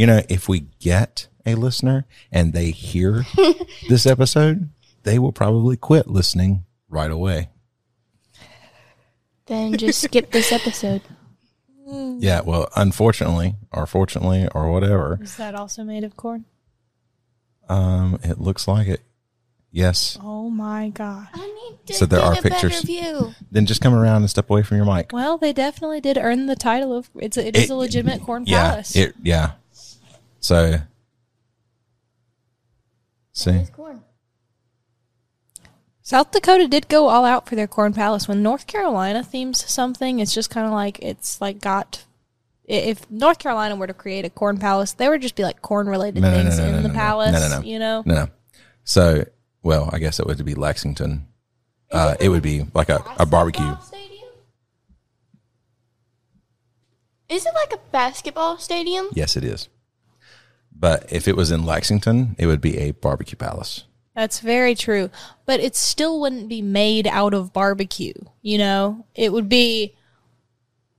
you 0.00 0.06
know 0.06 0.22
if 0.28 0.48
we 0.48 0.60
get 0.80 1.28
a 1.44 1.54
listener 1.54 2.06
and 2.32 2.52
they 2.54 2.70
hear 2.70 3.24
this 3.88 4.06
episode, 4.06 4.70
they 5.02 5.18
will 5.18 5.32
probably 5.32 5.76
quit 5.76 6.06
listening 6.08 6.64
right 6.88 7.10
away. 7.10 7.50
Then 9.46 9.76
just 9.76 10.00
skip 10.02 10.30
this 10.30 10.52
episode. 10.52 11.02
Yeah. 11.86 12.40
Well, 12.42 12.68
unfortunately, 12.76 13.56
or 13.72 13.86
fortunately, 13.86 14.48
or 14.54 14.70
whatever, 14.70 15.18
Is 15.20 15.36
that 15.36 15.54
also 15.54 15.82
made 15.82 16.04
of 16.04 16.16
corn? 16.16 16.44
um, 17.68 18.18
it 18.22 18.40
looks 18.40 18.66
like 18.68 18.86
it. 18.88 19.00
Yes. 19.72 20.18
Oh 20.20 20.50
my 20.50 20.88
god. 20.90 21.28
I 21.32 21.46
need 21.46 21.86
to 21.86 21.94
So 21.94 22.06
there 22.06 22.18
get 22.20 22.26
are 22.26 22.32
a 22.38 22.42
pictures. 22.42 22.82
view. 22.82 23.34
Then 23.52 23.66
just 23.66 23.80
come 23.80 23.94
around 23.94 24.22
and 24.22 24.30
step 24.30 24.50
away 24.50 24.62
from 24.64 24.76
your 24.78 24.86
mic. 24.86 25.12
Well, 25.12 25.38
they 25.38 25.52
definitely 25.52 26.00
did 26.00 26.16
earn 26.18 26.46
the 26.46 26.56
title 26.56 26.92
of 26.96 27.08
it's 27.16 27.36
a, 27.36 27.46
it 27.46 27.56
is 27.56 27.70
a 27.70 27.76
legitimate 27.76 28.22
corn 28.22 28.44
Yeah. 28.46 28.70
palace. 28.70 28.96
It. 28.96 29.14
Yeah. 29.22 29.52
So. 30.40 30.80
See. 33.32 33.64
Corn. 33.72 34.02
South 36.02 36.32
Dakota 36.32 36.66
did 36.66 36.88
go 36.88 37.08
all 37.08 37.24
out 37.24 37.48
for 37.48 37.54
their 37.54 37.68
corn 37.68 37.92
palace. 37.92 38.26
When 38.26 38.42
North 38.42 38.66
Carolina 38.66 39.22
themes 39.22 39.64
something, 39.70 40.18
it's 40.18 40.34
just 40.34 40.50
kind 40.50 40.66
of 40.66 40.72
like 40.72 40.98
it's 41.00 41.40
like 41.40 41.60
got. 41.60 42.04
If 42.64 43.08
North 43.10 43.38
Carolina 43.38 43.76
were 43.76 43.86
to 43.86 43.94
create 43.94 44.24
a 44.24 44.30
corn 44.30 44.58
palace, 44.58 44.92
they 44.92 45.08
would 45.08 45.22
just 45.22 45.34
be 45.34 45.42
like 45.42 45.60
corn 45.60 45.88
related 45.88 46.20
No, 46.22 46.30
no, 46.30 46.36
no, 46.36 46.42
things 46.42 46.58
no, 46.58 46.64
in 46.66 46.82
the 46.82 46.90
palace. 46.90 47.32
No, 47.32 47.48
no, 47.48 47.60
no. 47.60 47.64
You 47.64 47.78
know, 47.78 48.02
No. 48.06 48.14
No. 48.14 48.28
So, 48.84 49.24
well, 49.62 49.90
I 49.92 49.98
guess 49.98 50.18
it 50.20 50.26
would 50.26 50.44
be 50.44 50.54
Lexington. 50.54 51.26
Uh, 51.90 52.16
it 52.20 52.28
would 52.28 52.42
be 52.42 52.66
like 52.74 52.88
a, 52.88 53.04
a 53.18 53.26
barbecue. 53.26 53.76
Stadium? 53.82 54.28
Is 57.28 57.46
it 57.46 57.52
like 57.54 57.72
a 57.72 57.82
basketball 57.90 58.58
stadium? 58.58 59.08
Yes, 59.12 59.36
it 59.36 59.44
is. 59.44 59.68
But 60.80 61.12
if 61.12 61.28
it 61.28 61.36
was 61.36 61.50
in 61.50 61.66
Lexington, 61.66 62.34
it 62.38 62.46
would 62.46 62.62
be 62.62 62.78
a 62.78 62.92
barbecue 62.92 63.36
palace. 63.36 63.84
That's 64.14 64.40
very 64.40 64.74
true. 64.74 65.10
But 65.44 65.60
it 65.60 65.76
still 65.76 66.20
wouldn't 66.20 66.48
be 66.48 66.62
made 66.62 67.06
out 67.06 67.34
of 67.34 67.52
barbecue. 67.52 68.14
You 68.40 68.58
know, 68.58 69.06
it 69.14 69.32
would 69.32 69.48
be. 69.48 69.94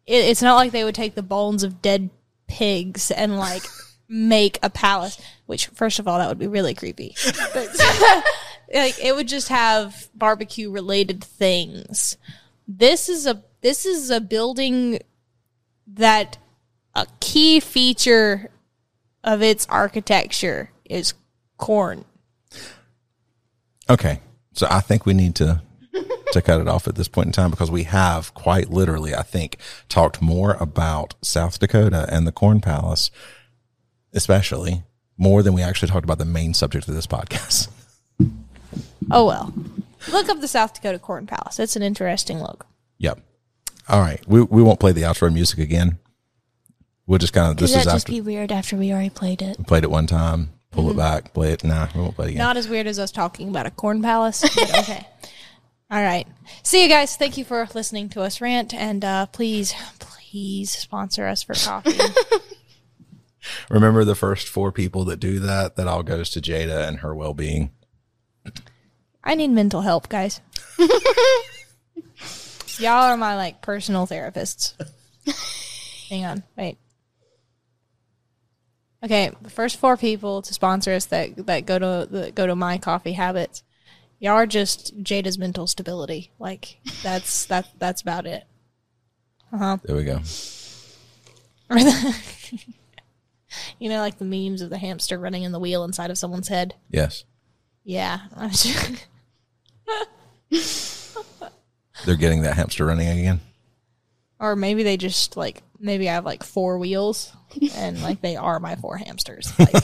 It, 0.05 0.25
it's 0.25 0.41
not 0.41 0.55
like 0.55 0.71
they 0.71 0.83
would 0.83 0.95
take 0.95 1.15
the 1.15 1.23
bones 1.23 1.63
of 1.63 1.81
dead 1.81 2.11
pigs 2.47 3.09
and 3.09 3.37
like 3.37 3.63
make 4.07 4.59
a 4.61 4.69
palace. 4.69 5.19
Which, 5.47 5.67
first 5.67 5.97
of 5.97 6.07
all, 6.07 6.19
that 6.19 6.29
would 6.29 6.39
be 6.39 6.47
really 6.47 6.75
creepy. 6.75 7.15
But, 7.53 7.69
like, 8.73 9.03
it 9.03 9.15
would 9.15 9.27
just 9.27 9.49
have 9.49 10.09
barbecue 10.13 10.69
related 10.71 11.23
things. 11.23 12.17
This 12.67 13.09
is 13.09 13.25
a 13.25 13.43
this 13.61 13.85
is 13.85 14.11
a 14.11 14.21
building 14.21 14.99
that 15.87 16.37
a 16.93 17.07
key 17.19 17.59
feature 17.59 18.49
of 19.23 19.41
its 19.41 19.67
architecture 19.69 20.71
is 20.85 21.13
corn. 21.57 22.05
Okay. 23.89 24.19
So 24.53 24.67
I 24.69 24.79
think 24.79 25.05
we 25.05 25.13
need 25.13 25.35
to 25.35 25.61
to 26.31 26.41
cut 26.41 26.61
it 26.61 26.67
off 26.67 26.87
at 26.87 26.95
this 26.95 27.07
point 27.07 27.27
in 27.27 27.33
time 27.33 27.51
because 27.51 27.69
we 27.69 27.83
have 27.83 28.33
quite 28.33 28.69
literally, 28.69 29.13
I 29.13 29.21
think, 29.21 29.57
talked 29.89 30.21
more 30.21 30.55
about 30.59 31.15
South 31.21 31.59
Dakota 31.59 32.07
and 32.09 32.25
the 32.25 32.31
Corn 32.31 32.61
Palace, 32.61 33.11
especially 34.13 34.83
more 35.17 35.43
than 35.43 35.53
we 35.53 35.61
actually 35.61 35.89
talked 35.89 36.05
about 36.05 36.19
the 36.19 36.25
main 36.25 36.53
subject 36.53 36.87
of 36.87 36.95
this 36.95 37.07
podcast. 37.07 37.67
Oh 39.09 39.25
well. 39.25 39.53
Look 40.11 40.29
up 40.29 40.39
the 40.39 40.47
South 40.47 40.73
Dakota 40.73 40.99
Corn 40.99 41.27
Palace. 41.27 41.59
It's 41.59 41.75
an 41.75 41.83
interesting 41.83 42.39
look. 42.39 42.65
Yep. 42.97 43.19
All 43.89 43.99
right. 43.99 44.25
We 44.27 44.41
we 44.41 44.63
won't 44.63 44.79
play 44.79 44.93
the 44.93 45.01
outro 45.01 45.31
music 45.33 45.59
again. 45.59 45.99
We'll 47.11 47.19
just 47.19 47.33
kind 47.33 47.51
of 47.51 47.57
this 47.57 47.75
is 47.75 47.83
just 47.83 47.93
after 47.93 48.09
be 48.09 48.21
weird 48.21 48.53
after 48.53 48.77
we 48.77 48.93
already 48.93 49.09
played 49.09 49.41
it. 49.41 49.67
played 49.67 49.83
it 49.83 49.91
one 49.91 50.07
time, 50.07 50.53
pull 50.71 50.89
it 50.91 50.95
back, 50.95 51.33
play 51.33 51.51
it. 51.51 51.61
Nah, 51.61 51.89
we 51.93 51.99
won't 51.99 52.15
play 52.15 52.27
it 52.27 52.29
again. 52.29 52.39
Not 52.39 52.55
as 52.55 52.69
weird 52.69 52.87
as 52.87 52.99
us 52.99 53.11
talking 53.11 53.49
about 53.49 53.65
a 53.65 53.69
corn 53.69 54.01
palace, 54.01 54.39
but 54.55 54.79
okay. 54.79 55.05
All 55.91 56.01
right. 56.01 56.25
See 56.63 56.81
you 56.83 56.87
guys. 56.87 57.17
Thank 57.17 57.37
you 57.37 57.43
for 57.43 57.67
listening 57.75 58.07
to 58.11 58.21
us 58.21 58.39
rant 58.39 58.73
and 58.73 59.03
uh, 59.03 59.25
please, 59.25 59.73
please 59.99 60.71
sponsor 60.71 61.27
us 61.27 61.43
for 61.43 61.53
coffee. 61.53 61.99
Remember 63.69 64.05
the 64.05 64.15
first 64.15 64.47
four 64.47 64.71
people 64.71 65.03
that 65.03 65.19
do 65.19 65.39
that, 65.39 65.75
that 65.75 65.87
all 65.89 66.03
goes 66.03 66.29
to 66.29 66.39
Jada 66.39 66.87
and 66.87 66.99
her 66.99 67.13
well 67.13 67.33
being. 67.33 67.71
I 69.21 69.35
need 69.35 69.49
mental 69.49 69.81
help, 69.81 70.07
guys. 70.07 70.39
Y'all 72.79 73.03
are 73.03 73.17
my 73.17 73.35
like 73.35 73.61
personal 73.61 74.07
therapists. 74.07 74.75
Hang 76.07 76.23
on, 76.23 76.43
wait. 76.55 76.77
Okay, 79.03 79.31
the 79.41 79.49
first 79.49 79.77
four 79.77 79.97
people 79.97 80.41
to 80.43 80.53
sponsor 80.53 80.93
us 80.93 81.05
that 81.05 81.47
that 81.47 81.65
go 81.65 81.79
to 81.79 82.07
that 82.11 82.35
go 82.35 82.45
to 82.45 82.55
my 82.55 82.77
coffee 82.77 83.13
habits. 83.13 83.63
Y'all 84.19 84.33
are 84.33 84.45
just 84.45 85.01
Jada's 85.03 85.37
mental 85.37 85.65
stability. 85.65 86.31
Like 86.37 86.77
that's 87.01 87.45
that 87.47 87.67
that's 87.79 88.01
about 88.01 88.25
it. 88.25 88.43
Uh 89.51 89.57
huh. 89.57 89.77
There 89.83 89.95
we 89.95 90.03
go. 90.03 90.19
You 93.79 93.89
know, 93.89 93.99
like 93.99 94.17
the 94.17 94.25
memes 94.25 94.61
of 94.61 94.69
the 94.69 94.77
hamster 94.77 95.17
running 95.17 95.43
in 95.43 95.51
the 95.51 95.59
wheel 95.59 95.83
inside 95.83 96.09
of 96.09 96.17
someone's 96.17 96.47
head. 96.47 96.75
Yes. 96.89 97.25
Yeah, 97.83 98.19
They're 102.05 102.15
getting 102.15 102.43
that 102.43 102.55
hamster 102.55 102.85
running 102.85 103.07
again. 103.07 103.41
Or 104.41 104.55
maybe 104.55 104.83
they 104.83 104.97
just 104.97 105.37
like 105.37 105.63
maybe 105.79 106.09
I 106.09 106.13
have 106.15 106.25
like 106.25 106.43
four 106.43 106.77
wheels 106.79 107.31
and 107.75 108.01
like 108.01 108.19
they 108.21 108.35
are 108.35 108.59
my 108.59 108.75
four 108.75 108.97
hamsters. 108.97 109.53
Like, 109.57 109.71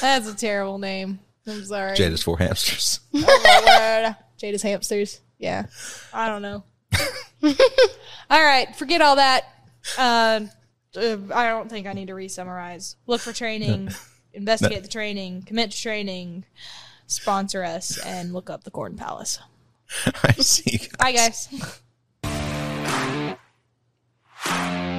that's 0.00 0.28
a 0.28 0.34
terrible 0.34 0.78
name. 0.78 1.20
I'm 1.46 1.64
sorry. 1.64 1.94
Jada's 1.94 2.22
four 2.22 2.38
hamsters. 2.38 3.00
Oh. 3.14 4.14
Jada's 4.40 4.62
hamsters. 4.62 5.20
Yeah. 5.38 5.66
I 6.12 6.28
don't 6.28 6.42
know. 6.42 6.64
all 8.30 8.42
right. 8.42 8.74
Forget 8.76 9.02
all 9.02 9.16
that. 9.16 9.44
Uh, 9.98 10.40
uh, 10.96 11.18
I 11.34 11.48
don't 11.48 11.68
think 11.68 11.86
I 11.86 11.92
need 11.92 12.08
to 12.08 12.14
re 12.14 12.28
summarize. 12.28 12.96
Look 13.06 13.20
for 13.20 13.34
training, 13.34 13.90
investigate 14.32 14.82
the 14.82 14.88
training, 14.88 15.42
commit 15.42 15.72
to 15.72 15.76
training, 15.76 16.46
sponsor 17.06 17.62
us, 17.62 17.98
and 17.98 18.32
look 18.32 18.48
up 18.48 18.64
the 18.64 18.70
Corn 18.70 18.96
Palace. 18.96 19.38
I 20.22 20.32
see. 20.32 20.78
Guys. 20.78 20.88
Bye, 20.98 21.12
guys. 21.12 21.48